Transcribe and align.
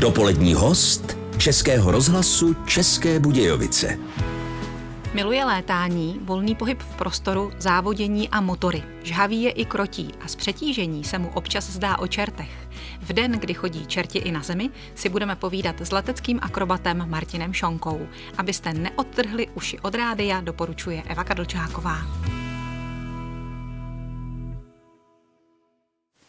Dopolední 0.00 0.54
host 0.54 1.18
Českého 1.38 1.90
rozhlasu 1.90 2.54
České 2.66 3.20
Budějovice. 3.20 3.98
Miluje 5.14 5.44
létání, 5.44 6.20
volný 6.22 6.54
pohyb 6.54 6.82
v 6.82 6.96
prostoru, 6.96 7.52
závodění 7.58 8.28
a 8.28 8.40
motory. 8.40 8.82
Žhavý 9.02 9.42
je 9.42 9.50
i 9.50 9.64
krotí 9.64 10.10
a 10.24 10.28
z 10.28 10.36
přetížení 10.36 11.04
se 11.04 11.18
mu 11.18 11.30
občas 11.34 11.70
zdá 11.70 11.98
o 11.98 12.06
čertech. 12.06 12.68
V 13.00 13.12
den, 13.12 13.32
kdy 13.32 13.54
chodí 13.54 13.86
čerti 13.86 14.18
i 14.18 14.32
na 14.32 14.42
zemi, 14.42 14.70
si 14.94 15.08
budeme 15.08 15.36
povídat 15.36 15.80
s 15.80 15.92
leteckým 15.92 16.38
akrobatem 16.42 17.04
Martinem 17.08 17.52
Šonkou. 17.52 18.06
Abyste 18.38 18.72
neodtrhli 18.72 19.48
uši 19.54 19.78
od 19.78 19.94
rádia, 19.94 20.40
doporučuje 20.40 21.02
Eva 21.06 21.24
Kadlčáková. 21.24 21.96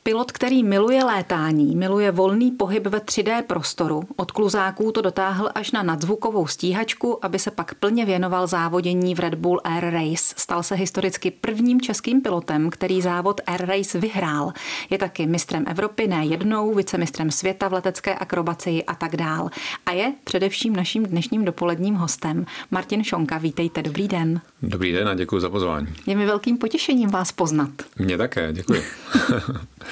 Pilot, 0.04 0.32
který 0.32 0.64
miluje 0.64 1.04
létání, 1.04 1.76
miluje 1.76 2.12
volný 2.12 2.52
pohyb 2.52 2.88
ve 2.88 2.98
3D 3.00 3.44
prostoru, 3.44 4.04
od 4.16 4.32
kluzáků 4.32 4.92
to 4.92 5.02
dotáhl 5.02 5.50
až 5.56 5.72
na 5.72 5.84
nadzvukovou 5.84 6.48
stíhačku, 6.48 7.26
aby 7.26 7.40
se 7.40 7.52
pak 7.52 7.74
plně 7.74 8.06
věnoval 8.06 8.48
závodění 8.48 9.16
v 9.16 9.20
Red 9.20 9.36
Bull 9.36 9.62
Air 9.64 9.84
Race. 9.84 10.34
Stal 10.38 10.64
se 10.64 10.76
historicky 10.76 11.32
prvním 11.32 11.82
českým 11.82 12.22
pilotem, 12.22 12.70
který 12.70 13.02
závod 13.02 13.42
Air 13.48 13.66
Race 13.66 14.00
vyhrál. 14.00 14.54
Je 14.90 14.98
taky 14.98 15.26
mistrem 15.26 15.66
Evropy 15.68 16.08
ne 16.08 16.26
jednou, 16.26 16.74
vicemistrem 16.74 17.32
světa 17.32 17.68
v 17.68 17.74
letecké 17.74 18.16
akrobacii 18.16 18.84
a 18.84 18.96
tak 18.96 19.16
dál. 19.16 19.50
A 19.86 19.92
je 19.92 20.14
především 20.24 20.76
naším 20.76 21.06
dnešním 21.06 21.46
dopoledním 21.46 21.96
hostem. 21.96 22.46
Martin 22.72 23.04
Šonka, 23.04 23.38
vítejte, 23.38 23.82
dobrý 23.82 24.08
den. 24.08 24.42
Dobrý 24.62 24.92
den 24.92 25.10
a 25.10 25.14
děkuji 25.14 25.40
za 25.40 25.50
pozvání. 25.50 25.88
Je 26.08 26.16
mi 26.16 26.26
velkým 26.26 26.58
potěšením 26.58 27.10
vás 27.10 27.32
poznat. 27.32 27.70
Mně 28.00 28.18
také, 28.18 28.54
děkuji. 28.54 28.82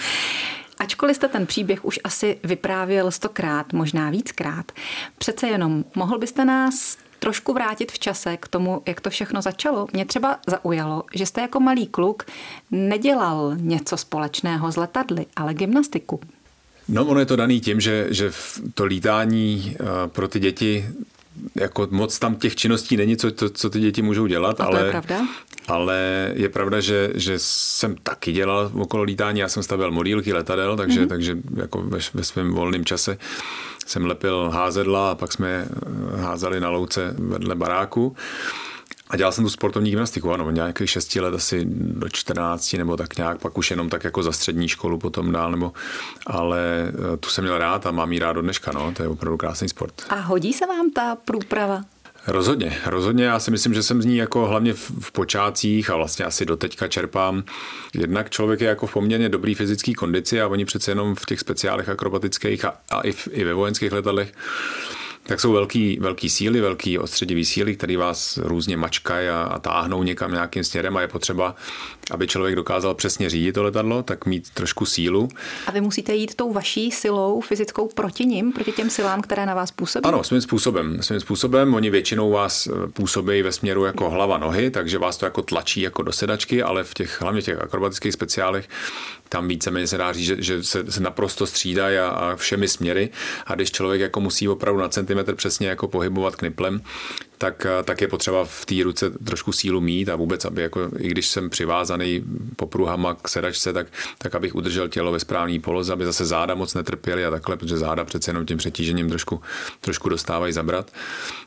Ačkoliv 0.80 1.16
jste 1.16 1.28
ten 1.28 1.46
příběh 1.46 1.86
už 1.86 2.00
asi 2.04 2.38
vyprávěl 2.44 3.12
stokrát, 3.12 3.74
možná 3.74 4.10
víckrát, 4.10 4.72
přece 5.18 5.48
jenom 5.48 5.86
mohl 5.96 6.18
byste 6.18 6.46
nás 6.46 6.98
trošku 7.20 7.54
vrátit 7.54 7.92
v 7.92 8.00
čase 8.00 8.38
k 8.38 8.48
tomu, 8.48 8.82
jak 8.86 9.02
to 9.02 9.10
všechno 9.10 9.42
začalo. 9.42 9.88
Mě 9.94 10.06
třeba 10.06 10.40
zaujalo, 10.48 11.04
že 11.14 11.26
jste 11.26 11.42
jako 11.42 11.60
malý 11.60 11.88
kluk 11.88 12.26
nedělal 12.72 13.56
něco 13.56 13.98
společného 13.98 14.72
s 14.72 14.76
letadly, 14.76 15.26
ale 15.36 15.54
gymnastiku. 15.54 16.20
No, 16.88 17.06
ono 17.06 17.20
je 17.20 17.26
to 17.26 17.36
daný 17.36 17.62
tím, 17.62 17.80
že, 17.80 18.08
že 18.10 18.32
to 18.74 18.86
lítání 18.86 19.76
eh, 19.80 19.86
pro 20.08 20.28
ty 20.28 20.40
děti 20.40 20.86
jako 21.56 21.88
moc 21.92 22.20
tam 22.20 22.36
těch 22.36 22.56
činností 22.56 22.98
není, 22.98 23.18
co, 23.18 23.32
to, 23.32 23.50
co 23.50 23.70
ty 23.70 23.80
děti 23.80 24.02
můžou 24.02 24.28
dělat, 24.28 24.62
A 24.62 24.64
to 24.64 24.70
ale, 24.70 24.86
je 24.86 24.92
pravda? 24.92 25.28
ale 25.68 26.32
je 26.34 26.50
pravda, 26.50 26.80
že, 26.80 27.12
že 27.16 27.34
jsem 27.38 27.96
taky 28.04 28.32
dělal 28.32 28.72
okolo 28.74 29.04
lítání, 29.04 29.40
já 29.40 29.50
jsem 29.50 29.64
stavil 29.64 29.92
modílky 29.92 30.34
letadel, 30.34 30.78
takže, 30.78 31.02
mm-hmm. 31.02 31.08
takže 31.08 31.38
jako 31.56 31.82
ve, 31.82 32.00
ve 32.14 32.24
svém 32.24 32.54
volném 32.54 32.86
čase 32.86 33.18
jsem 33.86 34.06
lepil 34.06 34.50
házedla 34.50 35.12
a 35.12 35.16
pak 35.16 35.32
jsme 35.32 35.68
házeli 36.16 36.60
na 36.60 36.70
louce 36.70 37.16
vedle 37.18 37.56
baráku. 37.56 38.16
A 39.10 39.18
dělal 39.18 39.32
jsem 39.32 39.44
tu 39.44 39.50
sportovní 39.50 39.90
gymnastiku, 39.90 40.32
ano, 40.32 40.52
nějakých 40.52 40.90
6 40.90 41.16
let, 41.16 41.34
asi 41.34 41.66
do 41.72 42.10
14 42.10 42.74
nebo 42.74 42.98
tak 42.98 43.18
nějak, 43.18 43.42
pak 43.42 43.58
už 43.58 43.72
jenom 43.72 43.90
tak 43.90 44.04
jako 44.04 44.24
za 44.24 44.32
střední 44.32 44.68
školu 44.68 44.98
potom 44.98 45.32
dál, 45.32 45.52
nebo, 45.52 45.74
ale 46.28 46.60
eh, 47.14 47.18
tu 47.18 47.30
jsem 47.30 47.44
měl 47.44 47.58
rád 47.58 47.86
a 47.86 47.92
mám 47.92 48.12
ji 48.12 48.20
rád 48.20 48.34
do 48.34 48.42
dneška, 48.42 48.72
no, 48.72 48.94
to 48.96 49.04
je 49.04 49.10
opravdu 49.10 49.38
krásný 49.38 49.70
sport. 49.70 49.94
A 50.10 50.16
hodí 50.16 50.54
se 50.54 50.66
vám 50.66 50.92
ta 50.92 51.16
průprava? 51.26 51.82
Rozhodně, 52.28 52.78
rozhodně. 52.86 53.24
Já 53.26 53.40
si 53.40 53.52
myslím, 53.52 53.74
že 53.74 53.84
jsem 53.84 54.02
z 54.02 54.06
ní 54.06 54.18
jako 54.18 54.48
hlavně 54.48 54.74
v, 54.74 54.92
v 55.00 55.12
počátcích 55.12 55.90
a 55.90 55.96
vlastně 55.96 56.26
asi 56.26 56.46
doteďka 56.46 56.88
čerpám. 56.88 57.44
Jednak 57.94 58.30
člověk 58.30 58.62
je 58.62 58.68
jako 58.68 58.88
v 58.88 58.94
poměrně 58.94 59.30
dobrý 59.30 59.56
fyzický 59.56 59.94
kondici 59.94 60.42
a 60.42 60.48
oni 60.48 60.66
přece 60.66 60.92
jenom 60.92 61.16
v 61.16 61.26
těch 61.26 61.40
speciálech 61.40 61.90
akrobatických 61.90 62.66
a, 62.66 62.74
a 62.90 63.02
i, 63.02 63.12
v, 63.12 63.28
i 63.32 63.44
ve 63.44 63.54
vojenských 63.54 63.92
letadlech 63.92 64.34
tak 65.24 65.40
jsou 65.40 65.52
velký, 65.52 65.98
velký 66.02 66.30
síly, 66.30 66.62
velký 66.62 67.00
odstředivý 67.00 67.46
síly, 67.46 67.76
které 67.76 67.98
vás 67.98 68.38
různě 68.38 68.78
mačkají 68.78 69.28
a, 69.28 69.42
a 69.42 69.60
táhnou 69.60 70.04
někam 70.04 70.32
nějakým 70.32 70.64
směrem 70.64 70.98
a 70.98 71.02
je 71.02 71.08
potřeba, 71.08 71.56
aby 72.12 72.28
člověk 72.28 72.56
dokázal 72.56 72.96
přesně 72.96 73.30
řídit 73.30 73.54
to 73.54 73.64
letadlo, 73.64 74.04
tak 74.04 74.26
mít 74.26 74.50
trošku 74.50 74.86
sílu. 74.86 75.30
A 75.68 75.72
vy 75.72 75.82
musíte 75.82 76.16
jít 76.16 76.36
tou 76.36 76.54
vaší 76.54 76.92
silou 76.92 77.42
fyzickou 77.42 77.88
proti 77.88 78.26
nim, 78.26 78.52
proti 78.52 78.72
těm 78.72 78.90
silám, 78.90 79.22
které 79.22 79.46
na 79.46 79.54
vás 79.54 79.72
působí? 79.72 80.04
Ano, 80.04 80.24
svým 80.24 80.42
způsobem. 80.42 80.98
Svým 81.02 81.20
způsobem. 81.20 81.74
Oni 81.74 81.90
většinou 81.90 82.32
vás 82.32 82.68
eh, 82.68 82.88
působí 82.88 83.42
ve 83.42 83.52
směru 83.52 83.86
jako 83.86 84.10
hlava 84.10 84.38
nohy, 84.38 84.72
takže 84.72 84.98
vás 84.98 85.18
to 85.18 85.26
jako 85.26 85.42
tlačí 85.42 85.82
jako 85.82 86.02
do 86.02 86.12
sedačky, 86.12 86.64
ale 86.64 86.84
v 86.84 86.94
těch 86.94 87.22
hlavně 87.22 87.42
v 87.42 87.46
těch 87.46 87.62
akrobatických 87.62 88.14
speciálech 88.14 88.70
tam 89.30 89.48
víceméně 89.48 89.88
se 89.88 89.98
dá 89.98 90.14
říct, 90.14 90.26
že, 90.26 90.42
že 90.42 90.64
se, 90.64 90.92
se 90.92 91.00
naprosto 91.00 91.48
střídají 91.48 91.98
a, 91.98 92.08
a 92.08 92.36
všemi 92.36 92.68
směry. 92.68 93.10
A 93.46 93.56
když 93.56 93.72
člověk 93.72 94.02
jako 94.02 94.20
musí 94.20 94.48
opravdu 94.48 94.82
na 94.82 94.90
centimetr 94.90 95.36
přesně 95.36 95.68
jako 95.68 95.88
pohybovat 95.88 96.36
kniplem, 96.36 96.82
tak, 97.42 97.68
tak 97.84 98.02
je 98.02 98.08
potřeba 98.08 98.46
v 98.46 98.66
té 98.66 98.76
ruce 98.84 99.10
trošku 99.10 99.52
sílu 99.52 99.82
mít 99.82 100.10
a 100.10 100.16
vůbec, 100.16 100.46
aby 100.46 100.62
jako, 100.62 100.90
i 100.98 101.08
když 101.08 101.28
jsem 101.28 101.50
přivázaný 101.50 102.24
popruhama 102.56 103.14
k 103.14 103.28
sedačce, 103.28 103.74
tak, 103.74 103.88
tak 104.18 104.36
abych 104.36 104.56
udržel 104.56 104.88
tělo 104.88 105.12
ve 105.12 105.20
správné 105.20 105.60
poloze, 105.60 105.94
aby 105.94 106.06
zase 106.06 106.26
záda 106.26 106.56
moc 106.56 106.74
netrpěly 106.74 107.26
a 107.26 107.32
takhle, 107.32 107.58
protože 107.58 107.78
záda 107.78 108.06
přece 108.06 108.30
jenom 108.32 108.46
tím 108.46 108.58
přetížením 108.58 109.10
trošku, 109.10 109.42
trošku 109.82 110.10
dostávají 110.10 110.54
zabrat. 110.54 110.92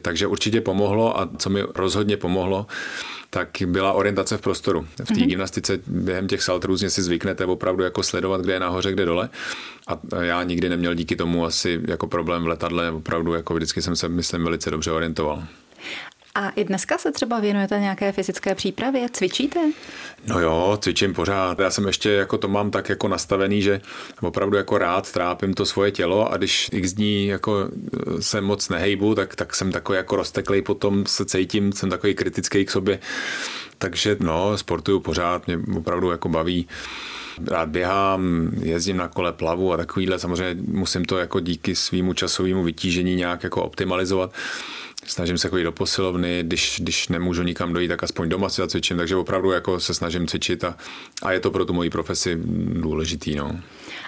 Takže 0.03 0.27
určitě 0.27 0.61
pomohlo 0.61 1.21
a 1.21 1.29
co 1.39 1.51
mi 1.51 1.63
rozhodně 1.75 2.17
pomohlo, 2.17 2.67
tak 3.31 3.49
byla 3.67 3.93
orientace 3.93 4.37
v 4.37 4.41
prostoru. 4.41 4.87
V 4.91 4.97
té 4.97 5.15
mm-hmm. 5.15 5.27
gymnastice 5.27 5.79
během 5.87 6.29
těch 6.29 6.43
salt 6.43 6.65
různě 6.65 6.91
si 6.91 7.03
zvyknete 7.03 7.45
opravdu 7.45 7.85
jako 7.85 8.03
sledovat, 8.03 8.41
kde 8.41 8.53
je 8.53 8.61
nahoře, 8.61 8.93
kde 8.93 9.05
dole. 9.05 9.29
A 9.87 10.23
já 10.23 10.43
nikdy 10.43 10.69
neměl 10.69 10.95
díky 10.95 11.17
tomu 11.17 11.45
asi 11.45 11.81
jako 11.89 12.07
problém 12.07 12.43
v 12.43 12.47
letadle, 12.47 12.91
opravdu 12.91 13.35
jako 13.35 13.55
vždycky 13.55 13.83
jsem 13.83 13.97
se, 13.97 14.09
myslím, 14.09 14.45
velice 14.45 14.71
dobře 14.71 14.93
orientoval. 14.93 15.45
A 16.35 16.49
i 16.49 16.65
dneska 16.65 16.99
se 16.99 17.13
třeba 17.13 17.41
věnujete 17.41 17.81
nějaké 17.81 18.13
fyzické 18.13 18.55
přípravě? 18.55 19.09
Cvičíte? 19.13 19.61
No 20.27 20.41
jo, 20.41 20.79
cvičím 20.81 21.15
pořád. 21.15 21.59
Já 21.59 21.71
jsem 21.71 21.87
ještě 21.87 22.11
jako 22.11 22.39
to 22.39 22.49
mám 22.49 22.71
tak 22.71 22.89
jako 22.89 23.09
nastavený, 23.09 23.63
že 23.63 23.81
opravdu 24.21 24.57
jako 24.57 24.79
rád 24.79 25.13
trápím 25.13 25.55
to 25.55 25.67
svoje 25.67 25.91
tělo 25.91 26.33
a 26.33 26.37
když 26.37 26.69
x 26.73 26.93
dní 26.93 27.27
jako 27.27 27.69
se 28.21 28.41
moc 28.41 28.69
nehejbu, 28.69 29.15
tak, 29.15 29.37
tak 29.37 29.55
jsem 29.55 29.73
takový 29.73 29.97
jako 29.97 30.17
rozteklej, 30.17 30.63
potom 30.63 31.07
se 31.07 31.25
cítím, 31.25 31.73
jsem 31.73 31.91
takový 31.91 32.15
kritický 32.15 32.65
k 32.65 32.71
sobě. 32.71 32.99
Takže 33.79 34.17
no, 34.21 34.59
sportuju 34.59 35.01
pořád, 35.01 35.47
mě 35.47 35.59
opravdu 35.77 36.11
jako 36.11 36.29
baví 36.29 36.69
rád 37.49 37.69
běhám, 37.69 38.51
jezdím 38.63 38.97
na 38.97 39.09
kole, 39.09 39.33
plavu 39.33 39.73
a 39.73 39.77
takovýhle. 39.77 40.19
Samozřejmě 40.19 40.63
musím 40.69 41.05
to 41.05 41.19
jako 41.19 41.41
díky 41.41 41.77
svýmu 41.77 42.13
časovému 42.13 42.63
vytížení 42.63 43.15
nějak 43.15 43.45
jako 43.45 43.63
optimalizovat. 43.63 44.33
Snažím 45.07 45.39
se 45.39 45.49
chodit 45.49 45.65
do 45.65 45.73
posilovny, 45.73 46.43
když, 46.43 46.81
když 46.81 47.09
nemůžu 47.09 47.43
nikam 47.43 47.73
dojít, 47.73 47.89
tak 47.89 48.05
aspoň 48.05 48.29
doma 48.29 48.49
si 48.49 48.63
zacvičím, 48.63 48.97
takže 48.97 49.17
opravdu 49.17 49.51
jako 49.51 49.81
se 49.81 49.95
snažím 49.95 50.27
cvičit 50.27 50.65
a, 50.65 50.77
a 51.23 51.33
je 51.33 51.41
to 51.41 51.51
pro 51.51 51.65
tu 51.65 51.73
moji 51.73 51.91
profesi 51.91 52.39
důležitý. 52.81 53.37
No. 53.37 53.61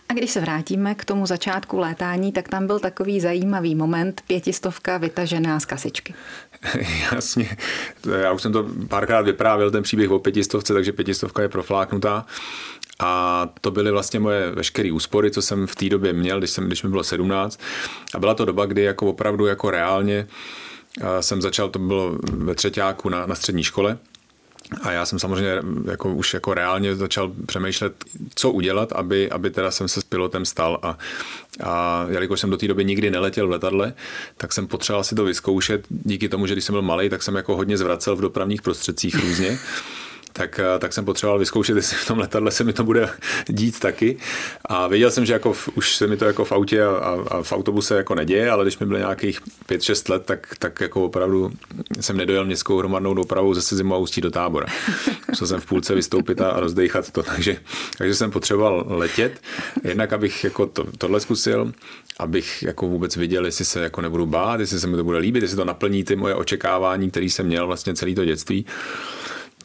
A 0.08 0.12
když 0.12 0.30
se 0.30 0.40
vrátíme 0.40 0.94
k 0.94 1.04
tomu 1.04 1.26
začátku 1.26 1.78
létání, 1.78 2.32
tak 2.32 2.48
tam 2.48 2.66
byl 2.66 2.78
takový 2.78 3.20
zajímavý 3.20 3.74
moment, 3.74 4.22
pětistovka 4.26 4.98
vytažená 4.98 5.60
z 5.60 5.64
kasičky. 5.64 6.14
Jasně, 7.12 7.56
já 8.20 8.32
už 8.32 8.42
jsem 8.42 8.52
to 8.52 8.66
párkrát 8.88 9.20
vyprávěl, 9.20 9.70
ten 9.70 9.82
příběh 9.82 10.10
o 10.10 10.18
pětistovce, 10.18 10.74
takže 10.74 10.92
pětistovka 10.92 11.42
je 11.42 11.48
profláknutá. 11.48 12.26
A 12.98 13.48
to 13.60 13.70
byly 13.70 13.90
vlastně 13.90 14.20
moje 14.20 14.50
veškeré 14.50 14.92
úspory, 14.92 15.30
co 15.30 15.42
jsem 15.42 15.66
v 15.66 15.76
té 15.76 15.88
době 15.88 16.12
měl, 16.12 16.38
když, 16.38 16.50
jsem, 16.50 16.66
když 16.66 16.82
mi 16.82 16.90
bylo 16.90 17.04
17. 17.04 17.60
A 18.14 18.18
byla 18.18 18.34
to 18.34 18.44
doba, 18.44 18.66
kdy 18.66 18.82
jako 18.82 19.06
opravdu 19.06 19.46
jako 19.46 19.70
reálně 19.70 20.26
jsem 21.20 21.42
začal, 21.42 21.68
to 21.68 21.78
bylo 21.78 22.18
ve 22.22 22.54
třetíku 22.54 23.08
na, 23.08 23.26
na 23.26 23.34
střední 23.34 23.62
škole, 23.62 23.98
a 24.82 24.92
já 24.92 25.06
jsem 25.06 25.18
samozřejmě 25.18 25.62
jako 25.90 26.14
už 26.14 26.34
jako 26.34 26.54
reálně 26.54 26.96
začal 26.96 27.32
přemýšlet, 27.46 28.04
co 28.34 28.50
udělat, 28.50 28.92
aby, 28.92 29.30
aby 29.30 29.50
teda 29.50 29.70
jsem 29.70 29.88
se 29.88 30.00
s 30.00 30.04
pilotem 30.04 30.44
stal. 30.44 30.78
A, 30.82 30.98
a 31.64 32.06
jelikož 32.10 32.40
jsem 32.40 32.50
do 32.50 32.56
té 32.56 32.68
doby 32.68 32.84
nikdy 32.84 33.10
neletěl 33.10 33.46
v 33.46 33.50
letadle, 33.50 33.94
tak 34.36 34.52
jsem 34.52 34.66
potřeboval 34.66 35.04
si 35.04 35.14
to 35.14 35.24
vyzkoušet. 35.24 35.86
Díky 35.90 36.28
tomu, 36.28 36.46
že 36.46 36.54
když 36.54 36.64
jsem 36.64 36.72
byl 36.72 36.82
malý, 36.82 37.08
tak 37.08 37.22
jsem 37.22 37.34
jako 37.34 37.56
hodně 37.56 37.78
zvracel 37.78 38.16
v 38.16 38.20
dopravních 38.20 38.62
prostředcích 38.62 39.14
různě 39.14 39.58
tak, 40.36 40.58
eh, 40.58 40.78
tak 40.78 40.92
jsem 40.92 41.04
potřeboval 41.04 41.38
vyzkoušet, 41.38 41.76
jestli 41.76 41.96
v 41.96 42.06
tom 42.06 42.18
letadle 42.18 42.50
se 42.50 42.64
mi 42.64 42.72
to 42.72 42.84
bude 42.84 43.08
dít 43.48 43.80
taky. 43.80 44.16
A 44.64 44.88
věděl 44.88 45.10
jsem, 45.10 45.26
že 45.26 45.32
jako 45.32 45.52
v, 45.52 45.68
už 45.74 45.96
se 45.96 46.06
mi 46.06 46.16
to 46.16 46.24
jako 46.24 46.44
v 46.44 46.52
autě 46.52 46.82
a, 46.82 46.88
a, 47.28 47.42
v 47.42 47.52
autobuse 47.52 47.96
jako 47.96 48.14
neděje, 48.14 48.50
ale 48.50 48.64
když 48.64 48.78
mi 48.78 48.86
bylo 48.86 48.98
nějakých 48.98 49.40
5-6 49.68 50.10
let, 50.10 50.22
tak, 50.26 50.54
tak 50.58 50.80
jako 50.80 51.04
opravdu 51.04 51.52
jsem 52.00 52.16
nedojel 52.16 52.44
městskou 52.44 52.78
hromadnou 52.78 53.14
dopravou 53.14 53.54
ze 53.54 53.62
Sezimu 53.62 53.94
a 53.94 53.98
Ústí 53.98 54.20
do 54.20 54.30
tábora. 54.30 54.66
Musel 55.28 55.46
jsem 55.46 55.60
v 55.60 55.66
půlce 55.66 55.94
vystoupit 55.94 56.40
a 56.40 56.60
rozdechat 56.60 57.10
to, 57.10 57.22
takže, 57.22 57.56
takže 57.98 58.14
jsem 58.14 58.30
potřeboval 58.30 58.84
letět, 58.88 59.40
jednak 59.84 60.12
abych 60.12 60.44
jako 60.44 60.66
to, 60.66 60.86
tohle 60.98 61.20
zkusil, 61.20 61.72
abych 62.18 62.62
jako 62.62 62.86
vůbec 62.88 63.16
viděl, 63.16 63.46
jestli 63.46 63.64
se 63.64 63.80
jako 63.80 64.00
nebudu 64.00 64.26
bát, 64.26 64.60
jestli 64.60 64.80
se 64.80 64.86
mi 64.86 64.96
to 64.96 65.04
bude 65.04 65.18
líbit, 65.18 65.42
jestli 65.42 65.56
to 65.56 65.64
naplní 65.64 66.04
ty 66.04 66.16
moje 66.16 66.34
očekávání, 66.34 67.10
které 67.10 67.26
jsem 67.26 67.46
měl 67.46 67.66
vlastně 67.66 67.94
celé 67.94 68.14
to 68.14 68.24
dětství. 68.24 68.66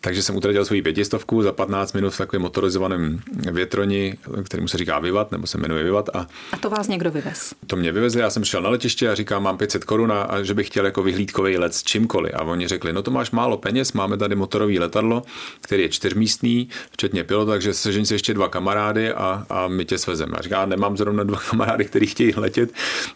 Takže 0.01 0.24
jsem 0.24 0.36
utratil 0.36 0.66
svou 0.66 0.81
pětistovku 0.81 1.44
za 1.44 1.51
15 1.51 1.94
minut 1.94 2.13
v 2.13 2.18
takovém 2.18 2.42
motorizovaném 2.42 3.19
větroni, 3.51 4.18
kterému 4.44 4.68
se 4.68 4.78
říká 4.78 5.00
Vivat, 5.00 5.31
nebo 5.31 5.48
se 5.48 5.57
jmenuje 5.57 5.84
Vivat. 5.84 6.10
A, 6.13 6.28
a 6.51 6.57
to 6.57 6.69
vás 6.69 6.88
někdo 6.88 7.12
vyvez? 7.12 7.54
To 7.68 7.75
mě 7.75 7.92
vyvezli, 7.92 8.22
já 8.22 8.30
jsem 8.30 8.44
šel 8.44 8.62
na 8.62 8.69
letiště 8.69 9.10
a 9.10 9.16
říkám, 9.16 9.44
mám 9.44 9.57
500 9.57 9.84
korun 9.84 10.12
a 10.12 10.44
že 10.44 10.54
bych 10.54 10.68
chtěl 10.68 10.86
jako 10.86 11.04
vyhlídkový 11.04 11.57
let 11.57 11.75
s 11.75 11.84
čímkoliv. 11.84 12.34
A 12.36 12.42
oni 12.44 12.68
řekli, 12.68 12.94
no 12.94 13.01
to 13.01 13.12
máš 13.12 13.31
málo 13.31 13.57
peněz, 13.57 13.94
máme 13.94 14.18
tady 14.18 14.36
motorový 14.36 14.80
letadlo, 14.80 15.24
který 15.62 15.84
je 15.84 15.90
čtyřmístný, 15.90 16.69
včetně 16.92 17.24
pilota, 17.24 17.51
takže 17.51 17.74
sežeň 17.74 18.06
si 18.06 18.13
ještě 18.13 18.34
dva 18.34 18.48
kamarády 18.48 19.13
a, 19.13 19.46
a 19.50 19.68
my 19.68 19.86
tě 19.86 19.98
svezeme. 19.98 20.38
A 20.38 20.42
říká, 20.42 20.66
nemám 20.66 20.98
zrovna 20.98 21.24
dva 21.24 21.40
kamarády, 21.50 21.86
kteří 21.86 22.06
chtějí 22.06 22.34
letět, 22.36 22.72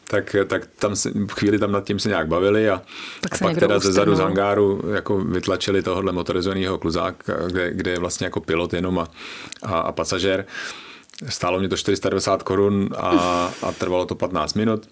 tak, 0.08 0.36
tak 0.48 0.68
tam 0.80 0.96
se, 0.96 1.12
chvíli 1.32 1.60
tam 1.60 1.72
nad 1.72 1.84
tím 1.84 2.00
se 2.00 2.10
nějak 2.10 2.28
bavili 2.28 2.70
a, 2.70 2.82
tak 3.22 3.42
a 3.42 3.46
pak 3.46 3.58
teda 3.58 3.80
ze 3.80 3.92
zadu 3.92 4.16
z 4.16 4.20
hangáru 4.20 4.82
jako 4.94 5.18
vytlačili 5.18 5.82
tohohle 5.82 6.12
motorizovaného 6.12 6.73
kluzáka, 6.78 7.34
kde, 7.48 7.74
kde 7.74 7.92
je 7.92 8.00
vlastně 8.00 8.26
jako 8.26 8.40
pilot 8.40 8.74
jenom 8.74 9.00
a, 9.00 9.08
a, 9.64 9.80
a 9.80 9.92
pasažér. 9.92 10.46
Stálo 11.30 11.60
mě 11.60 11.70
to 11.70 11.78
490 11.78 12.44
korun 12.44 12.90
a, 12.98 13.10
a 13.62 13.72
trvalo 13.72 14.06
to 14.06 14.16
15 14.16 14.54
minut. 14.54 14.90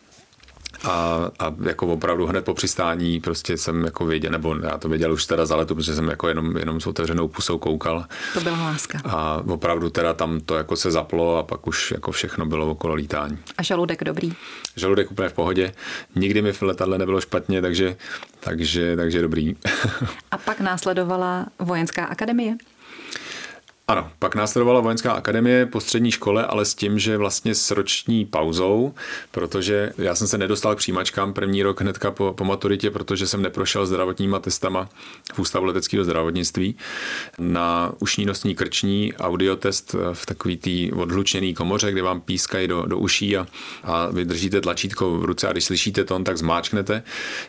A, 0.83 1.29
a 1.39 1.53
jako 1.61 1.87
opravdu 1.87 2.27
hned 2.27 2.45
po 2.45 2.53
přistání 2.53 3.19
prostě 3.19 3.57
jsem 3.57 3.83
jako 3.83 4.05
věděl, 4.05 4.31
nebo 4.31 4.55
já 4.55 4.77
to 4.77 4.89
věděl 4.89 5.13
už 5.13 5.25
teda 5.25 5.45
za 5.45 5.55
letu, 5.55 5.75
protože 5.75 5.95
jsem 5.95 6.07
jako 6.07 6.27
jenom, 6.27 6.57
jenom 6.57 6.81
s 6.81 6.87
otevřenou 6.87 7.27
pusou 7.27 7.57
koukal. 7.57 8.05
To 8.33 8.41
byla 8.41 8.63
láska. 8.63 9.01
A 9.05 9.43
opravdu 9.47 9.89
teda 9.89 10.13
tam 10.13 10.39
to 10.39 10.55
jako 10.55 10.75
se 10.75 10.91
zaplo 10.91 11.37
a 11.37 11.43
pak 11.43 11.67
už 11.67 11.91
jako 11.91 12.11
všechno 12.11 12.45
bylo 12.45 12.71
okolo 12.71 12.93
lítání. 12.93 13.37
A 13.57 13.63
žaludek 13.63 14.03
dobrý? 14.03 14.33
Žaludek 14.75 15.11
úplně 15.11 15.29
v 15.29 15.33
pohodě. 15.33 15.73
Nikdy 16.15 16.41
mi 16.41 16.53
v 16.53 16.61
letadle 16.61 16.97
nebylo 16.97 17.21
špatně, 17.21 17.61
takže, 17.61 17.95
takže, 18.39 18.95
takže 18.95 19.21
dobrý. 19.21 19.55
a 20.31 20.37
pak 20.37 20.59
následovala 20.59 21.45
vojenská 21.59 22.05
akademie? 22.05 22.55
Ano, 23.91 24.09
pak 24.19 24.35
následovala 24.35 24.79
vojenská 24.79 25.13
akademie 25.13 25.65
po 25.65 25.79
střední 25.79 26.11
škole, 26.11 26.45
ale 26.45 26.65
s 26.65 26.75
tím, 26.75 26.99
že 26.99 27.17
vlastně 27.17 27.55
s 27.55 27.71
roční 27.71 28.25
pauzou, 28.25 28.93
protože 29.31 29.91
já 29.97 30.15
jsem 30.15 30.27
se 30.27 30.37
nedostal 30.37 30.75
k 30.75 30.77
přijímačkám 30.77 31.33
první 31.33 31.63
rok 31.63 31.81
hnedka 31.81 32.11
po, 32.11 32.33
po 32.33 32.43
maturitě, 32.43 32.91
protože 32.91 33.27
jsem 33.27 33.41
neprošel 33.41 33.85
zdravotníma 33.85 34.39
testama 34.39 34.89
v 35.33 35.39
Ústavu 35.39 35.65
leteckého 35.65 36.03
zdravotnictví 36.03 36.75
na 37.39 37.91
ušní 37.99 38.25
nosní 38.25 38.55
krční 38.55 39.13
audiotest 39.13 39.95
v 40.13 40.25
takový 40.25 40.57
tý 40.57 40.91
odhlučený 40.91 41.53
komoře, 41.53 41.91
kde 41.91 42.01
vám 42.01 42.21
pískají 42.21 42.67
do, 42.67 42.85
do 42.85 42.97
uší 42.97 43.37
a, 43.37 43.47
a 43.83 44.07
vy 44.07 44.25
držíte 44.25 44.61
tlačítko 44.61 45.17
v 45.17 45.25
ruce 45.25 45.47
a 45.47 45.51
když 45.51 45.63
slyšíte 45.63 46.03
tón, 46.03 46.23
tak 46.23 46.37
zmáčknete. 46.37 47.03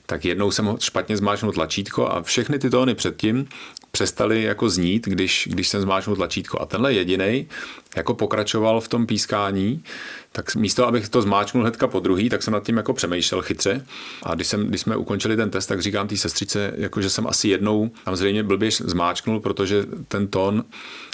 Tak 0.06 0.24
jednou 0.24 0.50
jsem 0.50 0.76
špatně 0.80 1.16
zmáčknul 1.16 1.52
tlačítko 1.52 2.08
a 2.08 2.22
všechny 2.22 2.58
ty 2.58 2.70
tóny 2.70 2.94
předtím 2.94 3.48
přestali 3.92 4.42
jako 4.42 4.68
znít, 4.68 5.06
když, 5.06 5.48
když 5.50 5.68
jsem 5.68 5.80
zmáčknul 5.80 6.16
tlačítko. 6.16 6.60
A 6.60 6.66
tenhle 6.66 6.92
jediný 6.92 7.48
jako 7.96 8.14
pokračoval 8.14 8.80
v 8.80 8.88
tom 8.88 9.06
pískání, 9.06 9.84
tak 10.32 10.54
místo, 10.54 10.86
abych 10.86 11.08
to 11.08 11.22
zmáčknul 11.22 11.62
hnedka 11.62 11.86
po 11.86 12.00
druhý, 12.00 12.28
tak 12.28 12.42
jsem 12.42 12.52
nad 12.52 12.64
tím 12.64 12.76
jako 12.76 12.92
přemýšlel 12.92 13.42
chytře. 13.42 13.86
A 14.22 14.34
když, 14.34 14.46
jsem, 14.46 14.66
když 14.66 14.80
jsme 14.80 14.96
ukončili 14.96 15.36
ten 15.36 15.50
test, 15.50 15.66
tak 15.66 15.80
říkám 15.80 16.08
té 16.08 16.16
sestřice, 16.16 16.72
jako 16.76 17.02
že 17.02 17.10
jsem 17.10 17.26
asi 17.26 17.48
jednou 17.48 17.90
tam 18.04 18.16
zřejmě 18.16 18.42
blbě 18.42 18.70
zmáčknul, 18.70 19.40
protože 19.40 19.86
ten 20.08 20.28
tón, 20.28 20.64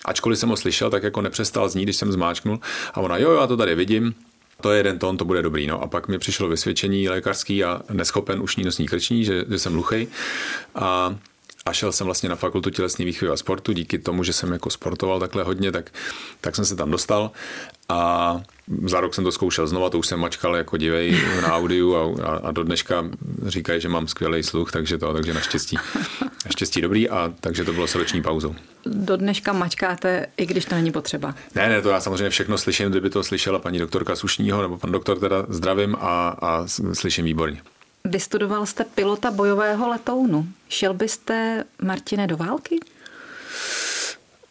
ačkoliv 0.04 0.38
jsem 0.38 0.48
ho 0.48 0.56
slyšel, 0.56 0.90
tak 0.90 1.02
jako 1.02 1.22
nepřestal 1.22 1.68
znít, 1.68 1.84
když 1.84 1.96
jsem 1.96 2.12
zmáčknul. 2.12 2.60
A 2.94 3.00
ona, 3.00 3.16
jo, 3.16 3.30
jo, 3.30 3.40
já 3.40 3.46
to 3.46 3.56
tady 3.56 3.74
vidím, 3.74 4.14
to 4.60 4.70
je 4.70 4.78
jeden 4.78 4.98
tón, 4.98 5.16
to 5.16 5.24
bude 5.24 5.42
dobrý. 5.42 5.66
No. 5.66 5.82
A 5.82 5.86
pak 5.86 6.08
mi 6.08 6.18
přišlo 6.18 6.48
vysvědčení 6.48 7.08
lékařský 7.08 7.64
a 7.64 7.82
neschopen 7.92 8.42
ušní 8.42 8.64
nosní 8.64 8.86
krční, 8.86 9.24
že, 9.24 9.44
že 9.48 9.58
jsem 9.58 9.72
hluchý. 9.72 10.08
A 10.74 11.16
a 11.68 11.72
šel 11.72 11.92
jsem 11.92 12.04
vlastně 12.04 12.28
na 12.28 12.36
fakultu 12.36 12.70
tělesní 12.70 13.04
výchovy 13.04 13.32
a 13.32 13.36
sportu. 13.36 13.72
Díky 13.72 13.98
tomu, 13.98 14.24
že 14.24 14.32
jsem 14.32 14.52
jako 14.52 14.70
sportoval 14.70 15.20
takhle 15.20 15.42
hodně, 15.42 15.72
tak, 15.72 15.90
tak 16.40 16.56
jsem 16.56 16.64
se 16.64 16.76
tam 16.76 16.90
dostal. 16.90 17.30
A 17.88 18.40
za 18.84 19.00
rok 19.00 19.14
jsem 19.14 19.24
to 19.24 19.32
zkoušel 19.32 19.66
znova, 19.66 19.90
to 19.90 19.98
už 19.98 20.06
jsem 20.06 20.20
mačkal 20.20 20.56
jako 20.56 20.76
divej 20.76 21.20
na 21.42 21.54
audiu 21.54 21.96
a, 21.96 22.24
a, 22.24 22.36
a 22.36 22.50
do 22.50 22.64
dneška 22.64 23.04
říkají, 23.46 23.80
že 23.80 23.88
mám 23.88 24.08
skvělý 24.08 24.42
sluch, 24.42 24.72
takže 24.72 24.98
to, 24.98 25.14
takže 25.14 25.34
naštěstí, 25.34 25.76
naštěstí 26.44 26.80
dobrý 26.80 27.08
a 27.08 27.32
takže 27.40 27.64
to 27.64 27.72
bylo 27.72 27.86
s 27.86 27.94
roční 27.94 28.22
pauzou. 28.22 28.54
Do 28.86 29.16
dneška 29.16 29.52
mačkáte, 29.52 30.26
i 30.36 30.46
když 30.46 30.64
to 30.64 30.74
není 30.74 30.92
potřeba. 30.92 31.34
Ne, 31.54 31.68
ne, 31.68 31.82
to 31.82 31.88
já 31.88 32.00
samozřejmě 32.00 32.30
všechno 32.30 32.58
slyším, 32.58 32.90
kdyby 32.90 33.10
to 33.10 33.24
slyšela 33.24 33.58
paní 33.58 33.78
doktorka 33.78 34.16
Sušního 34.16 34.62
nebo 34.62 34.78
pan 34.78 34.92
doktor 34.92 35.18
teda 35.18 35.46
zdravím 35.48 35.96
a, 36.00 36.28
a 36.28 36.64
slyším 36.92 37.24
výborně. 37.24 37.62
Vystudoval 38.08 38.66
jste 38.66 38.84
pilota 38.84 39.30
bojového 39.30 39.88
letounu. 39.88 40.46
Šel 40.68 40.94
byste, 40.94 41.64
Martine, 41.82 42.26
do 42.26 42.36
války? 42.36 42.80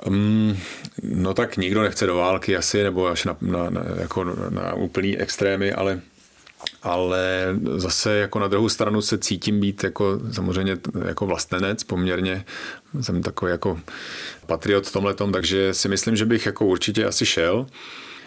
Um, 0.06 0.57
no 1.04 1.33
tak 1.33 1.57
nikdo 1.57 1.81
nechce 1.81 2.06
do 2.06 2.15
války 2.15 2.57
asi, 2.57 2.83
nebo 2.83 3.07
až 3.07 3.25
na, 3.25 3.38
na, 3.42 3.69
na, 3.69 3.81
jako 4.00 4.24
na 4.50 4.74
úplný 4.74 5.18
extrémy, 5.18 5.74
ale 5.74 6.01
ale 6.83 7.48
zase 7.75 8.15
jako 8.15 8.39
na 8.39 8.48
druhou 8.48 8.69
stranu 8.69 9.01
se 9.01 9.18
cítím 9.18 9.60
být 9.60 9.83
jako 9.83 10.19
samozřejmě 10.31 10.77
jako 11.07 11.25
vlastenec 11.25 11.83
poměrně, 11.83 12.45
jsem 13.01 13.24
takový 13.24 13.51
jako 13.51 13.80
patriot 14.45 14.88
v 14.88 14.94
tomhle 14.94 15.13
takže 15.13 15.74
si 15.74 15.89
myslím, 15.89 16.15
že 16.15 16.25
bych 16.25 16.45
jako 16.45 16.65
určitě 16.65 17.06
asi 17.06 17.25
šel. 17.25 17.68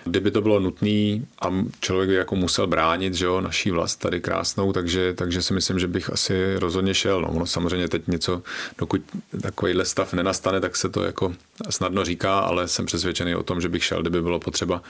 Kdyby 0.05 0.31
to 0.31 0.41
bylo 0.41 0.61
nutné 0.61 1.21
a 1.43 1.49
člověk 1.81 2.11
jako 2.11 2.37
musel 2.37 2.67
bránit, 2.67 3.15
že 3.15 3.25
jo, 3.25 3.41
naší 3.41 3.71
vlast 3.71 4.01
tady 4.01 4.21
krásnou, 4.21 4.73
takže, 4.73 5.15
takže 5.15 5.43
si 5.43 5.55
myslím, 5.55 5.79
že 5.79 5.87
bych 5.87 6.11
asi 6.11 6.57
rozhodně 6.57 6.95
šel. 6.95 7.21
No, 7.23 7.29
ono 7.29 7.47
samozřejmě 7.47 7.89
teď 7.89 8.07
něco, 8.07 8.43
dokud 8.79 9.01
takovýhle 9.41 9.85
stav 9.85 10.13
nenastane, 10.13 10.61
tak 10.61 10.77
se 10.77 10.89
to 10.89 11.03
jako 11.03 11.35
snadno 11.71 12.05
říká, 12.05 12.39
ale 12.39 12.69
jsem 12.69 12.87
přesvědčený 12.87 13.35
o 13.35 13.43
tom, 13.43 13.61
že 13.61 13.69
bych 13.69 13.85
šel, 13.85 14.01
kdyby 14.01 14.23
bylo 14.23 14.41
potřeba. 14.41 14.83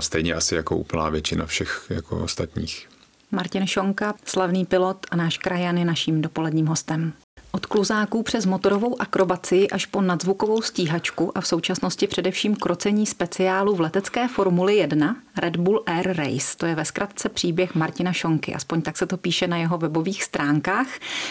Stejně 0.00 0.34
asi 0.34 0.54
jako 0.54 0.76
úplná 0.76 1.08
většina 1.08 1.46
všech 1.46 1.86
jako 1.90 2.18
ostatních. 2.18 2.88
Martin 3.30 3.66
Šonka, 3.66 4.14
slavný 4.24 4.64
pilot 4.64 5.06
a 5.10 5.16
náš 5.16 5.38
krajan 5.38 5.78
je 5.78 5.84
naším 5.84 6.22
dopoledním 6.22 6.66
hostem. 6.66 7.12
Od 7.58 7.66
kluzáků 7.66 8.22
přes 8.22 8.46
motorovou 8.46 9.02
akrobaci 9.02 9.70
až 9.70 9.86
po 9.86 10.00
nadzvukovou 10.00 10.62
stíhačku 10.62 11.38
a 11.38 11.40
v 11.40 11.46
současnosti 11.46 12.06
především 12.06 12.56
krocení 12.56 13.06
speciálu 13.06 13.74
v 13.74 13.80
letecké 13.80 14.28
Formuli 14.28 14.76
1 14.76 15.16
Red 15.38 15.56
Bull 15.56 15.82
Air 15.86 16.16
Race. 16.16 16.56
To 16.56 16.66
je 16.66 16.74
ve 16.74 16.84
zkratce 16.84 17.28
příběh 17.28 17.74
Martina 17.74 18.12
Šonky, 18.12 18.54
aspoň 18.54 18.82
tak 18.82 18.96
se 18.96 19.06
to 19.06 19.16
píše 19.16 19.46
na 19.46 19.56
jeho 19.56 19.78
webových 19.78 20.24
stránkách, 20.24 20.86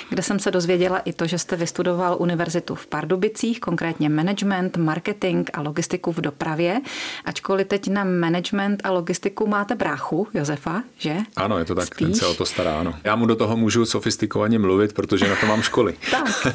kde 0.10 0.24
jsem 0.24 0.40
se 0.40 0.52
dozvěděla 0.52 1.00
i 1.00 1.14
to, 1.14 1.28
že 1.28 1.38
jste 1.38 1.56
vystudoval 1.56 2.18
univerzitu 2.20 2.76
v 2.76 2.88
Pardubicích, 2.88 3.60
konkrétně 3.60 4.10
management, 4.10 4.78
marketing 4.78 5.50
a 5.54 5.62
logistiku 5.62 6.12
v 6.12 6.22
dopravě. 6.22 6.82
Ačkoliv 7.26 7.68
teď 7.68 7.88
na 7.88 8.04
management 8.04 8.82
a 8.84 8.92
logistiku 8.92 9.48
máte 9.48 9.76
bráchu, 9.76 10.28
Josefa, 10.34 10.84
že? 10.98 11.18
Ano, 11.36 11.58
je 11.60 11.66
to 11.66 11.76
tak, 11.76 11.86
Spíš? 11.86 12.08
ten 12.08 12.16
se 12.16 12.28
o 12.28 12.34
to 12.34 12.46
stará, 12.46 12.80
ano. 12.80 12.94
Já 13.04 13.16
mu 13.16 13.26
do 13.26 13.36
toho 13.36 13.58
můžu 13.58 13.86
sofistikovaně 13.86 14.60
mluvit, 14.60 14.94
protože 14.94 15.28
na 15.30 15.36
to 15.36 15.46
mám 15.46 15.62
školy. 15.62 15.98
tak, 16.12 16.48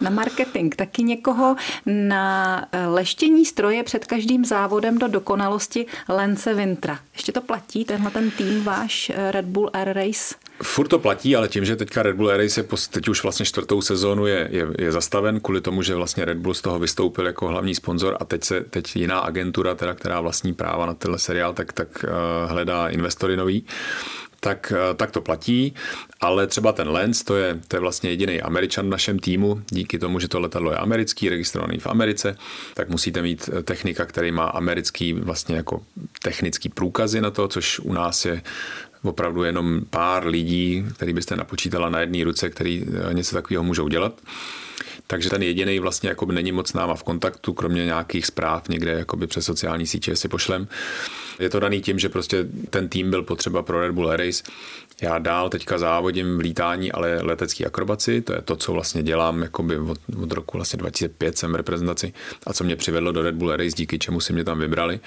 na 0.00 0.10
marketing, 0.10 0.74
taky 0.74 1.02
někoho 1.02 1.56
na 1.86 2.66
leštění 2.86 3.44
stroje 3.44 3.82
před 3.82 4.06
každým 4.06 4.44
závodem 4.44 4.98
do 4.98 5.08
dokonalosti 5.08 5.86
Lence 6.08 6.54
Vintra. 6.54 6.91
Ještě 7.12 7.32
to 7.32 7.40
platí, 7.40 7.84
tenhle 7.84 8.10
ten 8.10 8.30
tým 8.30 8.64
váš 8.64 9.12
eh, 9.14 9.32
Red 9.32 9.44
Bull 9.44 9.70
Air 9.72 9.92
Race? 9.92 10.34
Furt 10.62 10.88
to 10.88 10.98
platí, 10.98 11.36
ale 11.36 11.48
tím, 11.48 11.64
že 11.64 11.76
teďka 11.76 12.02
Red 12.02 12.16
Bull 12.16 12.30
Air 12.30 12.40
Race 12.40 12.60
je 12.60 12.64
teď 12.90 13.08
už 13.08 13.22
vlastně 13.22 13.46
čtvrtou 13.46 13.82
sezónu 13.82 14.26
je, 14.26 14.48
je, 14.50 14.66
je, 14.78 14.92
zastaven 14.92 15.40
kvůli 15.40 15.60
tomu, 15.60 15.82
že 15.82 15.94
vlastně 15.94 16.24
Red 16.24 16.38
Bull 16.38 16.54
z 16.54 16.60
toho 16.60 16.78
vystoupil 16.78 17.26
jako 17.26 17.48
hlavní 17.48 17.74
sponzor 17.74 18.16
a 18.20 18.24
teď 18.24 18.44
se 18.44 18.60
teď 18.60 18.96
jiná 18.96 19.18
agentura, 19.18 19.74
teda, 19.74 19.94
která 19.94 20.20
vlastní 20.20 20.54
práva 20.54 20.86
na 20.86 20.94
tenhle 20.94 21.18
seriál, 21.18 21.52
tak, 21.52 21.72
tak 21.72 22.04
uh, 22.04 22.50
hledá 22.50 22.88
investory 22.88 23.36
nový 23.36 23.64
tak, 24.44 24.72
eh, 24.76 24.94
tak 24.94 25.10
to 25.10 25.20
platí, 25.20 25.74
ale 26.20 26.46
třeba 26.46 26.72
ten 26.72 26.88
Lens, 26.88 27.22
to 27.24 27.36
je, 27.36 27.60
to 27.68 27.76
je 27.76 27.80
vlastně 27.80 28.10
jediný 28.10 28.42
Američan 28.42 28.86
v 28.86 28.90
našem 28.90 29.18
týmu, 29.18 29.62
díky 29.70 29.98
tomu, 29.98 30.20
že 30.20 30.28
to 30.28 30.40
letadlo 30.40 30.70
je 30.70 30.76
americký, 30.76 31.28
registrovaný 31.28 31.78
v 31.78 31.86
Americe, 31.86 32.36
tak 32.74 32.88
musíte 32.88 33.22
mít 33.22 33.50
eh, 33.52 33.62
technika, 33.62 34.06
který 34.06 34.32
má 34.32 34.44
americký 34.44 35.12
vlastně 35.12 35.56
jako 35.56 35.82
technický 36.22 36.68
průkazy 36.68 37.20
na 37.20 37.30
to, 37.30 37.48
což 37.48 37.78
u 37.78 37.92
nás 37.92 38.24
je 38.24 38.42
opravdu 39.02 39.44
jenom 39.44 39.80
pár 39.90 40.26
lidí, 40.26 40.84
který 40.94 41.12
byste 41.12 41.36
napočítala 41.36 41.88
na 41.88 42.00
jedné 42.00 42.24
ruce, 42.24 42.50
který 42.50 42.84
eh, 43.10 43.14
něco 43.14 43.36
takového 43.36 43.64
můžou 43.64 43.88
dělat. 43.88 44.20
Takže 45.12 45.30
ten 45.30 45.42
jediný 45.42 45.78
vlastně 45.78 46.08
jako 46.08 46.26
není 46.26 46.52
moc 46.52 46.72
náma 46.72 46.94
v 46.94 47.02
kontaktu, 47.02 47.52
kromě 47.52 47.84
nějakých 47.84 48.26
zpráv 48.26 48.68
někde 48.68 48.92
jakoby 48.92 49.26
přes 49.26 49.44
sociální 49.44 49.86
sítě 49.86 50.16
si 50.16 50.28
pošlem. 50.28 50.68
Je 51.38 51.50
to 51.50 51.60
daný 51.60 51.80
tím, 51.80 51.98
že 51.98 52.08
prostě 52.08 52.46
ten 52.70 52.88
tým 52.88 53.10
byl 53.10 53.22
potřeba 53.22 53.62
pro 53.62 53.80
Red 53.80 53.92
Bull 53.92 54.10
Air 54.10 54.20
Race. 54.20 54.42
Já 55.02 55.18
dál 55.18 55.48
teďka 55.48 55.78
závodím 55.78 56.36
v 56.36 56.40
lítání, 56.40 56.92
ale 56.92 57.18
letecký 57.22 57.66
akrobaci, 57.66 58.20
to 58.22 58.32
je 58.32 58.42
to, 58.42 58.56
co 58.56 58.72
vlastně 58.72 59.02
dělám 59.02 59.42
jakoby 59.42 59.78
od, 59.78 59.98
od 60.22 60.32
roku 60.32 60.58
vlastně 60.58 60.76
2005 60.76 61.38
jsem 61.38 61.52
v 61.52 61.56
reprezentaci 61.56 62.12
a 62.46 62.52
co 62.52 62.64
mě 62.64 62.76
přivedlo 62.76 63.12
do 63.12 63.22
Red 63.22 63.34
Bull 63.34 63.50
Air 63.50 63.60
Race, 63.60 63.76
díky 63.76 63.98
čemu 63.98 64.20
si 64.20 64.32
mě 64.32 64.44
tam 64.44 64.58
vybrali. 64.58 65.00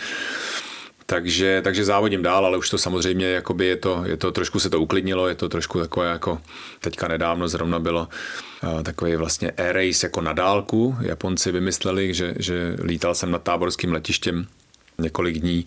Takže, 1.05 1.61
takže 1.63 1.85
závodím 1.85 2.23
dál, 2.23 2.45
ale 2.45 2.57
už 2.57 2.69
to 2.69 2.77
samozřejmě 2.77 3.27
jakoby 3.27 3.65
je 3.65 3.75
to, 3.75 4.03
je 4.05 4.17
to, 4.17 4.31
trošku 4.31 4.59
se 4.59 4.69
to 4.69 4.81
uklidnilo, 4.81 5.27
je 5.27 5.35
to 5.35 5.49
trošku 5.49 5.79
takové 5.79 6.09
jako 6.09 6.41
teďka 6.81 7.07
nedávno 7.07 7.47
zrovna 7.47 7.79
bylo 7.79 8.07
uh, 8.63 8.83
takový 8.83 9.15
vlastně 9.15 9.51
air 9.51 9.75
race 9.75 10.05
jako 10.05 10.21
na 10.21 10.33
dálku. 10.33 10.95
Japonci 11.01 11.51
vymysleli, 11.51 12.13
že, 12.13 12.33
že 12.39 12.75
lítal 12.83 13.15
jsem 13.15 13.31
nad 13.31 13.43
táborským 13.43 13.93
letištěm 13.93 14.47
několik 14.97 15.37
dní 15.37 15.65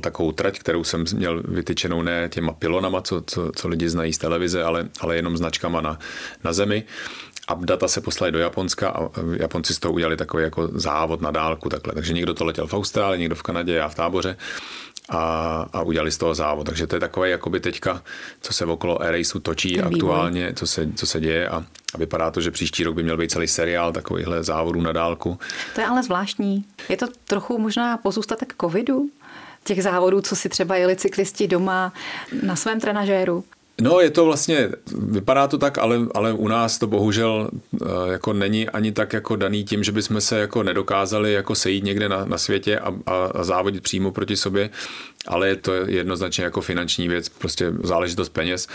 takovou 0.00 0.32
trať, 0.32 0.58
kterou 0.58 0.84
jsem 0.84 1.04
měl 1.14 1.42
vytyčenou 1.48 2.02
ne 2.02 2.28
těma 2.28 2.52
pilonama, 2.52 3.00
co, 3.00 3.22
co, 3.26 3.52
co 3.56 3.68
lidi 3.68 3.88
znají 3.88 4.12
z 4.12 4.18
televize, 4.18 4.62
ale, 4.62 4.88
ale 5.00 5.16
jenom 5.16 5.36
značkama 5.36 5.80
na, 5.80 5.98
na 6.44 6.52
zemi 6.52 6.84
a 7.50 7.58
data 7.60 7.88
se 7.88 8.00
poslali 8.00 8.32
do 8.32 8.38
Japonska 8.38 8.90
a 8.90 9.10
Japonci 9.36 9.74
z 9.74 9.78
toho 9.78 9.92
udělali 9.92 10.16
takový 10.16 10.42
jako 10.42 10.68
závod 10.72 11.20
na 11.20 11.30
dálku 11.30 11.68
takhle. 11.68 11.94
Takže 11.94 12.12
někdo 12.12 12.34
to 12.34 12.44
letěl 12.44 12.66
v 12.66 12.74
Austrálii, 12.74 13.20
někdo 13.20 13.34
v 13.34 13.42
Kanadě, 13.42 13.74
já 13.74 13.88
v 13.88 13.94
táboře 13.94 14.36
a, 15.08 15.66
a 15.72 15.82
udělali 15.82 16.10
z 16.10 16.18
toho 16.18 16.34
závod. 16.34 16.66
Takže 16.66 16.86
to 16.86 16.96
je 16.96 17.00
takové 17.00 17.28
jakoby 17.28 17.60
teďka, 17.60 18.02
co 18.40 18.52
se 18.52 18.64
okolo 18.64 19.02
Air 19.02 19.24
točí 19.42 19.74
Ten 19.74 19.84
aktuálně, 19.84 20.52
co 20.54 20.66
se, 20.66 20.88
co 20.94 21.06
se 21.06 21.20
děje 21.20 21.48
a, 21.48 21.64
a 21.94 21.98
vypadá 21.98 22.30
to, 22.30 22.40
že 22.40 22.50
příští 22.50 22.84
rok 22.84 22.94
by 22.94 23.02
měl 23.02 23.16
být 23.16 23.30
celý 23.30 23.48
seriál 23.48 23.92
takovýchhle 23.92 24.44
závodů 24.44 24.80
na 24.80 24.92
dálku. 24.92 25.38
To 25.74 25.80
je 25.80 25.86
ale 25.86 26.02
zvláštní. 26.02 26.64
Je 26.88 26.96
to 26.96 27.06
trochu 27.24 27.58
možná 27.58 27.96
pozůstatek 27.96 28.54
covidu? 28.60 29.10
těch 29.64 29.82
závodů, 29.82 30.20
co 30.20 30.36
si 30.36 30.48
třeba 30.48 30.76
jeli 30.76 30.96
cyklisti 30.96 31.48
doma 31.48 31.92
na 32.42 32.56
svém 32.56 32.80
trenažéru? 32.80 33.44
No, 33.80 34.00
je 34.00 34.10
to 34.10 34.24
vlastně, 34.24 34.68
vypadá 34.96 35.48
to 35.48 35.58
tak, 35.58 35.78
ale, 35.78 35.98
ale 36.14 36.32
u 36.32 36.48
nás 36.48 36.78
to 36.78 36.86
bohužel 36.86 37.50
eh, 37.82 37.86
jako 38.12 38.32
není 38.32 38.68
ani 38.68 38.92
tak 38.92 39.12
jako 39.12 39.36
daný 39.36 39.64
tím, 39.64 39.84
že 39.84 39.92
bychom 39.92 40.20
se 40.20 40.38
jako 40.38 40.62
nedokázali 40.62 41.32
jako 41.32 41.54
sejít 41.54 41.84
někde 41.84 42.08
na, 42.08 42.24
na 42.24 42.38
světě 42.38 42.78
a, 42.78 42.94
a, 43.06 43.24
a 43.24 43.44
závodit 43.44 43.82
přímo 43.82 44.12
proti 44.12 44.36
sobě, 44.36 44.70
ale 45.26 45.48
je 45.48 45.56
to 45.56 45.72
jednoznačně 45.74 46.44
jako 46.44 46.60
finanční 46.60 47.08
věc, 47.08 47.28
prostě 47.28 47.72
záležitost 47.82 48.28
peněz. 48.28 48.68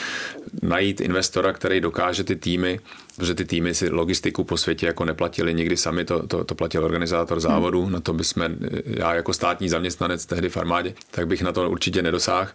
Najít 0.62 1.02
investora, 1.02 1.54
který 1.54 1.82
dokáže 1.82 2.24
ty 2.24 2.36
týmy 2.36 2.80
protože 3.15 3.34
ty 3.34 3.45
týmy 3.45 3.75
si 3.75 3.89
logistiku 3.89 4.43
po 4.43 4.57
světě 4.57 4.86
jako 4.86 5.05
neplatili 5.05 5.53
nikdy 5.53 5.77
sami, 5.77 6.05
to, 6.05 6.27
to, 6.27 6.43
to 6.43 6.55
platil 6.55 6.86
organizátor 6.86 7.39
závodu, 7.39 7.84
hmm. 7.84 7.91
na 7.91 8.00
to 8.00 8.13
bychom, 8.13 8.55
já 8.86 9.13
jako 9.13 9.34
státní 9.34 9.69
zaměstnanec 9.69 10.25
tehdy 10.25 10.50
v 10.50 10.57
armádě, 10.57 10.93
tak 11.12 11.27
bych 11.27 11.41
na 11.41 11.51
to 11.51 11.69
určitě 11.69 12.01
nedosáhl 12.01 12.50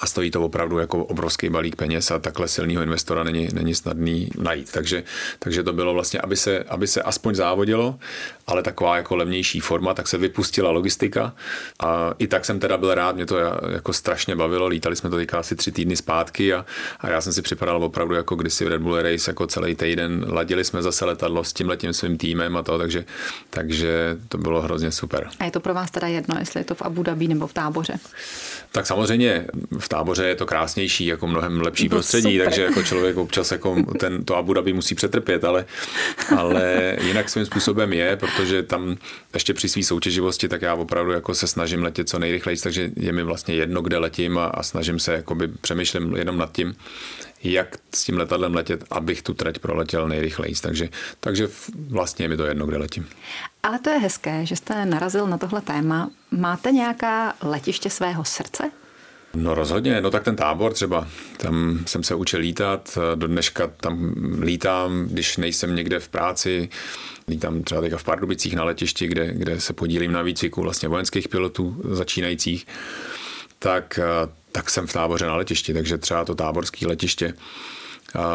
a 0.00 0.06
stojí 0.06 0.30
to 0.30 0.42
opravdu 0.42 0.78
jako 0.78 1.04
obrovský 1.04 1.48
balík 1.48 1.76
peněz 1.76 2.10
a 2.10 2.18
takhle 2.18 2.48
silného 2.48 2.82
investora 2.82 3.24
není, 3.24 3.48
není 3.52 3.74
snadný 3.74 4.28
najít. 4.38 4.72
Takže, 4.72 5.02
takže 5.38 5.62
to 5.62 5.72
bylo 5.72 5.94
vlastně, 5.94 6.20
aby 6.20 6.36
se, 6.36 6.58
aby 6.58 6.86
se 6.86 7.02
aspoň 7.02 7.34
závodilo, 7.34 7.98
ale 8.46 8.62
taková 8.62 8.96
jako 8.96 9.16
levnější 9.16 9.60
forma, 9.60 9.94
tak 9.94 10.08
se 10.08 10.18
vypustila 10.18 10.70
logistika 10.70 11.34
a 11.80 12.14
i 12.18 12.26
tak 12.26 12.44
jsem 12.44 12.60
teda 12.60 12.76
byl 12.76 12.94
rád, 12.94 13.16
mě 13.16 13.26
to 13.26 13.38
jako 13.72 13.92
strašně 13.92 14.36
bavilo, 14.36 14.66
lítali 14.66 14.96
jsme 14.96 15.10
to 15.10 15.16
teďka 15.16 15.38
asi 15.38 15.56
tři 15.56 15.72
týdny 15.72 15.96
zpátky 15.96 16.54
a, 16.54 16.66
a 17.00 17.10
já 17.10 17.20
jsem 17.20 17.32
si 17.32 17.42
připadal 17.42 17.84
opravdu 17.84 18.14
jako 18.14 18.34
kdysi 18.34 18.64
v 18.64 18.68
Red 18.68 18.82
Bull 18.82 19.02
Race 19.02 19.30
jako 19.30 19.46
celý 19.46 19.74
týden 19.74 19.91
týden, 19.92 20.24
ladili 20.28 20.64
jsme 20.64 20.82
zase 20.82 21.04
letadlo 21.04 21.44
s 21.44 21.52
tím 21.52 21.68
letím 21.68 21.92
svým 21.92 22.18
týmem 22.18 22.56
a 22.56 22.62
to, 22.62 22.78
takže, 22.78 23.04
takže 23.50 24.16
to 24.28 24.38
bylo 24.38 24.62
hrozně 24.62 24.90
super. 24.90 25.28
A 25.40 25.44
je 25.44 25.50
to 25.50 25.60
pro 25.60 25.74
vás 25.74 25.90
teda 25.90 26.06
jedno, 26.08 26.36
jestli 26.38 26.60
je 26.60 26.64
to 26.64 26.74
v 26.74 26.82
Abu 26.82 27.02
Dhabi 27.02 27.28
nebo 27.28 27.46
v 27.46 27.52
táboře? 27.52 27.98
Tak 28.72 28.86
samozřejmě 28.86 29.46
v 29.78 29.88
táboře 29.88 30.24
je 30.24 30.36
to 30.36 30.46
krásnější, 30.46 31.06
jako 31.06 31.26
mnohem 31.26 31.60
lepší 31.60 31.88
to 31.88 31.96
prostředí, 31.96 32.32
super. 32.32 32.44
takže 32.44 32.62
jako 32.62 32.82
člověk 32.82 33.16
občas 33.16 33.52
jako 33.52 33.76
ten, 33.98 34.24
to 34.24 34.36
Abu 34.36 34.52
Dhabi 34.52 34.72
musí 34.72 34.94
přetrpět, 34.94 35.44
ale, 35.44 35.64
ale 36.38 36.96
jinak 37.04 37.28
svým 37.28 37.46
způsobem 37.46 37.92
je, 37.92 38.16
protože 38.16 38.62
tam 38.62 38.96
ještě 39.34 39.54
při 39.54 39.68
své 39.68 39.82
soutěživosti, 39.82 40.48
tak 40.48 40.62
já 40.62 40.74
opravdu 40.74 41.12
jako 41.12 41.34
se 41.34 41.46
snažím 41.46 41.82
letět 41.82 42.08
co 42.08 42.18
nejrychleji, 42.18 42.56
takže 42.56 42.90
je 42.96 43.12
mi 43.12 43.22
vlastně 43.22 43.54
jedno, 43.54 43.82
kde 43.82 43.98
letím 43.98 44.38
a, 44.38 44.46
a 44.46 44.62
snažím 44.62 44.98
se, 44.98 45.12
jakoby 45.12 45.48
přemýšlím 45.48 46.16
jenom 46.16 46.38
nad 46.38 46.52
tím, 46.52 46.74
jak 47.44 47.76
s 47.94 48.04
tím 48.04 48.18
letadlem 48.18 48.54
letět, 48.54 48.84
abych 48.90 49.22
tu 49.22 49.34
trať 49.34 49.58
proletěl 49.58 50.08
nejrychleji. 50.08 50.54
Takže, 50.62 50.88
takže 51.20 51.48
vlastně 51.88 52.24
je 52.24 52.28
mi 52.28 52.36
to 52.36 52.44
jedno, 52.44 52.66
kde 52.66 52.76
letím. 52.76 53.08
Ale 53.62 53.78
to 53.78 53.90
je 53.90 53.98
hezké, 53.98 54.46
že 54.46 54.56
jste 54.56 54.84
narazil 54.84 55.26
na 55.26 55.38
tohle 55.38 55.60
téma. 55.60 56.10
Máte 56.30 56.72
nějaká 56.72 57.34
letiště 57.42 57.90
svého 57.90 58.24
srdce? 58.24 58.70
No 59.34 59.54
rozhodně, 59.54 60.00
no 60.00 60.10
tak 60.10 60.24
ten 60.24 60.36
tábor 60.36 60.72
třeba, 60.72 61.08
tam 61.36 61.78
jsem 61.86 62.02
se 62.02 62.14
učil 62.14 62.40
lítat, 62.40 62.98
do 63.14 63.26
dneška 63.26 63.66
tam 63.66 64.14
lítám, 64.40 65.06
když 65.10 65.36
nejsem 65.36 65.76
někde 65.76 66.00
v 66.00 66.08
práci, 66.08 66.68
lítám 67.28 67.62
třeba 67.62 67.80
teďka 67.80 67.96
v 67.96 68.04
Pardubicích 68.04 68.54
na 68.54 68.64
letišti, 68.64 69.06
kde, 69.06 69.32
kde 69.34 69.60
se 69.60 69.72
podílím 69.72 70.12
na 70.12 70.22
výcviku 70.22 70.62
vlastně 70.62 70.88
vojenských 70.88 71.28
pilotů 71.28 71.80
začínajících, 71.84 72.66
tak 73.58 74.00
tak 74.52 74.70
jsem 74.70 74.86
v 74.86 74.92
táboře 74.92 75.26
na 75.26 75.36
letišti, 75.36 75.74
takže 75.74 75.98
třeba 75.98 76.24
to 76.24 76.34
táborské 76.34 76.86
letiště 76.86 77.34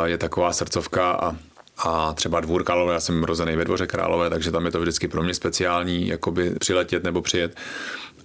je 0.06 0.18
taková 0.18 0.54
srdcovka 0.54 1.12
a 1.12 1.36
a 1.78 2.14
třeba 2.14 2.40
dvůr 2.40 2.64
Králové, 2.64 2.94
já 2.94 3.00
jsem 3.00 3.24
rozený 3.24 3.56
ve 3.56 3.66
dvoře 3.66 3.88
Králové, 3.88 4.30
takže 4.30 4.52
tam 4.52 4.66
je 4.66 4.72
to 4.72 4.80
vždycky 4.82 5.08
pro 5.08 5.24
mě 5.24 5.34
speciální, 5.34 6.08
jakoby 6.08 6.52
přiletět 6.60 7.04
nebo 7.04 7.22
přijet 7.22 7.58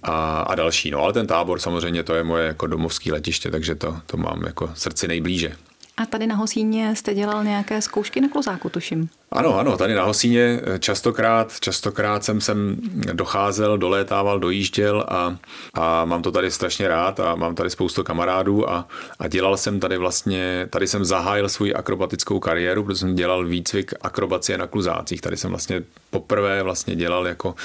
a, 0.03 0.41
a 0.41 0.55
další. 0.55 0.91
No 0.91 0.99
ale 0.99 1.13
ten 1.13 1.27
tábor 1.27 1.59
samozřejmě 1.59 2.03
to 2.03 2.15
je 2.15 2.23
moje 2.23 2.47
jako 2.47 2.67
domovské 2.67 3.11
letiště, 3.11 3.51
takže 3.51 3.75
to, 3.75 3.97
to 4.05 4.17
mám 4.17 4.43
jako 4.45 4.71
srdci 4.73 5.07
nejblíže. 5.07 5.55
A 5.97 6.05
tady 6.05 6.27
na 6.27 6.35
Hosíně 6.35 6.95
jste 6.95 7.13
dělal 7.13 7.43
nějaké 7.43 7.81
zkoušky 7.81 8.21
na 8.21 8.29
klozáku, 8.29 8.69
tuším. 8.69 9.09
Ano, 9.31 9.59
ano, 9.59 9.77
tady 9.77 9.95
na 9.95 10.03
Hosíně 10.03 10.61
častokrát, 10.79 11.59
častokrát 11.59 12.23
jsem 12.23 12.41
sem 12.41 12.75
docházel, 13.13 13.77
dolétával, 13.77 14.39
dojížděl 14.39 15.05
a, 15.07 15.37
a 15.73 16.05
mám 16.05 16.21
to 16.21 16.31
tady 16.31 16.51
strašně 16.51 16.87
rád 16.87 17.19
a 17.19 17.35
mám 17.35 17.55
tady 17.55 17.69
spoustu 17.69 18.03
kamarádů 18.03 18.69
a, 18.69 18.87
a 19.19 19.27
dělal 19.27 19.57
jsem 19.57 19.79
tady 19.79 19.97
vlastně, 19.97 20.67
tady 20.69 20.87
jsem 20.87 21.05
zahájil 21.05 21.49
svou 21.49 21.65
akrobatickou 21.75 22.39
kariéru, 22.39 22.83
protože 22.83 22.99
jsem 22.99 23.15
dělal 23.15 23.45
výcvik 23.45 23.93
akrobacie 24.01 24.57
na 24.57 24.67
kluzácích. 24.67 25.21
Tady 25.21 25.37
jsem 25.37 25.49
vlastně 25.49 25.83
poprvé 26.09 26.63
vlastně 26.63 26.95
dělal 26.95 27.27
jako 27.27 27.55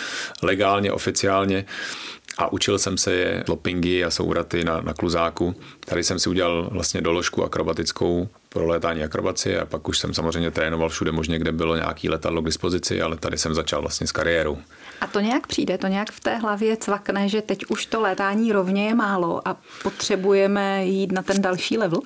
legálně, 0.42 0.92
oficiálně 0.92 1.64
a 2.38 2.52
učil 2.52 2.78
jsem 2.78 2.98
se 2.98 3.12
je 3.12 3.44
lopingy 3.48 4.04
a 4.04 4.10
souraty 4.10 4.64
na, 4.64 4.80
na 4.80 4.94
kluzáku. 4.94 5.54
Tady 5.80 6.04
jsem 6.04 6.18
si 6.18 6.28
udělal 6.28 6.68
vlastně 6.72 7.00
doložku 7.00 7.44
akrobatickou 7.44 8.28
pro 8.48 8.66
létání 8.66 9.02
akrobacie 9.02 9.60
a 9.60 9.66
pak 9.66 9.88
už 9.88 9.98
jsem 9.98 10.14
samozřejmě 10.14 10.50
trénoval 10.50 10.88
všude 10.88 11.12
možně, 11.12 11.38
kde 11.38 11.52
bylo 11.52 11.76
nějaký 11.76 12.08
letadlo 12.08 12.42
k 12.42 12.46
dispozici, 12.46 13.02
ale 13.02 13.16
tady 13.16 13.38
jsem 13.38 13.54
začal 13.54 13.80
vlastně 13.80 14.06
s 14.06 14.12
kariérou. 14.12 14.58
A 15.00 15.06
to 15.06 15.20
nějak 15.20 15.46
přijde, 15.46 15.78
to 15.78 15.86
nějak 15.86 16.10
v 16.10 16.20
té 16.20 16.36
hlavě 16.36 16.76
cvakne, 16.76 17.28
že 17.28 17.42
teď 17.42 17.64
už 17.68 17.86
to 17.86 18.00
létání 18.00 18.52
rovně 18.52 18.86
je 18.86 18.94
málo 18.94 19.48
a 19.48 19.56
potřebujeme 19.82 20.86
jít 20.86 21.12
na 21.12 21.22
ten 21.22 21.42
další 21.42 21.78
level? 21.78 22.00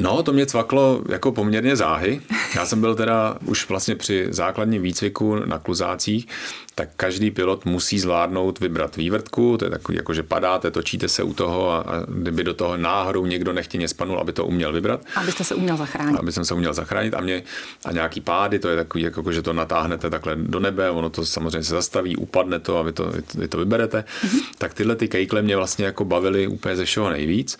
No, 0.00 0.22
to 0.22 0.32
mě 0.32 0.46
cvaklo 0.46 1.02
jako 1.08 1.32
poměrně 1.32 1.76
záhy. 1.76 2.20
Já 2.54 2.66
jsem 2.66 2.80
byl 2.80 2.94
teda 2.94 3.36
už 3.44 3.68
vlastně 3.68 3.96
při 3.96 4.26
základním 4.30 4.82
výcviku 4.82 5.34
na 5.34 5.58
kluzácích, 5.58 6.28
tak 6.74 6.88
každý 6.96 7.30
pilot 7.30 7.64
musí 7.64 7.98
zvládnout 7.98 8.60
vybrat 8.60 8.96
vývrtku, 8.96 9.56
to 9.56 9.64
je 9.64 9.70
takový, 9.70 9.98
jako 9.98 10.14
že 10.14 10.22
padáte, 10.22 10.70
točíte 10.70 11.08
se 11.08 11.22
u 11.22 11.34
toho 11.34 11.72
a, 11.72 11.78
a 11.78 12.04
kdyby 12.08 12.44
do 12.44 12.54
toho 12.54 12.76
náhodou 12.76 13.26
někdo 13.26 13.52
nechtěně 13.52 13.88
spanul, 13.88 14.18
aby 14.18 14.32
to 14.32 14.46
uměl 14.46 14.72
vybrat. 14.72 15.00
Abyste 15.14 15.44
se 15.44 15.54
uměl 15.54 15.76
zachránit. 15.76 16.18
Aby 16.18 16.32
jsem 16.32 16.44
se 16.44 16.54
uměl 16.54 16.74
zachránit 16.74 17.14
a, 17.14 17.20
mě, 17.20 17.42
a 17.84 17.92
nějaký 17.92 18.20
pády, 18.20 18.58
to 18.58 18.68
je 18.68 18.76
takový, 18.76 19.04
jako, 19.04 19.32
že 19.32 19.42
to 19.42 19.52
natáhnete 19.52 20.10
takhle 20.10 20.36
do 20.36 20.60
nebe, 20.60 20.90
ono 20.90 21.10
to 21.10 21.26
samozřejmě 21.26 21.62
se 21.62 21.74
zastaví, 21.74 22.16
upadne 22.16 22.58
to 22.58 22.78
a 22.78 22.82
vy 22.82 22.92
to, 22.92 23.12
vy 23.34 23.48
to 23.48 23.58
vyberete. 23.58 24.04
Mm-hmm. 24.22 24.40
Tak 24.58 24.74
tyhle 24.74 24.96
ty 24.96 25.08
kejkle 25.08 25.42
mě 25.42 25.56
vlastně 25.56 25.84
jako 25.84 26.04
bavily 26.04 26.46
úplně 26.46 26.76
ze 26.76 26.84
všeho 26.84 27.10
nejvíc 27.10 27.58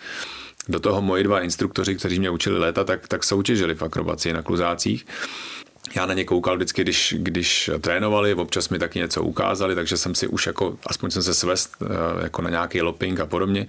do 0.69 0.79
toho 0.79 1.01
moji 1.01 1.23
dva 1.23 1.41
instruktoři, 1.41 1.95
kteří 1.95 2.19
mě 2.19 2.29
učili 2.29 2.59
léta, 2.59 2.83
tak, 2.83 3.07
tak 3.07 3.23
soutěžili 3.23 3.75
v 3.75 3.81
akrobaci 3.81 4.33
na 4.33 4.41
kluzácích 4.41 5.05
já 5.95 6.05
na 6.05 6.13
ně 6.13 6.25
koukal 6.25 6.55
vždycky, 6.55 6.81
když, 6.81 7.15
když 7.17 7.69
trénovali, 7.81 8.33
občas 8.33 8.69
mi 8.69 8.79
taky 8.79 8.99
něco 8.99 9.23
ukázali, 9.23 9.75
takže 9.75 9.97
jsem 9.97 10.15
si 10.15 10.27
už 10.27 10.47
jako, 10.47 10.77
aspoň 10.87 11.11
jsem 11.11 11.23
se 11.23 11.33
svést 11.33 11.75
eh, 11.81 11.85
jako 12.23 12.41
na 12.41 12.49
nějaký 12.49 12.81
lopping 12.81 13.19
a 13.19 13.25
podobně. 13.25 13.67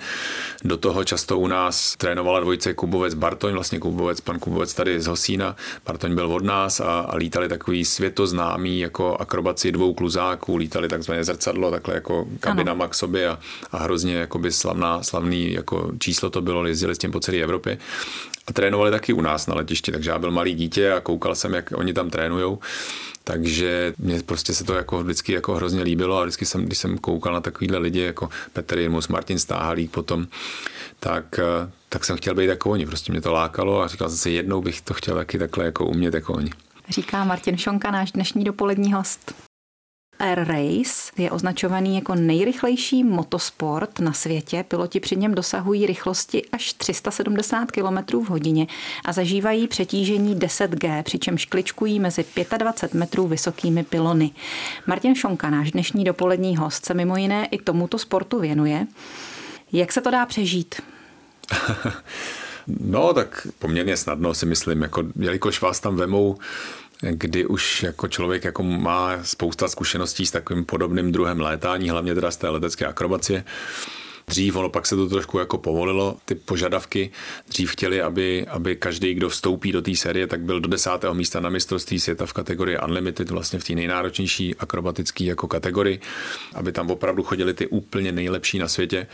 Do 0.65 0.77
toho 0.77 1.05
často 1.05 1.39
u 1.39 1.47
nás 1.47 1.97
trénovala 1.97 2.41
dvojice 2.41 2.75
Kubovec 2.75 3.15
Bartoň, 3.15 3.55
vlastně 3.55 3.79
Kubovec, 3.79 4.21
pan 4.21 4.39
Kubovec 4.39 4.75
tady 4.75 5.01
z 5.01 5.07
Hosína, 5.07 5.57
Bartoň 5.87 6.15
byl 6.15 6.33
od 6.33 6.45
nás 6.45 6.81
a, 6.81 7.01
a 7.01 7.17
lítali 7.17 7.49
takový 7.49 7.85
světoznámý 7.85 8.81
jako 8.81 9.17
akrobaci 9.17 9.73
dvou 9.73 9.95
kluzáků, 9.95 10.57
lítali 10.57 10.89
takzvané 10.89 11.25
zrcadlo, 11.25 11.71
takhle 11.71 11.95
jako 11.95 12.27
kabinama 12.41 12.89
k 12.89 12.95
sobě 12.95 13.29
a, 13.29 13.39
a 13.73 13.79
hrozně 13.79 14.15
jakoby 14.15 14.53
slavná, 14.53 15.03
slavný 15.03 15.53
jako 15.53 15.93
číslo 15.99 16.31
to 16.31 16.41
bylo, 16.41 16.67
jezdili 16.67 16.95
s 16.95 16.99
tím 16.99 17.11
po 17.11 17.21
celé 17.21 17.39
Evropě 17.39 17.79
a 18.49 18.53
trénovali 18.53 18.91
taky 18.91 19.13
u 19.13 19.21
nás 19.21 19.47
na 19.47 19.55
letišti, 19.55 19.93
takže 19.93 20.11
já 20.11 20.19
byl 20.19 20.31
malý 20.31 20.55
dítě 20.55 20.93
a 20.93 21.01
koukal 21.01 21.35
jsem, 21.35 21.55
jak 21.55 21.73
oni 21.75 21.93
tam 21.93 22.11
trénujou. 22.11 22.59
Takže 23.25 23.95
mě 23.99 24.23
prostě 24.23 24.55
se 24.55 24.65
to 24.65 24.75
jako 24.75 25.03
vždycky 25.03 25.33
jako 25.33 25.55
hrozně 25.55 25.83
líbilo 25.83 26.19
a 26.19 26.23
vždycky 26.23 26.47
jsem, 26.47 26.65
když 26.65 26.79
jsem 26.79 26.99
koukal 26.99 27.33
na 27.33 27.41
takovýhle 27.41 27.79
lidi 27.79 28.01
jako 28.01 28.29
Petr 28.53 28.79
Jirmus, 28.79 29.09
Martin 29.09 29.39
Stáhalík 29.39 29.91
potom, 29.91 30.27
tak, 31.01 31.39
eh, 31.39 31.71
tak 31.89 32.05
jsem 32.05 32.17
chtěl 32.17 32.35
být 32.35 32.47
jako 32.47 32.71
oni. 32.71 32.87
Prostě 32.87 33.13
mě 33.13 33.21
to 33.21 33.33
lákalo 33.33 33.83
a 33.83 33.89
říkal 33.89 34.09
jsem 34.09 34.19
si, 34.19 34.31
jednou 34.31 34.63
bych 34.63 34.81
to 34.81 34.95
chtěl 34.95 35.15
taky 35.15 35.39
takhle 35.39 35.65
jako 35.65 35.87
umět 35.87 36.15
jako 36.15 36.33
oni. 36.33 36.51
Říká 36.89 37.25
Martin 37.25 37.59
Šonka, 37.59 37.91
náš 37.91 38.13
dnešní 38.13 38.45
dopolední 38.45 38.93
host. 38.93 39.48
Air 40.19 40.39
Race 40.39 41.13
je 41.19 41.31
označovaný 41.31 41.95
jako 41.95 42.15
nejrychlejší 42.15 43.05
motosport 43.05 44.01
na 44.01 44.13
světě. 44.13 44.65
Piloti 44.69 45.01
při 45.01 45.17
něm 45.17 45.35
dosahují 45.35 45.87
rychlosti 45.87 46.43
až 46.53 46.73
370 46.73 47.71
km 47.71 48.17
v 48.25 48.29
hodině 48.29 48.67
a 49.05 49.13
zažívají 49.13 49.69
přetížení 49.69 50.37
10G, 50.37 51.03
přičemž 51.03 51.45
kličkují 51.47 52.01
mezi 52.01 52.25
25 52.59 52.99
metrů 52.99 53.27
vysokými 53.27 53.85
pilony. 53.85 54.31
Martin 54.87 55.15
Šonka, 55.15 55.51
náš 55.51 55.71
dnešní 55.71 56.05
dopolední 56.05 56.57
host, 56.57 56.85
se 56.85 56.95
mimo 56.95 57.17
jiné 57.17 57.47
i 57.47 57.59
tomuto 57.59 57.99
sportu 57.99 58.41
věnuje. 58.41 58.87
Jak 59.73 59.93
se 59.93 60.01
to 60.01 60.11
dá 60.11 60.27
přežít? 60.27 60.81
no, 62.81 63.15
tak 63.15 63.47
poměrně 63.59 63.97
snadno 63.97 64.35
si 64.35 64.47
myslím, 64.47 64.83
jako, 64.83 65.05
jelikož 65.17 65.61
vás 65.61 65.81
tam 65.81 65.97
vemou 65.97 66.39
kdy 67.01 67.47
už 67.47 67.83
jako 67.83 68.09
člověk 68.09 68.45
jako 68.45 68.63
má 68.63 69.25
spousta 69.25 69.69
zkušeností 69.69 70.27
s 70.27 70.31
takovým 70.31 70.65
podobným 70.65 71.13
druhem 71.13 71.41
létání, 71.41 71.91
hlavně 71.91 72.15
teda 72.15 72.31
z 72.31 72.37
té 72.37 72.49
letecké 72.49 72.87
akrobacie. 72.87 73.45
Dřív, 74.29 74.57
ono 74.57 74.69
pak 74.69 74.87
se 74.87 74.97
to 74.97 75.09
trošku 75.09 75.39
jako 75.39 75.59
povolilo, 75.59 76.17
ty 76.25 76.35
požadavky. 76.35 77.11
Dřív 77.49 77.71
chtěli, 77.71 78.03
aby, 78.03 78.47
aby 78.47 78.77
každý, 78.77 79.15
kdo 79.15 79.29
vstoupí 79.29 79.73
do 79.73 79.83
té 79.83 79.97
série, 79.97 80.27
tak 80.27 80.41
byl 80.41 80.61
do 80.61 80.69
desátého 80.69 81.15
místa 81.15 81.41
na 81.41 81.51
mistrovství 81.51 82.01
světa 82.01 82.27
v 82.27 82.33
kategorii 82.33 82.79
Unlimited, 82.79 83.31
vlastně 83.31 83.59
v 83.59 83.65
té 83.65 83.75
nejnáročnější 83.75 84.55
akrobatické 84.57 85.25
jako 85.25 85.49
kategorii, 85.49 86.01
aby 86.55 86.73
tam 86.73 86.91
opravdu 86.91 87.23
chodili 87.23 87.55
ty 87.55 87.67
úplně 87.67 88.13
nejlepší 88.13 88.59
na 88.59 88.69
světě. 88.69 89.07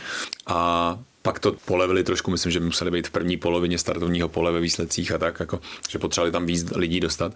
A 0.47 0.99
pak 1.25 1.39
to 1.39 1.55
polevili 1.65 2.03
trošku, 2.03 2.31
myslím, 2.31 2.51
že 2.51 2.59
museli 2.59 2.91
být 2.91 3.07
v 3.07 3.11
první 3.11 3.37
polovině 3.37 3.77
startovního 3.77 4.29
pole 4.29 4.51
ve 4.51 4.59
výsledcích 4.59 5.11
a 5.11 5.17
tak, 5.17 5.39
jako, 5.39 5.59
že 5.89 5.99
potřebovali 5.99 6.31
tam 6.31 6.45
víc 6.45 6.71
lidí 6.75 6.99
dostat 6.99 7.33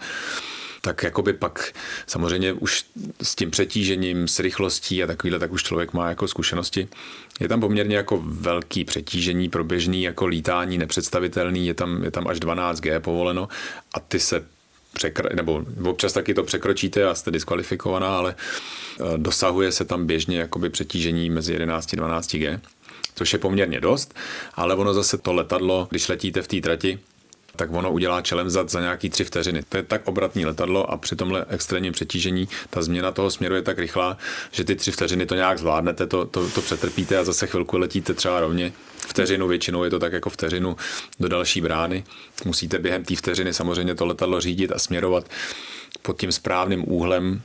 tak 0.81 1.03
jakoby 1.03 1.33
pak 1.33 1.73
samozřejmě 2.07 2.53
už 2.53 2.85
s 3.21 3.35
tím 3.35 3.51
přetížením, 3.51 4.27
s 4.27 4.39
rychlostí 4.39 5.03
a 5.03 5.07
takovýhle, 5.07 5.39
tak 5.39 5.51
už 5.51 5.63
člověk 5.63 5.93
má 5.93 6.09
jako 6.09 6.27
zkušenosti. 6.27 6.87
Je 7.39 7.47
tam 7.47 7.61
poměrně 7.61 7.95
jako 7.95 8.21
velký 8.25 8.85
přetížení 8.85 9.49
pro 9.49 9.63
běžný 9.63 10.03
jako 10.03 10.25
lítání 10.25 10.77
nepředstavitelný, 10.77 11.67
je 11.67 11.73
tam, 11.73 12.03
je 12.03 12.11
tam 12.11 12.27
až 12.27 12.39
12G 12.39 12.99
povoleno 12.99 13.47
a 13.93 13.99
ty 13.99 14.19
se 14.19 14.45
překr- 14.95 15.35
nebo 15.35 15.65
občas 15.83 16.13
taky 16.13 16.33
to 16.33 16.43
překročíte 16.43 17.05
a 17.05 17.15
jste 17.15 17.31
diskvalifikovaná, 17.31 18.17
ale 18.17 18.35
eh, 18.35 19.03
dosahuje 19.17 19.71
se 19.71 19.85
tam 19.85 20.05
běžně 20.05 20.39
jakoby 20.39 20.69
přetížení 20.69 21.29
mezi 21.29 21.53
11 21.53 21.93
a 21.93 21.97
12G 21.97 22.59
což 23.15 23.33
je 23.33 23.39
poměrně 23.39 23.81
dost, 23.81 24.15
ale 24.53 24.75
ono 24.75 24.93
zase 24.93 25.17
to 25.17 25.33
letadlo, 25.33 25.87
když 25.89 26.07
letíte 26.07 26.41
v 26.41 26.47
té 26.47 26.61
trati, 26.61 26.99
tak 27.55 27.71
ono 27.71 27.91
udělá 27.91 28.21
čelem 28.21 28.49
zad 28.49 28.69
za 28.69 28.79
nějaký 28.81 29.09
tři 29.09 29.23
vteřiny. 29.23 29.63
To 29.69 29.77
je 29.77 29.83
tak 29.83 30.07
obratný 30.07 30.45
letadlo 30.45 30.91
a 30.91 30.97
při 30.97 31.15
tomhle 31.15 31.45
extrémním 31.49 31.93
přetížení 31.93 32.47
ta 32.69 32.81
změna 32.81 33.11
toho 33.11 33.31
směru 33.31 33.55
je 33.55 33.61
tak 33.61 33.79
rychlá, 33.79 34.17
že 34.51 34.63
ty 34.63 34.75
tři 34.75 34.91
vteřiny 34.91 35.25
to 35.25 35.35
nějak 35.35 35.59
zvládnete, 35.59 36.07
to, 36.07 36.25
to, 36.25 36.49
to 36.49 36.61
přetrpíte 36.61 37.17
a 37.17 37.23
zase 37.23 37.47
chvilku 37.47 37.77
letíte 37.77 38.13
třeba 38.13 38.39
rovně. 38.39 38.73
Vteřinu 39.07 39.47
většinou 39.47 39.83
je 39.83 39.89
to 39.89 39.99
tak 39.99 40.13
jako 40.13 40.29
vteřinu 40.29 40.77
do 41.19 41.27
další 41.27 41.61
brány. 41.61 42.03
Musíte 42.45 42.79
během 42.79 43.03
té 43.03 43.15
vteřiny 43.15 43.53
samozřejmě 43.53 43.95
to 43.95 44.05
letadlo 44.05 44.41
řídit 44.41 44.71
a 44.71 44.79
směrovat 44.79 45.29
pod 46.01 46.19
tím 46.19 46.31
správným 46.31 46.91
úhlem 46.91 47.41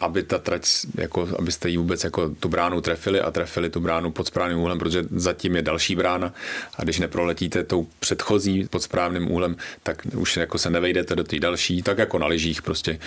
aby 0.00 0.22
ta 0.22 0.38
trať, 0.38 0.68
jako, 0.94 1.28
abyste 1.38 1.68
ji 1.68 1.76
vůbec 1.76 2.04
jako 2.04 2.28
tu 2.28 2.48
bránu 2.48 2.80
trefili 2.80 3.20
a 3.20 3.30
trefili 3.30 3.70
tu 3.70 3.80
bránu 3.80 4.10
pod 4.10 4.26
správným 4.26 4.58
úhlem, 4.58 4.78
protože 4.78 5.04
zatím 5.10 5.56
je 5.56 5.62
další 5.62 5.96
brána 5.96 6.34
a 6.76 6.82
když 6.82 6.98
neproletíte 6.98 7.64
tou 7.64 7.86
předchozí 8.00 8.68
pod 8.70 8.82
správným 8.82 9.30
úhlem, 9.30 9.56
tak 9.82 10.06
už 10.16 10.36
jako 10.36 10.58
se 10.58 10.70
nevejdete 10.70 11.16
do 11.16 11.24
té 11.24 11.38
další, 11.38 11.82
tak 11.82 11.98
jako 11.98 12.18
na 12.18 12.26
lyžích 12.26 12.62
prostě. 12.62 12.98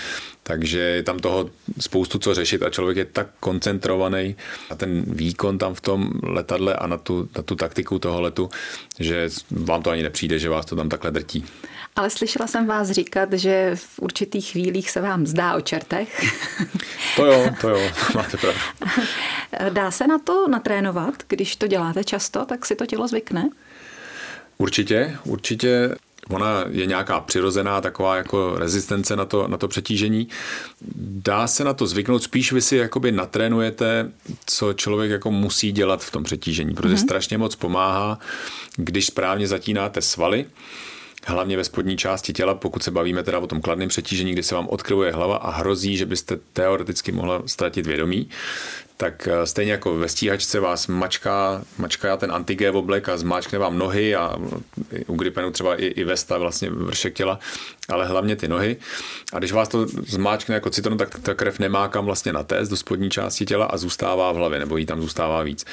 Takže 0.44 0.80
je 0.80 1.04
tam 1.04 1.20
toho 1.20 1.50
spoustu 1.80 2.20
co 2.20 2.34
řešit 2.34 2.64
a 2.64 2.70
člověk 2.70 2.98
je 2.98 3.06
tak 3.06 3.28
koncentrovaný 3.40 4.36
a 4.70 4.76
ten 4.76 5.04
výkon 5.08 5.58
tam 5.58 5.74
v 5.74 5.82
tom 5.82 6.12
letadle 6.24 6.76
a 6.76 6.88
na 6.88 6.98
tu, 6.98 7.30
na 7.36 7.44
tu 7.44 7.56
taktiku 7.56 8.00
toho 8.00 8.22
letu, 8.22 8.50
že 9.00 9.30
vám 9.52 9.84
to 9.84 9.90
ani 9.90 10.04
nepřijde, 10.04 10.40
že 10.40 10.50
vás 10.50 10.66
to 10.66 10.76
tam 10.76 10.90
takhle 10.90 11.12
drtí. 11.12 11.46
Ale 11.96 12.10
slyšela 12.10 12.48
jsem 12.48 12.68
vás 12.68 12.92
říkat, 12.92 13.34
že 13.34 13.72
v 13.76 14.00
určitých 14.00 14.52
chvílích 14.52 14.92
se 14.92 15.02
vám 15.02 15.28
zdá 15.28 15.56
o 15.56 15.62
čertech. 15.62 16.22
To 17.16 17.26
jo, 17.26 17.50
to 17.62 17.70
jo, 17.70 17.92
máte 18.16 18.38
pravdu. 18.38 18.60
Dá 19.70 19.92
se 19.92 20.08
na 20.08 20.20
to 20.20 20.48
natrénovat, 20.48 21.14
když 21.28 21.56
to 21.56 21.68
děláte 21.68 22.04
často, 22.04 22.46
tak 22.46 22.66
si 22.66 22.76
to 22.76 22.86
tělo 22.86 23.08
zvykne? 23.08 23.50
Určitě, 24.58 25.18
určitě 25.24 25.96
Ona 26.30 26.64
je 26.70 26.86
nějaká 26.86 27.20
přirozená 27.20 27.82
taková 27.82 28.16
jako 28.16 28.56
rezistence 28.58 29.16
na 29.16 29.26
to, 29.26 29.48
na 29.48 29.58
to 29.58 29.68
přetížení. 29.68 30.28
Dá 30.96 31.48
se 31.48 31.64
na 31.64 31.74
to 31.74 31.88
zvyknout, 31.88 32.24
spíš 32.24 32.52
vy 32.52 32.62
si 32.62 32.76
jakoby 32.76 33.12
natrénujete, 33.12 34.12
co 34.46 34.74
člověk 34.74 35.12
jako 35.12 35.32
musí 35.32 35.72
dělat 35.72 36.04
v 36.04 36.12
tom 36.12 36.24
přetížení, 36.24 36.74
protože 36.74 36.96
mm-hmm. 36.96 37.04
strašně 37.04 37.38
moc 37.38 37.56
pomáhá, 37.56 38.20
když 38.76 39.06
správně 39.06 39.48
zatínáte 39.48 40.02
svaly, 40.02 40.46
hlavně 41.26 41.58
ve 41.58 41.64
spodní 41.64 41.98
části 41.98 42.34
těla, 42.34 42.56
pokud 42.56 42.84
se 42.84 42.92
bavíme 42.92 43.24
teda 43.24 43.40
o 43.40 43.48
tom 43.48 43.62
kladném 43.62 43.90
přetížení, 43.90 44.32
kdy 44.32 44.44
se 44.44 44.56
vám 44.56 44.68
odkryvuje 44.68 45.12
hlava 45.12 45.38
a 45.38 45.52
hrozí, 45.52 45.98
že 45.98 46.06
byste 46.06 46.38
teoreticky 46.54 47.12
mohla 47.12 47.42
ztratit 47.46 47.88
vědomí, 47.88 48.30
tak 48.98 49.28
eh, 49.28 49.46
stejně 49.46 49.72
jako 49.72 49.96
ve 49.96 50.10
stíhačce 50.10 50.60
vás 50.60 50.88
mačká, 50.88 51.64
mačká 51.78 52.18
ten 52.18 52.32
antigé 52.32 52.72
oblek 52.72 53.10
a 53.10 53.18
zmáčkne 53.18 53.60
vám 53.60 53.78
nohy 53.78 54.16
a 54.16 54.36
u 55.08 55.16
gripenu 55.16 55.52
třeba 55.52 55.76
i, 55.76 55.86
i 55.86 56.04
vesta, 56.04 56.38
vlastně 56.38 56.70
vršek 56.70 57.14
těla, 57.14 57.40
ale 57.90 58.08
hlavně 58.08 58.36
ty 58.36 58.48
nohy. 58.48 58.78
A 59.34 59.40
když 59.40 59.52
vás 59.52 59.70
to 59.70 59.86
zmáčkne 59.88 60.56
jako 60.56 60.70
citron, 60.70 60.98
tak 60.98 61.20
ta 61.20 61.34
krev 61.34 61.60
nemá 61.60 61.88
kam 61.88 62.06
vlastně 62.06 62.34
natézt 62.34 62.70
do 62.70 62.78
spodní 62.78 63.10
části 63.10 63.46
těla 63.46 63.66
a 63.66 63.78
zůstává 63.78 64.32
v 64.32 64.36
hlavě, 64.36 64.60
nebo 64.60 64.78
jí 64.78 64.86
tam 64.86 65.02
zůstává 65.02 65.44
víc. 65.44 65.66